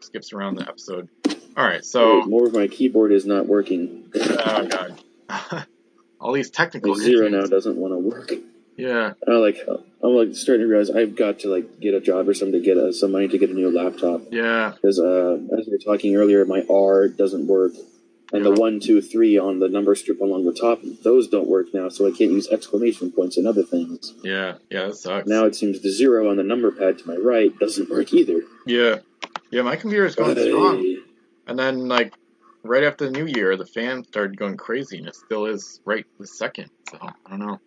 skips 0.02 0.34
around 0.34 0.56
the 0.56 0.68
episode. 0.68 1.08
All 1.56 1.64
right. 1.64 1.76
Wait, 1.76 1.86
So, 1.86 2.24
more 2.24 2.48
of 2.48 2.54
my 2.54 2.68
keyboard 2.68 3.12
is 3.14 3.26
not 3.26 3.46
working. 3.46 4.12
oh 4.16 4.68
god, 4.68 5.00
all 6.20 6.34
these 6.34 6.50
technical 6.50 6.96
My 6.96 7.04
zero 7.04 7.28
issues. 7.28 7.32
now 7.44 7.46
doesn't 7.48 7.78
want 7.78 7.94
to 7.94 7.98
work. 8.00 8.32
Yeah. 8.78 9.14
I 9.28 9.32
like. 9.32 9.58
I'm 9.68 10.10
like 10.16 10.36
starting 10.36 10.66
to 10.66 10.70
realize 10.70 10.90
I've 10.90 11.16
got 11.16 11.40
to 11.40 11.48
like 11.50 11.80
get 11.80 11.94
a 11.94 12.02
job 12.02 12.28
or 12.28 12.34
something 12.34 12.60
to 12.60 12.66
get 12.66 12.78
uh, 12.78 12.92
some 12.92 13.12
money 13.12 13.28
to 13.28 13.38
get 13.38 13.50
a 13.50 13.54
new 13.54 13.72
laptop 13.72 14.22
Yeah. 14.32 14.74
because 14.76 15.00
uh, 15.00 15.38
as 15.58 15.66
we 15.68 15.74
were 15.74 15.78
talking 15.78 16.16
earlier, 16.16 16.44
my 16.46 16.66
R 16.70 17.08
doesn't 17.08 17.48
work, 17.48 17.74
and 18.34 18.44
Yeah. 18.44 18.52
the 18.52 18.60
one, 18.60 18.80
two, 18.82 19.02
three 19.02 19.38
on 19.38 19.60
the 19.60 19.70
number 19.70 19.96
strip 19.96 20.20
along 20.20 20.46
the 20.46 20.54
top, 20.54 20.82
those 21.04 21.28
don't 21.30 21.48
work 21.48 21.74
now, 21.74 21.88
so 21.90 22.06
I 22.06 22.10
can't 22.12 22.32
use 22.32 22.50
exclamation 22.50 23.12
points 23.12 23.38
and 23.38 23.48
other 23.48 23.64
things. 23.64 24.14
Yeah. 24.24 24.56
Yeah. 24.70 24.88
That 24.88 24.96
sucks. 24.96 25.28
Now 25.28 25.46
it 25.46 25.56
seems 25.56 25.80
the 25.82 25.90
zero 25.92 26.30
on 26.30 26.36
the 26.38 26.44
number 26.44 26.72
pad 26.72 27.00
to 27.00 27.08
my 27.08 27.16
right 27.16 27.58
doesn't 27.60 27.90
work 27.90 28.12
either. 28.14 28.42
Yeah. 28.66 29.00
Yeah. 29.52 29.62
My 29.62 29.76
computer 29.78 30.06
is 30.06 30.16
going 30.16 30.36
strong, 30.38 30.98
and 31.48 31.58
then 31.58 31.88
like 31.88 32.14
right 32.64 32.84
after 32.84 33.06
the 33.06 33.12
new 33.12 33.26
year, 33.26 33.56
the 33.56 33.66
fan 33.66 34.04
started 34.04 34.36
going 34.38 34.58
crazy, 34.58 34.98
and 34.98 35.08
it 35.08 35.16
still 35.16 35.46
is 35.46 35.80
right 35.86 36.06
this 36.20 36.38
second. 36.38 36.70
So 36.90 36.98
I 37.02 37.30
don't 37.30 37.40
know. 37.40 37.60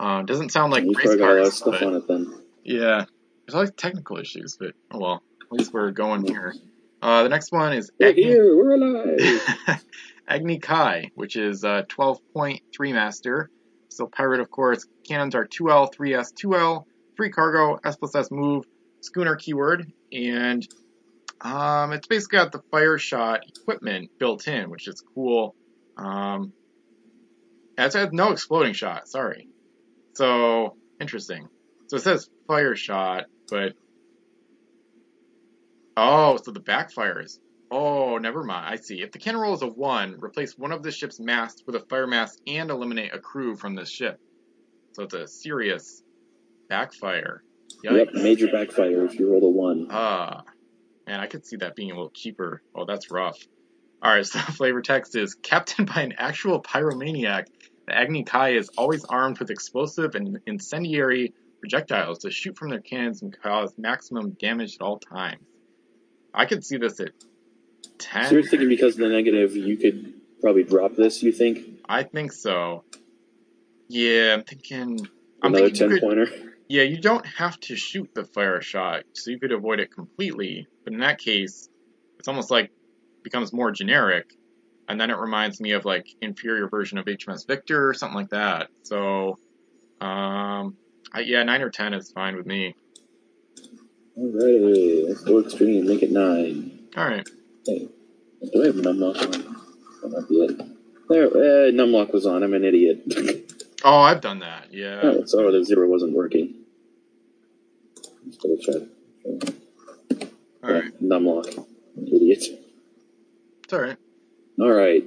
Uh, 0.00 0.22
doesn't 0.22 0.50
sound 0.50 0.72
like 0.72 0.84
you 0.84 0.92
race 0.96 1.06
probably 1.06 1.18
got 1.18 1.24
a 1.24 1.34
lot 1.34 1.38
of 1.38 1.42
cars, 1.44 1.54
stuff 1.54 1.74
but 1.78 1.82
on 1.82 1.94
it 1.96 2.08
then. 2.08 2.34
yeah, 2.64 3.04
there's 3.46 3.54
always 3.54 3.70
technical 3.72 4.18
issues, 4.18 4.56
but 4.58 4.72
oh 4.90 4.98
well. 4.98 5.22
At 5.42 5.58
least 5.58 5.72
we're 5.74 5.90
going 5.90 6.26
here. 6.26 6.54
Uh, 7.02 7.24
the 7.24 7.28
next 7.28 7.52
one 7.52 7.74
is 7.74 7.90
We're 8.00 8.08
Agni- 8.08 8.22
here. 8.22 8.56
We're 8.56 8.72
alive. 8.72 9.82
Agni 10.28 10.58
Kai, 10.60 11.10
which 11.14 11.36
is 11.36 11.62
a 11.62 11.84
12.3 11.90 12.60
master. 12.94 13.50
Still 13.90 14.06
pirate, 14.06 14.40
of 14.40 14.50
course. 14.50 14.86
Cannons 15.06 15.34
are 15.34 15.46
2L, 15.46 15.94
3S, 15.94 16.32
2L, 16.32 16.84
free 17.16 17.28
cargo, 17.30 17.78
S 17.84 17.96
plus 17.96 18.14
S 18.14 18.30
move, 18.30 18.64
schooner 19.00 19.36
keyword, 19.36 19.92
and 20.10 20.66
um, 21.42 21.92
it's 21.92 22.06
basically 22.06 22.38
got 22.38 22.52
the 22.52 22.62
fire 22.70 22.96
shot 22.96 23.40
equipment 23.46 24.10
built 24.18 24.48
in, 24.48 24.70
which 24.70 24.88
is 24.88 25.02
cool. 25.14 25.54
Um, 25.98 26.54
it 27.76 27.92
has 27.92 28.12
no 28.12 28.30
exploding 28.32 28.72
shot, 28.72 29.08
sorry. 29.08 29.48
So, 30.14 30.76
interesting. 31.00 31.48
So 31.88 31.96
it 31.96 32.02
says 32.02 32.28
fire 32.46 32.76
shot, 32.76 33.24
but. 33.50 33.74
Oh, 35.96 36.38
so 36.42 36.50
the 36.50 36.60
backfires. 36.60 37.38
Oh, 37.70 38.18
never 38.18 38.44
mind. 38.44 38.66
I 38.66 38.76
see. 38.76 39.02
If 39.02 39.12
the 39.12 39.18
cannon 39.18 39.40
roll 39.40 39.54
is 39.54 39.62
a 39.62 39.66
1, 39.66 40.18
replace 40.20 40.56
one 40.58 40.72
of 40.72 40.82
the 40.82 40.90
ship's 40.90 41.18
masts 41.18 41.62
with 41.66 41.74
a 41.74 41.80
fire 41.80 42.06
mast 42.06 42.40
and 42.46 42.70
eliminate 42.70 43.14
a 43.14 43.18
crew 43.18 43.56
from 43.56 43.74
this 43.74 43.90
ship. 43.90 44.20
So 44.92 45.04
it's 45.04 45.14
a 45.14 45.26
serious 45.26 46.02
backfire. 46.68 47.42
yep, 47.82 48.08
major 48.12 48.48
backfire 48.48 49.04
if 49.06 49.18
you 49.18 49.30
roll 49.30 49.44
a 49.44 49.50
one. 49.50 49.88
Ah. 49.90 50.42
Man, 51.06 51.20
I 51.20 51.26
could 51.26 51.46
see 51.46 51.56
that 51.56 51.74
being 51.74 51.90
a 51.90 51.94
little 51.94 52.10
cheaper. 52.10 52.62
Oh, 52.74 52.84
that's 52.84 53.10
rough. 53.10 53.38
Alright, 54.04 54.26
so 54.26 54.38
flavor 54.38 54.82
text 54.82 55.16
is 55.16 55.34
Captained 55.34 55.88
by 55.92 56.02
an 56.02 56.14
actual 56.18 56.62
pyromaniac, 56.62 57.46
the 57.86 57.96
Agni 57.96 58.24
Kai 58.24 58.50
is 58.50 58.68
always 58.76 59.04
armed 59.04 59.38
with 59.38 59.50
explosive 59.50 60.14
and 60.14 60.40
incendiary 60.46 61.34
projectiles 61.60 62.18
to 62.20 62.30
shoot 62.30 62.56
from 62.56 62.70
their 62.70 62.80
cannons 62.80 63.22
and 63.22 63.36
cause 63.42 63.74
maximum 63.78 64.30
damage 64.32 64.76
at 64.76 64.82
all 64.82 64.98
times. 64.98 65.42
I 66.34 66.46
could 66.46 66.64
see 66.64 66.76
this 66.76 66.98
at 67.00 67.10
10. 67.98 68.26
So 68.26 68.34
you're 68.34 68.42
thinking 68.42 68.68
because 68.68 68.94
of 68.94 69.00
the 69.00 69.08
negative, 69.08 69.54
you 69.56 69.76
could 69.76 70.14
probably 70.40 70.64
drop 70.64 70.96
this. 70.96 71.22
You 71.22 71.32
think 71.32 71.80
I 71.88 72.02
think 72.02 72.32
so. 72.32 72.84
Yeah, 73.88 74.34
I'm 74.34 74.44
thinking. 74.44 75.06
I'm 75.42 75.54
another 75.54 75.66
thinking 75.66 75.78
ten 75.78 75.90
you 75.90 75.94
could, 75.96 76.02
pointer? 76.02 76.26
Yeah, 76.68 76.84
you 76.84 77.00
don't 77.00 77.26
have 77.26 77.58
to 77.60 77.76
shoot 77.76 78.14
the 78.14 78.24
fire 78.24 78.62
shot, 78.62 79.04
so 79.12 79.30
you 79.30 79.38
could 79.38 79.52
avoid 79.52 79.80
it 79.80 79.92
completely. 79.92 80.66
But 80.84 80.94
in 80.94 81.00
that 81.00 81.18
case, 81.18 81.68
it's 82.18 82.28
almost 82.28 82.50
like 82.50 82.70
becomes 83.22 83.52
more 83.52 83.70
generic, 83.70 84.32
and 84.88 85.00
then 85.00 85.10
it 85.10 85.18
reminds 85.18 85.60
me 85.60 85.72
of 85.72 85.84
like 85.84 86.06
inferior 86.20 86.68
version 86.68 86.98
of 86.98 87.06
HMS 87.06 87.46
Victor 87.46 87.88
or 87.88 87.94
something 87.94 88.16
like 88.16 88.30
that. 88.30 88.68
So, 88.82 89.38
um, 90.00 90.76
I, 91.12 91.20
yeah, 91.24 91.42
nine 91.42 91.62
or 91.62 91.70
ten 91.70 91.94
is 91.94 92.10
fine 92.12 92.36
with 92.36 92.46
me. 92.46 92.74
Alrighty, 94.18 95.08
let's 95.08 95.22
go 95.22 95.40
extreme. 95.40 95.86
Make 95.86 96.02
it 96.02 96.10
nine. 96.12 96.86
All 96.96 97.08
right. 97.08 97.26
Hey, 97.64 97.88
do 98.52 98.62
I 98.62 98.66
have 98.66 98.74
numlock 98.76 99.22
on? 99.22 99.56
That 100.02 100.10
might 100.10 100.28
be 100.28 100.34
it. 100.36 100.60
There, 101.08 101.26
uh, 101.26 101.70
numlock 101.70 102.12
was 102.12 102.26
on. 102.26 102.42
I'm 102.42 102.54
an 102.54 102.64
idiot. 102.64 103.48
Oh, 103.84 103.98
I've 103.98 104.20
done 104.20 104.38
that. 104.40 104.72
Yeah. 104.72 105.00
oh, 105.02 105.24
so 105.24 105.50
the 105.50 105.64
zero 105.64 105.88
wasn't 105.88 106.12
working. 106.12 106.54
Let's 108.24 108.36
double 108.36 108.58
check. 108.58 108.88
All 110.62 110.72
right. 110.72 111.02
Numlock. 111.02 111.66
Idiot. 111.96 112.44
It's 113.64 113.72
all 113.72 113.80
right. 113.80 113.96
All 114.58 114.72
right. 114.72 115.04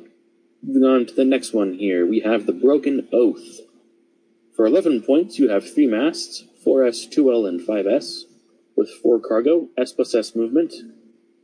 Moving 0.63 0.83
on 0.83 1.05
to 1.05 1.13
the 1.13 1.25
next 1.25 1.53
one 1.53 1.73
here, 1.73 2.05
we 2.05 2.21
have 2.21 2.45
the 2.45 2.53
Broken 2.53 3.07
Oath. 3.13 3.59
For 4.55 4.65
11 4.65 5.03
points, 5.03 5.37
you 5.37 5.49
have 5.49 5.71
3 5.71 5.85
masts, 5.85 6.45
4S, 6.65 7.13
2L, 7.13 7.47
and 7.47 7.59
5S, 7.59 8.23
with 8.75 8.89
4 8.89 9.19
cargo, 9.19 9.69
S 9.77 9.91
plus 9.91 10.15
S 10.15 10.35
movement. 10.35 10.73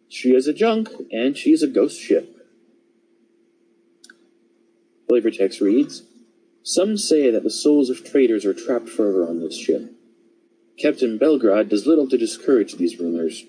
She 0.10 0.34
is 0.34 0.48
a 0.48 0.54
junk, 0.54 0.90
and 1.12 1.38
she's 1.38 1.62
a 1.62 1.68
ghost 1.68 2.02
ship. 2.02 2.36
Flavor 5.08 5.30
text 5.30 5.62
reads 5.62 6.04
Some 6.64 6.98
say 6.98 7.30
that 7.30 7.44
the 7.44 7.50
souls 7.52 7.90
of 7.90 8.04
traitors 8.04 8.46
are 8.46 8.54
trapped 8.54 8.90
forever 8.90 9.28
on 9.28 9.40
this 9.40 9.58
ship. 9.58 9.94
Captain 10.80 11.18
Belgrade 11.20 11.70
does 11.70 11.86
little 11.86 12.08
to 12.10 12.18
discourage 12.18 12.76
these 12.76 13.00
rumors. 13.00 13.44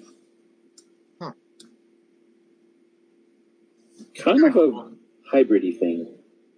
Kind 4.16 4.44
of 4.44 4.56
a 4.56 4.90
hybridy 5.32 5.78
thing, 5.78 6.06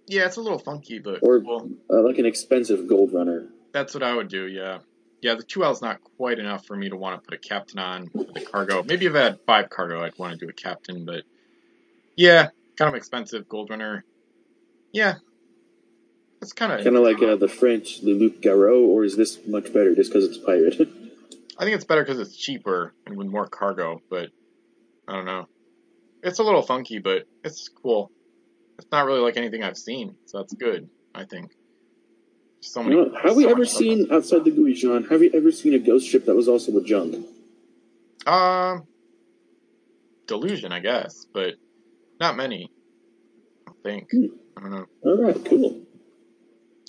Yeah, 0.07 0.25
it's 0.25 0.37
a 0.37 0.41
little 0.41 0.59
funky, 0.59 0.99
but 0.99 1.19
or 1.21 1.39
well, 1.39 1.69
uh, 1.89 2.01
like 2.01 2.17
an 2.17 2.25
expensive 2.25 2.87
gold 2.87 3.13
runner. 3.13 3.47
that's 3.71 3.93
what 3.93 4.03
I 4.03 4.13
would 4.13 4.27
do. 4.27 4.45
Yeah, 4.47 4.79
yeah. 5.21 5.35
The 5.35 5.43
two 5.43 5.63
L's 5.63 5.81
not 5.81 5.99
quite 6.17 6.39
enough 6.39 6.65
for 6.65 6.75
me 6.75 6.89
to 6.89 6.95
want 6.97 7.21
to 7.23 7.29
put 7.29 7.33
a 7.33 7.41
captain 7.41 7.79
on 7.79 8.09
for 8.09 8.23
the 8.33 8.45
cargo. 8.45 8.83
Maybe 8.83 9.05
if 9.05 9.15
I 9.15 9.19
had 9.23 9.39
five 9.45 9.69
cargo, 9.69 10.03
I'd 10.03 10.17
want 10.17 10.37
to 10.37 10.45
do 10.45 10.49
a 10.49 10.53
captain, 10.53 11.05
but 11.05 11.23
yeah, 12.15 12.49
kind 12.77 12.89
of 12.89 12.95
expensive 12.95 13.47
gold 13.47 13.69
runner. 13.69 14.03
Yeah, 14.91 15.15
it's 16.41 16.53
kind 16.53 16.71
of 16.73 16.83
Kind 16.83 16.95
of 16.95 17.03
like 17.03 17.21
uh, 17.21 17.35
the 17.37 17.47
French 17.47 18.01
Le 18.03 18.11
Loup 18.11 18.41
Garou, 18.41 18.85
or 18.87 19.03
is 19.03 19.15
this 19.15 19.39
much 19.47 19.73
better 19.73 19.95
just 19.95 20.11
because 20.11 20.25
it's 20.25 20.37
pirate? 20.37 20.79
I 21.57 21.63
think 21.63 21.75
it's 21.75 21.85
better 21.85 22.03
because 22.03 22.19
it's 22.19 22.35
cheaper 22.35 22.93
and 23.05 23.15
with 23.17 23.27
more 23.27 23.47
cargo, 23.47 24.01
but 24.09 24.29
I 25.07 25.13
don't 25.13 25.25
know. 25.25 25.47
It's 26.25 26.39
a 26.39 26.43
little 26.43 26.63
funky, 26.63 26.97
but 26.97 27.27
it's 27.43 27.69
cool. 27.69 28.11
It's 28.79 28.87
not 28.91 29.05
really 29.05 29.19
like 29.19 29.37
anything 29.37 29.63
I've 29.63 29.77
seen, 29.77 30.15
so 30.25 30.39
that's 30.39 30.55
good. 30.55 30.89
I 31.13 31.23
think. 31.23 31.51
So 32.61 32.81
many. 32.81 32.95
You 32.95 33.05
know, 33.05 33.17
have 33.21 33.35
we 33.35 33.43
so 33.43 33.49
ever 33.49 33.59
much 33.59 33.69
stuff. 33.69 33.79
seen 33.79 34.07
outside 34.11 34.43
the 34.43 34.49
GUI, 34.49 34.73
John? 34.73 35.03
Have 35.05 35.21
you 35.21 35.29
ever 35.35 35.51
seen 35.51 35.75
a 35.75 35.79
ghost 35.79 36.09
ship 36.09 36.25
that 36.25 36.35
was 36.35 36.47
also 36.47 36.75
a 36.77 36.83
junk? 36.83 37.27
Um, 38.25 38.87
delusion, 40.25 40.71
I 40.71 40.79
guess, 40.79 41.27
but 41.31 41.53
not 42.19 42.35
many. 42.35 42.71
I 43.67 43.71
think. 43.83 44.09
Hmm. 44.09 44.25
I 44.57 44.61
don't 44.61 44.71
know. 44.71 44.85
All 45.03 45.21
right, 45.21 45.45
cool. 45.45 45.85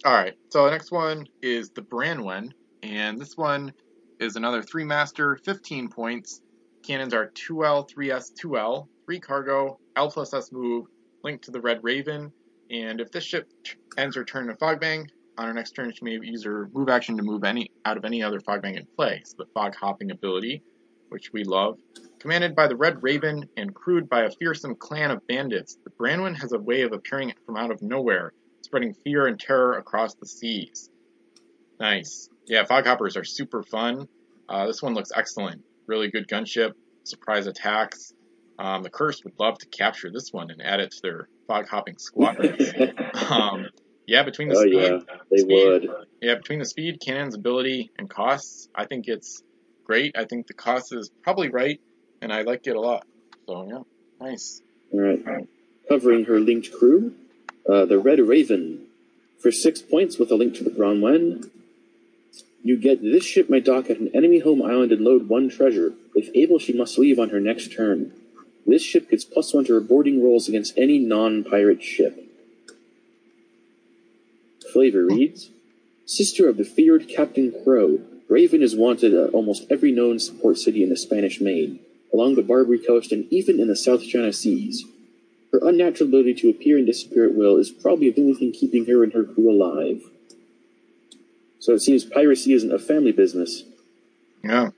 All 0.05 0.15
right. 0.15 0.35
So 0.49 0.65
the 0.65 0.71
next 0.71 0.91
one 0.91 1.27
is 1.43 1.71
the 1.71 1.83
Branwen, 1.83 2.53
and 2.83 3.21
this 3.21 3.37
one 3.37 3.75
is 4.19 4.37
another 4.37 4.63
three 4.63 4.85
master, 4.85 5.37
15 5.45 5.89
points. 5.89 6.41
Cannons 6.83 7.13
are 7.13 7.27
2L, 7.27 7.91
3S, 7.91 8.33
2L, 8.43 8.87
3 9.07 9.21
cargo, 9.21 9.79
L 9.97 10.11
plus 10.11 10.35
S 10.35 10.53
move, 10.53 10.87
linked 11.23 11.45
to 11.45 11.51
the 11.51 11.61
Red 11.61 11.83
Raven. 11.83 12.33
And 12.71 13.01
if 13.01 13.11
this 13.13 13.25
ship 13.25 13.49
ends 13.97 14.17
her 14.17 14.25
turn 14.25 14.51
in 14.51 14.57
Fogbank, 14.57 15.09
on 15.39 15.47
her 15.47 15.55
next 15.55 15.73
turn 15.73 15.93
she 15.93 16.05
may 16.05 16.13
use 16.13 16.45
her 16.45 16.69
move 16.73 16.89
action 16.89 17.17
to 17.17 17.23
move 17.23 17.45
any 17.45 17.71
out 17.85 17.97
of 17.97 18.05
any 18.05 18.23
other 18.23 18.41
Fogbank 18.41 18.77
in 18.77 18.87
play. 18.97 19.23
So 19.25 19.37
the 19.39 19.47
Fog 19.55 19.75
Hopping 19.77 20.11
ability, 20.11 20.63
which 21.09 21.33
we 21.33 21.45
love. 21.45 21.79
Commanded 22.19 22.57
by 22.57 22.67
the 22.67 22.77
Red 22.77 23.03
Raven 23.03 23.49
and 23.57 23.75
crewed 23.75 24.09
by 24.09 24.23
a 24.23 24.31
fearsome 24.31 24.75
clan 24.75 25.11
of 25.11 25.27
bandits, 25.27 25.79
the 25.85 25.91
Branwen 25.91 26.37
has 26.41 26.53
a 26.53 26.59
way 26.59 26.83
of 26.83 26.93
appearing 26.93 27.33
from 27.45 27.57
out 27.57 27.71
of 27.71 27.83
nowhere, 27.83 28.33
spreading 28.63 28.95
fear 29.05 29.27
and 29.27 29.39
terror 29.39 29.75
across 29.75 30.15
the 30.15 30.27
seas. 30.27 30.91
Nice. 31.79 32.29
Yeah, 32.47 32.65
fog 32.65 32.87
hoppers 32.87 33.17
are 33.17 33.25
super 33.25 33.63
fun. 33.63 34.09
Uh, 34.49 34.67
this 34.67 34.83
one 34.83 34.95
looks 34.95 35.13
excellent. 35.15 35.63
Really 35.87 36.11
good 36.11 36.27
gunship, 36.27 36.73
surprise 37.05 37.47
attacks. 37.47 38.13
Um, 38.59 38.83
the 38.83 38.91
Curse 38.91 39.23
would 39.25 39.39
love 39.39 39.59
to 39.59 39.67
capture 39.67 40.11
this 40.11 40.33
one 40.33 40.51
and 40.51 40.63
add 40.63 40.81
it 40.81 40.93
to 40.93 41.03
their 41.03 41.29
fog 41.47 41.69
hopping 41.69 41.99
squadrons. 41.99 42.73
um, 43.31 43.67
yeah, 44.07 44.23
between 44.23 44.49
the 44.49 44.57
oh 44.57 44.61
speed, 44.61 44.75
yeah, 44.75 45.17
they 45.31 45.39
speed. 45.39 45.65
would. 45.65 45.91
yeah, 46.23 46.35
between 46.37 46.61
the 46.61 46.65
speed, 46.65 47.01
cannons, 47.01 47.35
ability, 47.35 47.91
and 47.99 48.09
costs, 48.09 48.69
I 48.75 48.87
think 48.87 49.09
it's 49.09 49.43
great. 49.85 50.17
I 50.17 50.25
think 50.25 50.47
the 50.47 50.55
cost 50.55 50.93
is 50.93 51.11
probably 51.23 51.49
right, 51.49 51.81
and 52.23 52.33
I 52.33 52.43
like 52.43 52.67
it 52.67 52.77
a 52.77 52.81
lot. 52.81 53.07
So 53.47 53.67
yeah, 53.69 54.27
nice. 54.27 54.63
All 54.93 55.01
right, 55.01 55.49
covering 55.89 56.25
her 56.27 56.39
linked 56.39 56.73
crew, 56.73 57.15
uh, 57.69 57.85
the 57.85 57.99
Red 57.99 58.21
Raven, 58.21 58.87
for 59.41 59.51
six 59.51 59.83
points 59.83 60.19
with 60.19 60.31
a 60.31 60.37
link 60.37 60.55
to 60.57 60.65
the 60.65 60.71
Bronwen. 60.71 61.51
You 62.63 62.77
get 62.77 63.03
this 63.03 63.25
ship 63.25 63.51
may 63.51 63.61
dock 63.61 63.91
at 63.91 63.99
an 63.99 64.11
enemy 64.15 64.41
home 64.41 64.63
island 64.63 64.93
and 64.93 65.03
load 65.03 65.29
one 65.29 65.49
treasure. 65.49 65.93
If 66.15 66.31
able, 66.35 66.59
she 66.59 66.73
must 66.73 66.99
leave 66.99 67.19
on 67.19 67.31
her 67.31 67.41
next 67.41 67.73
turn. 67.73 68.13
This 68.67 68.83
ship 68.83 69.11
gets 69.11 69.25
plus 69.25 69.55
one 69.55 69.65
to 69.67 69.75
her 69.75 69.81
boarding 69.81 70.23
rolls 70.23 70.49
against 70.49 70.77
any 70.77 70.99
non-pirate 70.99 71.83
ship. 71.83 72.23
Flavor 74.73 75.07
reads, 75.07 75.51
Sister 76.05 76.49
of 76.49 76.57
the 76.57 76.65
feared 76.65 77.09
Captain 77.09 77.53
Crow, 77.65 78.01
Raven 78.29 78.63
is 78.63 78.75
wanted 78.75 79.15
at 79.15 79.31
almost 79.31 79.67
every 79.71 79.93
known 79.93 80.19
support 80.19 80.59
city 80.59 80.83
in 80.83 80.89
the 80.89 80.97
Spanish 80.97 81.41
Main, 81.41 81.79
along 82.13 82.35
the 82.35 82.43
Barbary 82.43 82.79
coast 82.79 83.13
and 83.13 83.27
even 83.33 83.61
in 83.61 83.69
the 83.69 83.77
South 83.77 84.03
China 84.03 84.33
Seas. 84.33 84.85
Her 85.53 85.61
unnatural 85.63 86.09
ability 86.09 86.35
to 86.35 86.51
appear 86.51 86.77
and 86.77 86.87
disappear 86.87 87.27
at 87.27 87.35
will 87.35 87.57
is 87.57 87.71
probably 87.71 88.11
the 88.11 88.21
only 88.21 88.35
thing 88.35 88.53
keeping 88.53 88.87
her 88.87 89.05
and 89.05 89.13
her 89.13 89.23
crew 89.25 89.51
alive. 89.51 90.03
So 91.61 91.73
it 91.73 91.81
seems 91.81 92.05
piracy 92.05 92.53
isn't 92.53 92.73
a 92.73 92.79
family 92.79 93.13
business, 93.13 93.63
Yeah. 94.43 94.71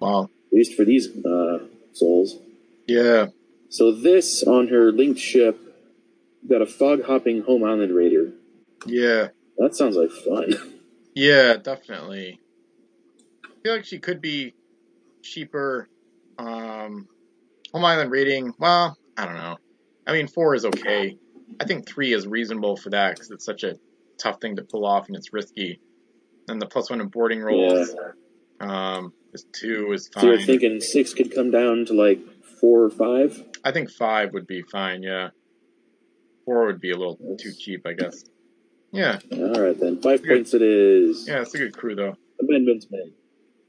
Wow. 0.00 0.24
at 0.24 0.52
least 0.52 0.74
for 0.74 0.84
these 0.84 1.08
uh, 1.24 1.60
souls. 1.92 2.38
Yeah. 2.86 3.26
So 3.68 3.92
this 3.92 4.42
on 4.42 4.68
her 4.68 4.92
linked 4.92 5.20
ship 5.20 5.58
got 6.48 6.62
a 6.62 6.66
fog 6.66 7.04
hopping 7.04 7.42
home 7.42 7.64
island 7.64 7.94
raider. 7.94 8.32
Yeah. 8.86 9.28
That 9.58 9.74
sounds 9.74 9.96
like 9.96 10.10
fun. 10.10 10.54
Yeah, 11.14 11.56
definitely. 11.56 12.40
I 13.44 13.48
feel 13.62 13.74
like 13.74 13.84
she 13.84 13.98
could 13.98 14.20
be 14.20 14.54
cheaper. 15.22 15.88
Um, 16.38 17.06
Home 17.72 17.84
Island 17.84 18.10
rating, 18.10 18.54
well, 18.58 18.98
I 19.16 19.26
don't 19.26 19.34
know. 19.34 19.58
I 20.06 20.12
mean, 20.12 20.26
four 20.26 20.54
is 20.54 20.64
okay. 20.64 21.16
I 21.60 21.64
think 21.64 21.86
three 21.86 22.12
is 22.12 22.26
reasonable 22.26 22.76
for 22.76 22.90
that 22.90 23.14
because 23.14 23.30
it's 23.30 23.44
such 23.44 23.62
a 23.62 23.76
tough 24.18 24.40
thing 24.40 24.56
to 24.56 24.62
pull 24.62 24.84
off 24.84 25.08
and 25.08 25.16
it's 25.16 25.32
risky. 25.32 25.80
And 26.48 26.60
the 26.60 26.66
plus 26.66 26.90
one 26.90 27.00
in 27.00 27.08
boarding 27.08 27.40
rolls, 27.40 27.94
um, 28.60 29.12
is 29.32 29.44
two 29.52 29.92
is 29.92 30.08
fine. 30.08 30.22
So 30.22 30.28
you're 30.30 30.40
thinking 30.40 30.80
six 30.80 31.14
could 31.14 31.34
come 31.34 31.50
down 31.50 31.86
to 31.86 31.94
like 31.94 32.20
four 32.62 32.84
or 32.84 32.88
five? 32.90 33.44
I 33.62 33.72
think 33.72 33.90
five 33.90 34.32
would 34.32 34.46
be 34.46 34.62
fine. 34.62 35.02
Yeah, 35.02 35.28
four 36.46 36.64
would 36.64 36.80
be 36.80 36.92
a 36.92 36.96
little 36.96 37.18
too 37.38 37.52
cheap, 37.52 37.86
I 37.86 37.92
guess. 37.92 38.24
Yeah, 38.92 39.18
All 39.32 39.52
right 39.62 39.78
then, 39.78 40.00
five 40.00 40.22
Good. 40.22 40.28
points 40.28 40.54
it 40.54 40.62
is. 40.62 41.26
yeah, 41.28 41.42
it's 41.42 41.54
a 41.54 41.58
good 41.58 41.76
crew 41.76 41.94
though. 41.94 42.14
Amendments 42.40 42.86
made. 42.90 43.12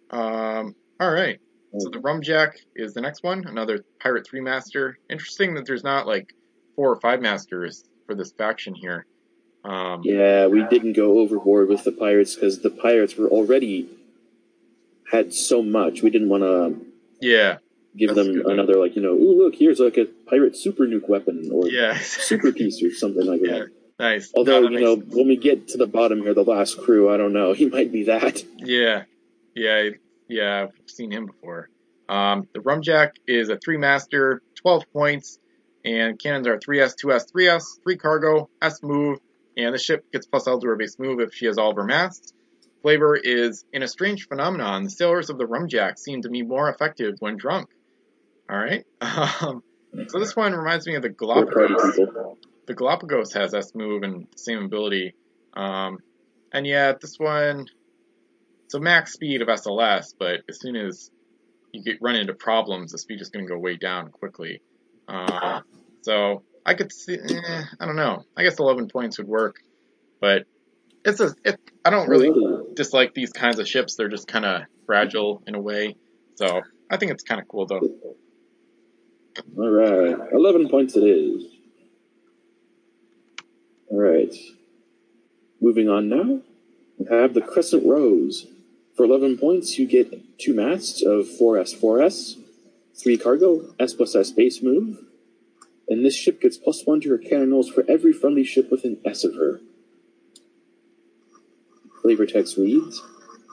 Um, 0.10 0.76
all 1.00 1.12
right. 1.12 1.40
So 1.80 1.90
the 1.90 1.98
Rumjack 2.00 2.54
is 2.76 2.94
the 2.94 3.02
next 3.02 3.24
one, 3.24 3.46
another 3.48 3.84
Pirate 4.00 4.28
3 4.28 4.42
Master. 4.42 5.00
Interesting 5.10 5.56
that 5.56 5.66
there's 5.66 5.84
not 5.84 6.06
like 6.06 6.32
four 6.76 6.92
or 6.92 7.00
five 7.00 7.20
Masters 7.20 7.84
for 8.06 8.14
this 8.14 8.32
faction 8.32 8.76
here. 8.76 9.08
Um, 9.64 10.02
Yeah, 10.04 10.46
we 10.48 10.64
didn't 10.70 10.94
go 10.94 11.18
overboard 11.20 11.70
with 11.70 11.84
the 11.84 11.92
pirates 11.92 12.36
because 12.36 12.60
the 12.62 12.70
pirates 12.70 13.16
were 13.16 13.28
already 13.28 13.90
had 15.12 15.34
so 15.34 15.64
much. 15.64 16.04
We 16.04 16.10
didn't 16.12 16.30
want 16.30 16.44
to 16.44 16.86
yeah, 17.22 17.58
give 17.98 18.14
That's 18.16 18.28
them 18.28 18.36
good, 18.36 18.46
another 18.52 18.76
like 18.76 18.96
you 18.96 19.02
know, 19.02 19.14
ooh 19.14 19.44
look, 19.44 19.56
here's 19.56 19.80
like 19.80 19.98
a 19.98 20.06
pirate 20.28 20.56
super 20.56 20.86
nuke 20.86 21.08
weapon 21.10 21.50
or 21.54 21.68
yeah, 21.68 21.98
super 22.00 22.52
piece 22.52 22.82
or 22.84 22.92
something 22.92 23.26
like 23.26 23.42
yeah, 23.44 23.60
that. 23.60 23.68
nice. 24.00 24.32
Although 24.36 24.62
No, 24.62 24.70
you 24.70 24.80
know, 24.80 24.96
makes- 24.98 25.16
when 25.16 25.28
we 25.28 25.38
get 25.38 25.68
to 25.70 25.78
the 25.78 25.88
bottom 25.88 26.22
here, 26.22 26.34
the 26.34 26.44
last 26.44 26.78
crew, 26.80 27.14
I 27.14 27.18
don't 27.18 27.34
know, 27.34 27.54
he 27.62 27.68
might 27.68 27.92
be 27.92 28.04
that. 28.06 28.44
yeah, 28.58 29.04
yeah, 29.56 29.90
yeah, 30.28 30.68
I've 30.70 30.90
seen 30.90 31.12
him 31.12 31.26
before. 31.28 31.70
Um, 32.10 32.48
the 32.54 32.60
Rumjack 32.60 33.12
is 33.28 33.50
a 33.50 33.58
3 33.58 33.78
Master, 33.78 34.42
12 34.62 34.84
points, 34.92 35.40
and 35.86 36.20
cannons 36.20 36.48
are 36.48 36.58
3S, 36.58 36.96
2S, 37.04 37.32
3S, 37.32 37.64
3 37.84 37.98
cargo, 37.98 38.50
S 38.62 38.82
move, 38.84 39.20
and 39.56 39.74
the 39.74 39.80
ship 39.80 40.06
gets 40.12 40.26
plus 40.26 40.48
L 40.48 40.60
to 40.60 40.68
her 40.68 40.76
base 40.76 40.98
move 41.00 41.20
if 41.22 41.34
she 41.34 41.46
has 41.46 41.58
all 41.58 41.72
of 41.72 41.78
her 41.78 41.84
masts. 41.86 42.34
Flavor 42.82 43.16
is 43.16 43.64
in 43.72 43.84
a 43.84 43.88
strange 43.88 44.28
phenomenon. 44.28 44.84
The 44.84 44.90
sailors 44.90 45.30
of 45.30 45.38
the 45.38 45.46
Rumjack 45.46 45.98
seem 45.98 46.22
to 46.24 46.30
be 46.30 46.42
more 46.42 46.70
effective 46.70 47.16
when 47.20 47.38
drunk. 47.38 47.70
All 48.50 48.58
right. 48.58 48.86
Um, 49.42 49.64
so 50.08 50.20
this 50.20 50.36
one 50.36 50.54
reminds 50.54 50.88
me 50.88 50.96
of 50.96 51.04
the 51.04 51.10
Galapagos. 51.10 52.00
The 52.66 52.74
Galapagos 52.74 53.34
has 53.34 53.54
S 53.54 53.76
move 53.76 54.02
and 54.02 54.28
same 54.36 54.64
ability. 54.64 55.14
Um, 55.54 56.00
and 56.52 56.66
yeah, 56.66 56.94
this 57.00 57.20
one, 57.20 57.68
so 58.70 58.80
max 58.80 59.14
speed 59.14 59.44
of 59.44 59.50
SLS, 59.50 60.16
but 60.18 60.42
as 60.50 60.60
soon 60.60 60.76
as 60.76 61.12
you 61.72 61.84
get 61.84 62.02
run 62.02 62.16
into 62.16 62.34
problems, 62.34 62.92
the 62.92 62.98
speed 62.98 63.22
is 63.22 63.30
going 63.30 63.46
to 63.46 63.54
go 63.54 63.60
way 63.60 63.76
down 63.78 64.10
quickly. 64.10 64.62
Uh, 65.08 65.62
so 66.02 66.44
I 66.66 66.74
could 66.74 66.92
see, 66.92 67.16
eh, 67.16 67.64
I 67.80 67.86
don't 67.86 67.96
know. 67.96 68.24
I 68.36 68.44
guess 68.44 68.58
11 68.60 68.88
points 68.88 69.18
would 69.18 69.28
work, 69.28 69.58
but 70.22 70.46
it's 71.06 71.20
a, 71.20 71.36
it, 71.44 71.60
I 71.84 71.90
don't 71.90 72.08
really 72.08 72.32
dislike 72.74 73.14
these 73.14 73.32
kinds 73.32 73.60
of 73.60 73.68
ships. 73.68 73.96
They're 73.96 74.08
just 74.08 74.28
kind 74.28 74.46
of 74.46 74.64
fragile 74.86 75.44
in 75.46 75.56
a 75.56 75.62
way. 75.62 75.96
So 76.36 76.62
I 76.90 76.98
think 76.98 77.12
it's 77.12 77.24
kind 77.24 77.42
of 77.42 77.48
cool 77.48 77.66
though. 77.66 77.82
All 79.58 79.70
right, 79.70 80.16
eleven 80.32 80.70
points 80.70 80.96
it 80.96 81.04
is. 81.04 81.46
All 83.90 84.00
right, 84.00 84.34
moving 85.62 85.90
on 85.90 86.10
now. 86.10 86.42
We 86.98 87.06
have 87.10 87.34
the 87.34 87.42
Crescent 87.42 87.86
Rose. 87.86 88.48
For 88.96 89.06
eleven 89.06 89.38
points, 89.38 89.80
you 89.80 89.88
get 89.88 90.38
two 90.38 90.54
masts 90.54 91.02
of 91.02 91.26
4S 91.26 91.76
4S, 91.80 92.38
three 92.96 93.18
cargo, 93.18 93.74
S 93.80 93.94
plus 93.94 94.16
S 94.16 94.30
base 94.32 94.62
move. 94.62 95.00
and 95.90 96.06
this 96.06 96.16
ship 96.16 96.40
gets 96.40 96.58
plus 96.58 96.86
one 96.86 97.02
to 97.02 97.10
her 97.10 97.18
cannon 97.18 97.52
rolls 97.52 97.70
for 97.70 97.84
every 97.90 98.14
friendly 98.14 98.44
ship 98.44 98.70
within 98.72 98.98
S 99.04 99.24
of 99.24 99.34
her. 99.36 99.62
Flavor 102.02 102.26
text 102.26 102.58
reads 102.58 103.02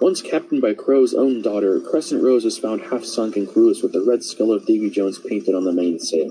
Once 0.00 0.22
captained 0.22 0.62
by 0.62 0.72
Crow's 0.72 1.12
own 1.14 1.42
daughter, 1.42 1.78
Crescent 1.78 2.22
Rose 2.22 2.44
is 2.46 2.56
found 2.58 2.80
half 2.82 3.04
sunk 3.04 3.36
and 3.36 3.46
crewless 3.46 3.82
with 3.82 3.92
the 3.92 4.02
red 4.02 4.24
skull 4.24 4.52
of 4.52 4.64
Davy 4.66 4.88
Jones 4.88 5.18
painted 5.18 5.54
on 5.54 5.64
the 5.64 5.72
mainsail. 5.72 6.30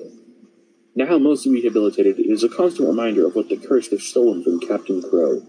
Now 0.96 1.18
mostly 1.20 1.52
rehabilitated, 1.52 2.20
it 2.20 2.26
is 2.30 2.44
a 2.44 2.50
constant 2.50 2.88
reminder 2.90 3.28
of 3.28 3.36
what 3.36 3.48
the 3.48 3.58
cursed 3.58 3.92
have 3.92 4.02
stolen 4.02 4.44
from 4.44 4.60
Captain 4.60 5.02
Crow. 5.02 5.44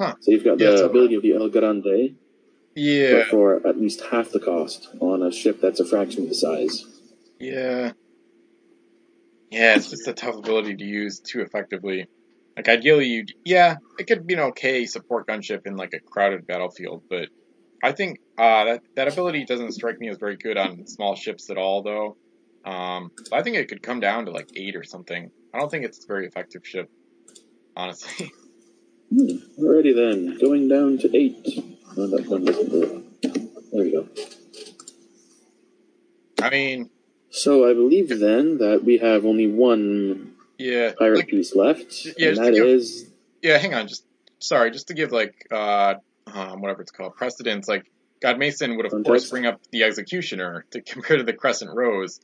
Huh. 0.00 0.14
So 0.20 0.30
you've 0.30 0.44
got 0.44 0.56
the 0.58 0.64
Yeah, 0.64 0.76
so- 0.76 0.86
ability 0.86 1.14
of 1.16 1.22
the 1.22 1.34
El 1.34 1.50
Grande, 1.50 2.16
Yeah. 2.74 3.18
but 3.18 3.26
for 3.26 3.66
at 3.66 3.78
least 3.78 4.00
half 4.10 4.30
the 4.32 4.40
cost 4.40 4.88
on 4.98 5.22
a 5.22 5.30
ship 5.30 5.60
that's 5.60 5.78
a 5.78 5.84
fraction 5.84 6.22
of 6.22 6.30
the 6.30 6.34
size. 6.34 6.86
Yeah. 7.38 7.92
Yeah, 9.50 9.76
it's 9.76 9.90
just 9.90 10.08
a 10.08 10.14
tough 10.14 10.36
ability 10.36 10.76
to 10.76 10.84
use 10.84 11.20
too 11.20 11.42
effectively. 11.42 12.06
Like 12.60 12.68
ideally 12.68 13.06
you 13.06 13.24
yeah, 13.42 13.76
it 13.98 14.06
could 14.06 14.26
be 14.26 14.34
an 14.34 14.40
okay 14.40 14.84
support 14.84 15.26
gunship 15.26 15.66
in 15.66 15.76
like 15.76 15.94
a 15.94 15.98
crowded 15.98 16.46
battlefield, 16.46 17.04
but 17.08 17.30
I 17.82 17.92
think 17.92 18.18
uh 18.36 18.64
that 18.66 18.82
that 18.96 19.10
ability 19.10 19.46
doesn't 19.46 19.72
strike 19.72 19.98
me 19.98 20.10
as 20.10 20.18
very 20.18 20.36
good 20.36 20.58
on 20.58 20.86
small 20.86 21.16
ships 21.16 21.48
at 21.48 21.56
all 21.56 21.82
though. 21.82 22.18
Um 22.70 23.12
I 23.32 23.40
think 23.40 23.56
it 23.56 23.68
could 23.68 23.82
come 23.82 23.98
down 24.00 24.26
to 24.26 24.30
like 24.30 24.50
8 24.54 24.76
or 24.76 24.84
something. 24.84 25.30
I 25.54 25.58
don't 25.58 25.70
think 25.70 25.86
it's 25.86 26.04
a 26.04 26.06
very 26.06 26.26
effective 26.26 26.66
ship 26.66 26.90
honestly. 27.74 28.30
Hmm. 29.08 29.38
Alrighty 29.58 29.94
then, 29.94 30.36
going 30.38 30.68
down 30.68 30.98
to 30.98 31.16
eight. 31.16 31.64
Oh, 31.96 32.06
that 32.08 32.26
one 32.28 32.44
doesn't 32.44 32.70
work. 32.70 33.02
There 33.72 33.84
we 33.84 33.90
go. 33.90 34.06
I 36.42 36.50
mean, 36.50 36.90
So 37.30 37.66
I 37.66 37.72
believe 37.72 38.10
then 38.20 38.58
that 38.58 38.84
we 38.84 38.98
have 38.98 39.24
only 39.24 39.46
one 39.46 40.34
yeah, 40.60 40.92
pirate 40.98 41.16
like, 41.16 41.28
piece 41.28 41.54
left, 41.54 42.06
yeah, 42.16 42.28
and 42.28 42.36
that 42.38 42.54
give- 42.54 42.66
is 42.66 43.10
yeah, 43.42 43.58
hang 43.58 43.74
on, 43.74 43.88
just 43.88 44.04
sorry, 44.38 44.70
just 44.70 44.88
to 44.88 44.94
give 44.94 45.12
like 45.12 45.46
uh 45.50 45.94
um, 46.26 46.60
whatever 46.60 46.82
it's 46.82 46.92
called 46.92 47.16
precedence, 47.16 47.66
like 47.66 47.90
God 48.22 48.38
Mason 48.38 48.76
would 48.76 48.86
of 48.86 49.04
course 49.04 49.28
bring 49.30 49.46
up 49.46 49.60
the 49.72 49.82
Executioner 49.84 50.64
to 50.70 50.80
compare 50.92 51.16
to 51.16 51.24
the 51.24 51.32
Crescent 51.32 51.70
Rose, 51.74 52.20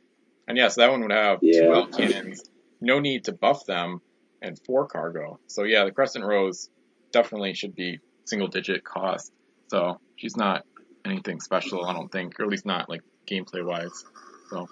and 0.47 0.57
yes, 0.57 0.77
that 0.77 0.91
one 0.91 1.01
would 1.03 1.13
have 1.13 1.41
two 1.41 1.49
Yeah. 1.49 1.75
L 1.75 1.87
cannons, 1.87 2.45
no 2.81 3.01
need 3.01 3.25
to 3.25 3.33
buff 3.33 3.65
them, 3.67 4.01
and 4.43 4.59
four 4.67 4.87
cargo. 4.87 5.41
So 5.47 5.65
yeah, 5.65 5.85
the 5.85 5.93
Crescent 5.93 6.25
Rose 6.25 6.69
definitely 7.13 7.55
should 7.55 7.75
be 7.75 8.01
single 8.25 8.49
digit 8.49 8.85
cost. 8.85 9.33
So 9.69 10.01
she's 10.17 10.37
not 10.37 10.65
anything 11.05 11.41
special, 11.41 11.85
I 11.85 11.93
don't 11.93 12.11
think, 12.11 12.39
or 12.39 12.45
at 12.45 12.49
least 12.49 12.67
not 12.67 12.89
like 12.89 13.03
gameplay 13.27 13.65
wise. 13.65 14.05
So 14.51 14.69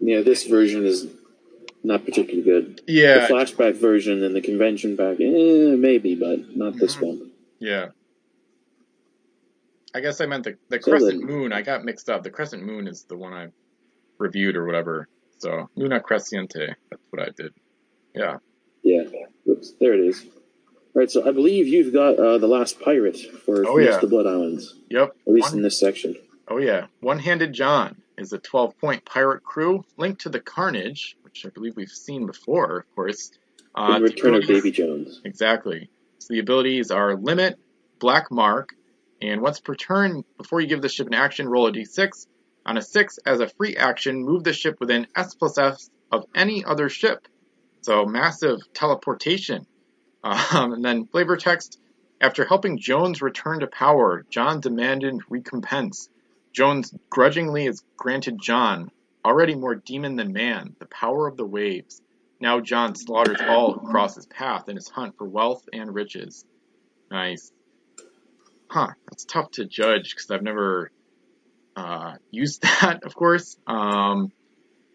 yeah. 0.00 0.20
This 0.22 0.44
version 0.44 0.86
is 0.86 1.08
not 1.84 2.04
particularly 2.04 2.42
good. 2.42 2.80
Yeah, 2.86 3.26
The 3.26 3.34
flashback 3.34 3.74
version 3.76 4.22
and 4.24 4.34
the 4.34 4.40
convention 4.40 4.96
back, 4.96 5.20
eh, 5.20 5.74
maybe, 5.76 6.14
but 6.14 6.56
not 6.56 6.76
this 6.76 6.96
Mhm. 6.96 7.02
one. 7.06 7.30
Yeah. 7.60 7.88
I 9.94 10.00
guess 10.00 10.20
I 10.20 10.26
meant 10.26 10.44
the, 10.44 10.56
the 10.68 10.80
So 10.82 10.90
Crescent 10.90 11.20
then- 11.20 11.26
Moon. 11.26 11.52
I 11.52 11.62
got 11.62 11.84
mixed 11.84 12.10
up. 12.10 12.22
The 12.22 12.30
Crescent 12.30 12.62
Moon 12.62 12.86
is 12.86 13.04
the 13.04 13.16
one 13.16 13.32
I 13.32 13.48
reviewed 14.18 14.56
or 14.56 14.64
whatever. 14.66 15.08
So, 15.38 15.68
Luna 15.76 16.00
Crescente. 16.00 16.74
That's 16.90 17.02
what 17.10 17.22
I 17.22 17.30
did. 17.36 17.52
Yeah. 18.14 18.38
Yeah. 18.82 19.04
Oops, 19.48 19.72
there 19.80 19.94
it 19.94 20.00
is. 20.00 20.26
Right, 20.94 21.10
so 21.10 21.26
I 21.26 21.32
believe 21.32 21.68
you've 21.68 21.92
got 21.92 22.18
uh, 22.18 22.38
the 22.38 22.48
last 22.48 22.80
pirate 22.80 23.16
for 23.18 23.64
Oh, 23.66 23.78
yeah. 23.78 23.98
the 23.98 24.06
Blood 24.08 24.26
Islands, 24.26 24.74
Yep. 24.90 25.14
at 25.26 25.32
least 25.32 25.54
in 25.54 25.62
this 25.62 25.78
section. 25.78 26.16
oh, 26.48 26.58
yeah. 26.58 26.86
One 27.00 27.20
Handed 27.20 27.52
John 27.52 28.02
is 28.18 28.32
a 28.32 28.38
12 28.38 28.78
point 28.78 29.04
pirate 29.04 29.42
crew 29.42 29.84
linked 29.96 30.22
to 30.22 30.28
the 30.28 30.40
Carnage, 30.40 31.16
which 31.22 31.46
I 31.46 31.50
believe 31.50 31.76
we've 31.76 31.88
seen 31.88 32.26
before, 32.26 32.78
of 32.78 32.94
course. 32.94 33.30
Uh, 33.74 33.98
the 33.98 34.04
Return 34.04 34.34
of 34.34 34.46
Davy 34.46 34.70
Jones. 34.70 35.20
Exactly. 35.24 35.88
So 36.18 36.34
the 36.34 36.40
abilities 36.40 36.90
are 36.90 37.16
Limit, 37.16 37.58
Black 37.98 38.30
Mark, 38.30 38.70
and 39.20 39.40
once 39.40 39.60
per 39.60 39.74
turn, 39.74 40.24
before 40.36 40.60
you 40.60 40.66
give 40.66 40.82
the 40.82 40.88
ship 40.88 41.06
an 41.06 41.14
action, 41.14 41.48
roll 41.48 41.66
a 41.66 41.72
d6. 41.72 42.26
On 42.66 42.76
a 42.76 42.82
6, 42.82 43.18
as 43.24 43.40
a 43.40 43.48
free 43.48 43.76
action, 43.76 44.24
move 44.24 44.44
the 44.44 44.52
ship 44.52 44.76
within 44.80 45.06
S 45.16 45.34
plus 45.34 45.58
S 45.58 45.90
of 46.12 46.26
any 46.34 46.64
other 46.64 46.88
ship. 46.88 47.26
So 47.82 48.04
massive 48.04 48.60
teleportation. 48.74 49.66
Um, 50.22 50.72
and 50.72 50.84
then 50.84 51.06
flavor 51.06 51.36
text. 51.36 51.80
After 52.20 52.44
helping 52.44 52.78
Jones 52.78 53.22
return 53.22 53.60
to 53.60 53.68
power, 53.68 54.26
John 54.28 54.60
demanded 54.60 55.20
recompense. 55.30 56.08
Jones 56.52 56.92
grudgingly 57.10 57.66
is 57.66 57.82
granted 57.96 58.38
John, 58.40 58.90
already 59.24 59.54
more 59.54 59.74
demon 59.74 60.16
than 60.16 60.32
man, 60.32 60.74
the 60.78 60.86
power 60.86 61.26
of 61.26 61.36
the 61.36 61.44
waves. 61.46 62.00
Now 62.40 62.60
John 62.60 62.94
slaughters 62.94 63.38
all 63.40 63.72
who 63.74 63.88
cross 63.90 64.14
his 64.14 64.26
path 64.26 64.68
in 64.68 64.76
his 64.76 64.88
hunt 64.88 65.16
for 65.18 65.26
wealth 65.26 65.62
and 65.72 65.94
riches. 65.94 66.44
Nice. 67.10 67.52
Huh, 68.70 68.88
that's 69.08 69.24
tough 69.24 69.50
to 69.52 69.64
judge 69.64 70.14
because 70.14 70.30
I've 70.30 70.42
never 70.42 70.90
uh, 71.76 72.14
used 72.30 72.62
that, 72.80 73.04
of 73.04 73.14
course. 73.14 73.56
Um, 73.66 74.30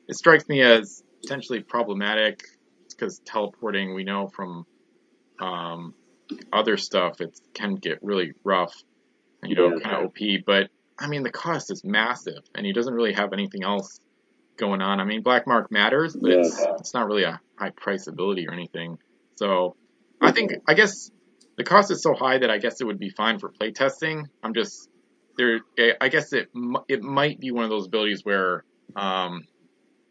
it 0.08 0.16
strikes 0.16 0.48
me 0.48 0.62
as 0.62 1.02
potentially 1.22 1.62
problematic 1.62 2.44
because 2.90 3.20
teleporting, 3.26 3.94
we 3.94 4.04
know 4.04 4.28
from 4.28 4.66
um, 5.42 5.94
other 6.52 6.78
stuff, 6.78 7.20
it 7.22 7.38
can 7.54 7.76
get 7.76 8.00
really 8.04 8.34
rough, 8.44 8.76
you 9.44 9.56
know, 9.56 9.74
Yeah. 9.76 9.80
kind 9.80 9.98
of 9.98 10.04
OP. 10.06 10.46
But 10.46 10.70
I 11.00 11.08
mean, 11.08 11.24
the 11.24 11.32
cost 11.32 11.72
is 11.72 11.84
massive, 11.84 12.44
and 12.56 12.66
he 12.66 12.74
doesn't 12.74 12.94
really 12.94 13.14
have 13.14 13.34
anything 13.34 13.64
else 13.64 14.00
going 14.58 14.82
on. 14.82 15.00
I 15.00 15.04
mean, 15.06 15.24
Black 15.24 15.48
Mark 15.48 15.72
matters, 15.72 16.16
but 16.16 16.32
it's, 16.32 16.60
Yeah. 16.60 16.76
it's 16.80 16.94
not 16.94 17.08
really 17.08 17.24
a 17.24 17.40
high 17.58 17.72
price 17.72 18.08
ability 18.08 18.48
or 18.48 18.54
anything. 18.54 18.98
So 19.36 19.76
I 20.22 20.32
think, 20.32 20.52
I 20.68 20.76
guess 20.76 21.10
the 21.58 21.64
cost 21.64 21.90
is 21.92 22.02
so 22.04 22.14
high 22.14 22.38
that 22.38 22.50
I 22.52 22.60
guess 22.60 22.80
it 22.80 22.86
would 22.86 23.00
be 23.00 23.10
fine 23.10 23.40
for 23.40 23.50
playtesting. 23.50 24.26
I'm 24.44 24.54
just 24.54 24.90
there. 25.38 25.62
I 26.00 26.10
guess 26.10 26.32
it 26.34 26.50
it 26.88 27.02
might 27.02 27.40
be 27.40 27.52
one 27.52 27.64
of 27.64 27.70
those 27.72 27.88
abilities 27.88 28.22
where 28.24 28.64
um, 28.96 29.42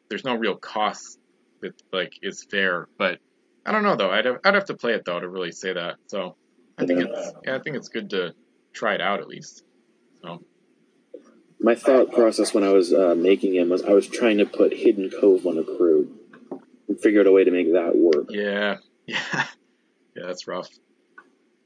there's 0.09 0.25
no 0.25 0.35
real 0.35 0.57
cost 0.57 1.19
that 1.61 1.81
like 1.93 2.13
is 2.23 2.45
fair. 2.51 2.89
But 2.99 3.19
I 3.65 3.71
don't 3.73 3.85
know 3.85 3.95
though. 3.97 4.11
I'd 4.11 4.25
have, 4.25 4.37
I'd 4.45 4.55
have 4.55 4.65
to 4.67 4.75
play 4.75 4.95
it 4.95 5.05
though 5.05 5.21
to 5.21 5.29
really 5.29 5.53
say 5.53 5.73
that. 5.73 5.97
So 6.09 6.37
I 6.77 6.87
think 6.87 7.01
Yeah. 7.01 7.07
it's 7.09 7.33
yeah, 7.47 7.55
I 7.57 7.59
think 7.61 7.77
it's 7.77 7.89
good 7.89 8.11
to 8.11 8.35
try 8.73 8.95
it 8.95 9.01
out 9.01 9.21
at 9.21 9.29
least. 9.29 9.63
So 10.23 10.43
My 11.63 11.77
thought 11.77 12.13
process 12.13 12.53
when 12.53 12.65
I 12.65 12.73
was 12.73 12.93
uh, 12.93 13.15
making 13.17 13.55
him 13.55 13.69
was 13.69 13.83
I 13.85 13.93
was 13.93 14.09
trying 14.09 14.39
to 14.39 14.45
put 14.47 14.73
Hidden 14.73 15.13
Cove 15.21 15.47
on 15.47 15.59
a 15.59 15.63
crew 15.63 16.13
and 16.89 17.01
figure 17.01 17.21
out 17.21 17.29
a 17.29 17.33
way 17.33 17.45
to 17.45 17.53
make 17.53 17.73
that 17.73 17.97
work. 17.97 18.27
yeah, 18.31 18.79
yeah, 19.07 19.19
yeah. 20.17 20.27
That's 20.27 20.49
rough. 20.49 20.69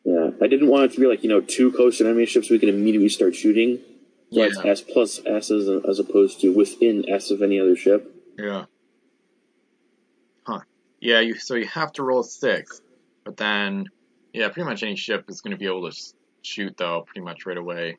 Yeah, 0.04 0.30
I 0.40 0.46
didn't 0.48 0.68
want 0.68 0.84
it 0.84 0.94
to 0.94 1.00
be 1.00 1.06
like 1.06 1.22
you 1.22 1.30
know 1.30 1.40
two 1.40 1.72
close 1.72 1.98
to 1.98 2.04
enemy 2.04 2.26
ships 2.26 2.50
we 2.50 2.58
could 2.58 2.68
immediately 2.68 3.08
start 3.08 3.34
shooting. 3.34 3.80
Yeah, 4.28 4.44
it's 4.44 4.58
S 4.62 4.82
plus 4.82 5.20
S 5.24 5.50
as, 5.50 5.66
as 5.88 5.98
opposed 5.98 6.40
to 6.42 6.52
within 6.52 7.08
S 7.08 7.30
of 7.30 7.40
any 7.40 7.58
other 7.58 7.74
ship. 7.74 8.14
yeah. 8.38 8.66
Huh. 10.42 10.60
Yeah. 11.00 11.20
You 11.20 11.36
so 11.36 11.54
you 11.54 11.66
have 11.68 11.92
to 11.92 12.02
roll 12.02 12.20
a 12.20 12.24
six, 12.24 12.82
but 13.24 13.38
then 13.38 13.86
yeah, 14.34 14.48
pretty 14.48 14.68
much 14.68 14.82
any 14.82 14.96
ship 14.96 15.24
is 15.28 15.40
going 15.40 15.52
to 15.52 15.56
be 15.56 15.66
able 15.66 15.90
to 15.90 15.96
shoot 16.42 16.76
though 16.76 17.02
pretty 17.06 17.22
much 17.22 17.46
right 17.46 17.56
away 17.56 17.96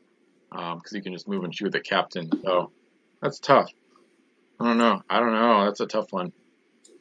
because 0.52 0.92
you 0.94 1.02
can 1.02 1.14
just 1.14 1.28
move 1.28 1.44
and 1.44 1.54
shoot 1.54 1.72
the 1.72 1.80
captain. 1.80 2.30
So 2.44 2.72
that's 3.22 3.40
tough. 3.40 3.70
I 4.60 4.66
don't 4.66 4.78
know. 4.78 5.02
I 5.10 5.20
don't 5.20 5.34
know. 5.34 5.66
That's 5.66 5.80
a 5.82 5.86
tough 5.88 6.12
one. 6.12 6.32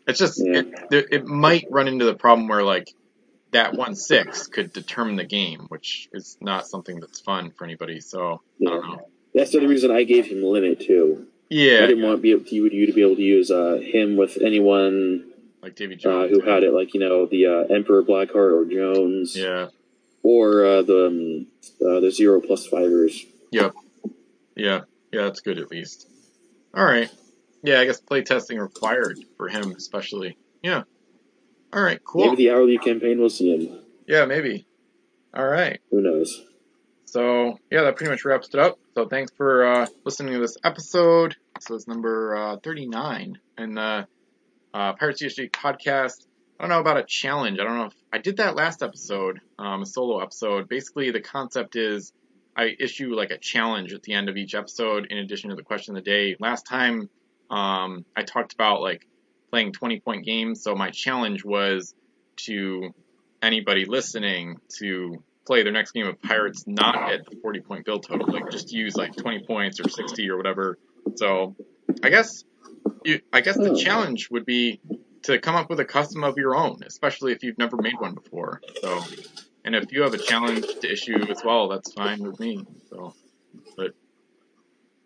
It's 0.06 0.18
just 0.18 0.40
Yeah. 0.44 0.62
it, 0.90 1.06
it 1.10 1.26
might 1.26 1.66
run 1.70 1.88
into 1.88 2.04
the 2.04 2.14
problem 2.14 2.48
where 2.48 2.62
like 2.62 2.92
that 3.52 3.74
one 3.74 3.94
six 3.94 4.46
could 4.46 4.72
determine 4.72 5.16
the 5.16 5.24
game, 5.24 5.66
which 5.68 6.08
is 6.12 6.36
not 6.40 6.66
something 6.66 7.00
that's 7.00 7.20
fun 7.20 7.50
for 7.56 7.64
anybody. 7.64 8.00
So 8.00 8.42
I 8.60 8.70
don't 8.70 8.86
know. 8.88 9.08
That's 9.34 9.52
the 9.52 9.58
other 9.58 9.68
reason 9.68 9.90
I 9.90 10.04
gave 10.04 10.26
him 10.26 10.42
limit 10.42 10.80
too. 10.80 11.26
Yeah, 11.48 11.84
I 11.84 11.86
didn't 11.86 12.02
want 12.04 12.22
be 12.22 12.32
able 12.32 12.44
to, 12.44 12.54
you, 12.54 12.86
to 12.86 12.92
be 12.92 13.02
able 13.02 13.14
to 13.16 13.22
use 13.22 13.50
uh, 13.52 13.78
him 13.80 14.16
with 14.16 14.36
anyone 14.42 15.30
like 15.62 15.76
Davy 15.76 15.94
uh, 15.94 15.98
Jones. 15.98 16.30
who 16.32 16.40
had 16.40 16.64
it, 16.64 16.72
like 16.72 16.92
you 16.92 17.00
know 17.00 17.26
the 17.26 17.46
uh, 17.46 17.74
Emperor 17.74 18.02
Blackheart 18.02 18.34
or 18.34 18.64
Jones, 18.64 19.36
Yeah. 19.36 19.68
or 20.24 20.64
uh, 20.64 20.82
the 20.82 21.06
um, 21.06 21.46
uh, 21.80 22.00
the 22.00 22.10
zero 22.10 22.40
plus 22.40 22.66
fighters. 22.66 23.24
Yep. 23.52 23.74
Yeah. 24.56 24.80
Yeah, 25.12 25.22
that's 25.22 25.40
good 25.40 25.58
at 25.58 25.70
least. 25.70 26.08
All 26.74 26.84
right. 26.84 27.10
Yeah, 27.62 27.80
I 27.80 27.84
guess 27.84 28.00
playtesting 28.00 28.60
required 28.60 29.18
for 29.36 29.48
him, 29.48 29.72
especially. 29.76 30.36
Yeah. 30.62 30.82
All 31.72 31.82
right. 31.82 32.02
Cool. 32.04 32.26
Maybe 32.26 32.36
the 32.36 32.50
hourly 32.50 32.78
campaign 32.78 33.18
will 33.20 33.30
see 33.30 33.54
him. 33.54 33.80
Yeah, 34.06 34.24
maybe. 34.26 34.66
All 35.34 35.46
right. 35.46 35.80
Who 35.90 36.00
knows? 36.00 36.44
So 37.04 37.58
yeah, 37.70 37.82
that 37.82 37.96
pretty 37.96 38.10
much 38.10 38.24
wraps 38.24 38.48
it 38.52 38.60
up. 38.60 38.78
So 38.94 39.06
thanks 39.06 39.32
for 39.36 39.66
uh, 39.66 39.86
listening 40.04 40.34
to 40.34 40.40
this 40.40 40.56
episode. 40.64 41.36
This 41.54 41.70
was 41.70 41.88
number 41.88 42.36
uh, 42.36 42.56
39 42.62 43.38
in 43.58 43.74
the 43.74 44.06
uh, 44.74 44.92
Pirates 44.94 45.22
CSG 45.22 45.50
podcast. 45.50 46.26
I 46.58 46.64
don't 46.64 46.70
know 46.70 46.80
about 46.80 46.98
a 46.98 47.04
challenge. 47.04 47.58
I 47.58 47.64
don't 47.64 47.78
know 47.78 47.86
if 47.86 47.94
I 48.12 48.18
did 48.18 48.38
that 48.38 48.56
last 48.56 48.82
episode, 48.82 49.40
um, 49.58 49.82
a 49.82 49.86
solo 49.86 50.20
episode. 50.20 50.68
Basically, 50.68 51.10
the 51.10 51.20
concept 51.20 51.76
is 51.76 52.12
I 52.56 52.74
issue 52.78 53.14
like 53.14 53.30
a 53.30 53.38
challenge 53.38 53.92
at 53.92 54.02
the 54.02 54.14
end 54.14 54.28
of 54.28 54.36
each 54.36 54.54
episode 54.54 55.06
in 55.10 55.18
addition 55.18 55.50
to 55.50 55.56
the 55.56 55.62
question 55.62 55.96
of 55.96 56.04
the 56.04 56.10
day. 56.10 56.36
Last 56.40 56.62
time 56.62 57.10
um, 57.50 58.04
I 58.16 58.22
talked 58.22 58.54
about 58.54 58.80
like 58.80 59.06
playing 59.50 59.72
20 59.72 60.00
point 60.00 60.24
games, 60.24 60.62
so 60.62 60.74
my 60.74 60.90
challenge 60.90 61.44
was 61.44 61.94
to 62.36 62.94
anybody 63.42 63.84
listening 63.84 64.56
to 64.78 65.22
play 65.46 65.62
their 65.62 65.72
next 65.72 65.92
game 65.92 66.06
of 66.06 66.20
Pirates 66.20 66.64
not 66.66 67.12
at 67.12 67.24
the 67.24 67.36
40 67.36 67.60
point 67.60 67.84
build 67.84 68.04
total, 68.06 68.32
like 68.32 68.50
just 68.50 68.72
use 68.72 68.96
like 68.96 69.14
20 69.14 69.44
points 69.46 69.78
or 69.78 69.88
60 69.88 70.28
or 70.30 70.36
whatever. 70.36 70.78
So 71.16 71.54
I 72.02 72.08
guess 72.08 72.44
you, 73.04 73.20
I 73.32 73.40
guess 73.40 73.56
the 73.56 73.76
challenge 73.76 74.30
would 74.30 74.44
be 74.44 74.80
to 75.22 75.38
come 75.38 75.56
up 75.56 75.68
with 75.68 75.80
a 75.80 75.84
custom 75.84 76.24
of 76.24 76.36
your 76.36 76.56
own, 76.56 76.80
especially 76.86 77.32
if 77.32 77.42
you've 77.42 77.58
never 77.58 77.76
made 77.76 77.98
one 77.98 78.14
before. 78.14 78.60
So, 78.80 79.02
and 79.66 79.74
if 79.74 79.92
you 79.92 80.02
have 80.02 80.14
a 80.14 80.18
challenge 80.18 80.64
to 80.80 80.90
issue 80.90 81.18
as 81.28 81.42
well, 81.44 81.68
that's 81.68 81.92
fine 81.92 82.22
with 82.22 82.40
me. 82.40 82.64
So, 82.88 83.14
but 83.76 83.92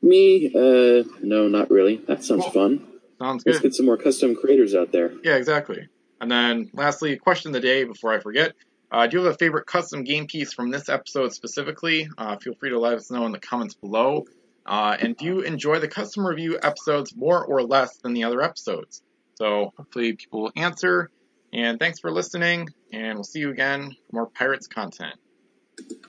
me, 0.02 0.46
uh, 0.54 1.04
no, 1.22 1.48
not 1.48 1.70
really. 1.70 1.96
That 2.06 2.22
sounds 2.24 2.44
Cool. 2.44 2.52
fun. 2.52 2.86
sounds 3.18 3.42
good. 3.44 3.50
Let's 3.54 3.62
get 3.62 3.74
some 3.74 3.86
more 3.86 3.96
custom 3.96 4.34
creators 4.36 4.74
out 4.74 4.92
there. 4.92 5.12
Yeah, 5.24 5.36
exactly. 5.36 5.88
And 6.20 6.30
then 6.30 6.70
lastly, 6.72 7.16
question 7.16 7.48
of 7.50 7.54
the 7.54 7.60
day 7.60 7.84
before 7.84 8.12
I 8.12 8.20
forget. 8.20 8.54
Uh, 8.92 9.06
do 9.06 9.18
you 9.18 9.24
have 9.24 9.34
a 9.34 9.38
favorite 9.38 9.66
custom 9.66 10.02
game 10.04 10.26
piece 10.26 10.52
from 10.52 10.70
this 10.70 10.88
episode 10.88 11.32
specifically? 11.32 12.08
Uh, 12.18 12.36
feel 12.36 12.54
free 12.54 12.70
to 12.70 12.78
let 12.78 12.94
us 12.94 13.10
know 13.10 13.24
in 13.26 13.32
the 13.32 13.38
comments 13.38 13.74
below. 13.74 14.24
Uh, 14.66 14.96
and 15.00 15.16
do 15.16 15.24
you 15.24 15.40
enjoy 15.40 15.78
the 15.78 15.86
custom 15.88 16.26
review 16.26 16.58
episodes 16.62 17.14
more 17.16 17.44
or 17.44 17.62
less 17.62 17.96
than 17.98 18.14
the 18.14 18.24
other 18.24 18.42
episodes? 18.42 19.02
So 19.36 19.72
hopefully 19.76 20.14
people 20.14 20.42
will 20.42 20.52
answer. 20.56 21.10
And 21.52 21.78
thanks 21.78 21.98
for 21.98 22.12
listening, 22.12 22.68
and 22.92 23.14
we'll 23.14 23.24
see 23.24 23.40
you 23.40 23.50
again 23.50 23.96
for 24.08 24.16
more 24.16 24.26
Pirates 24.26 24.68
content. 24.68 25.16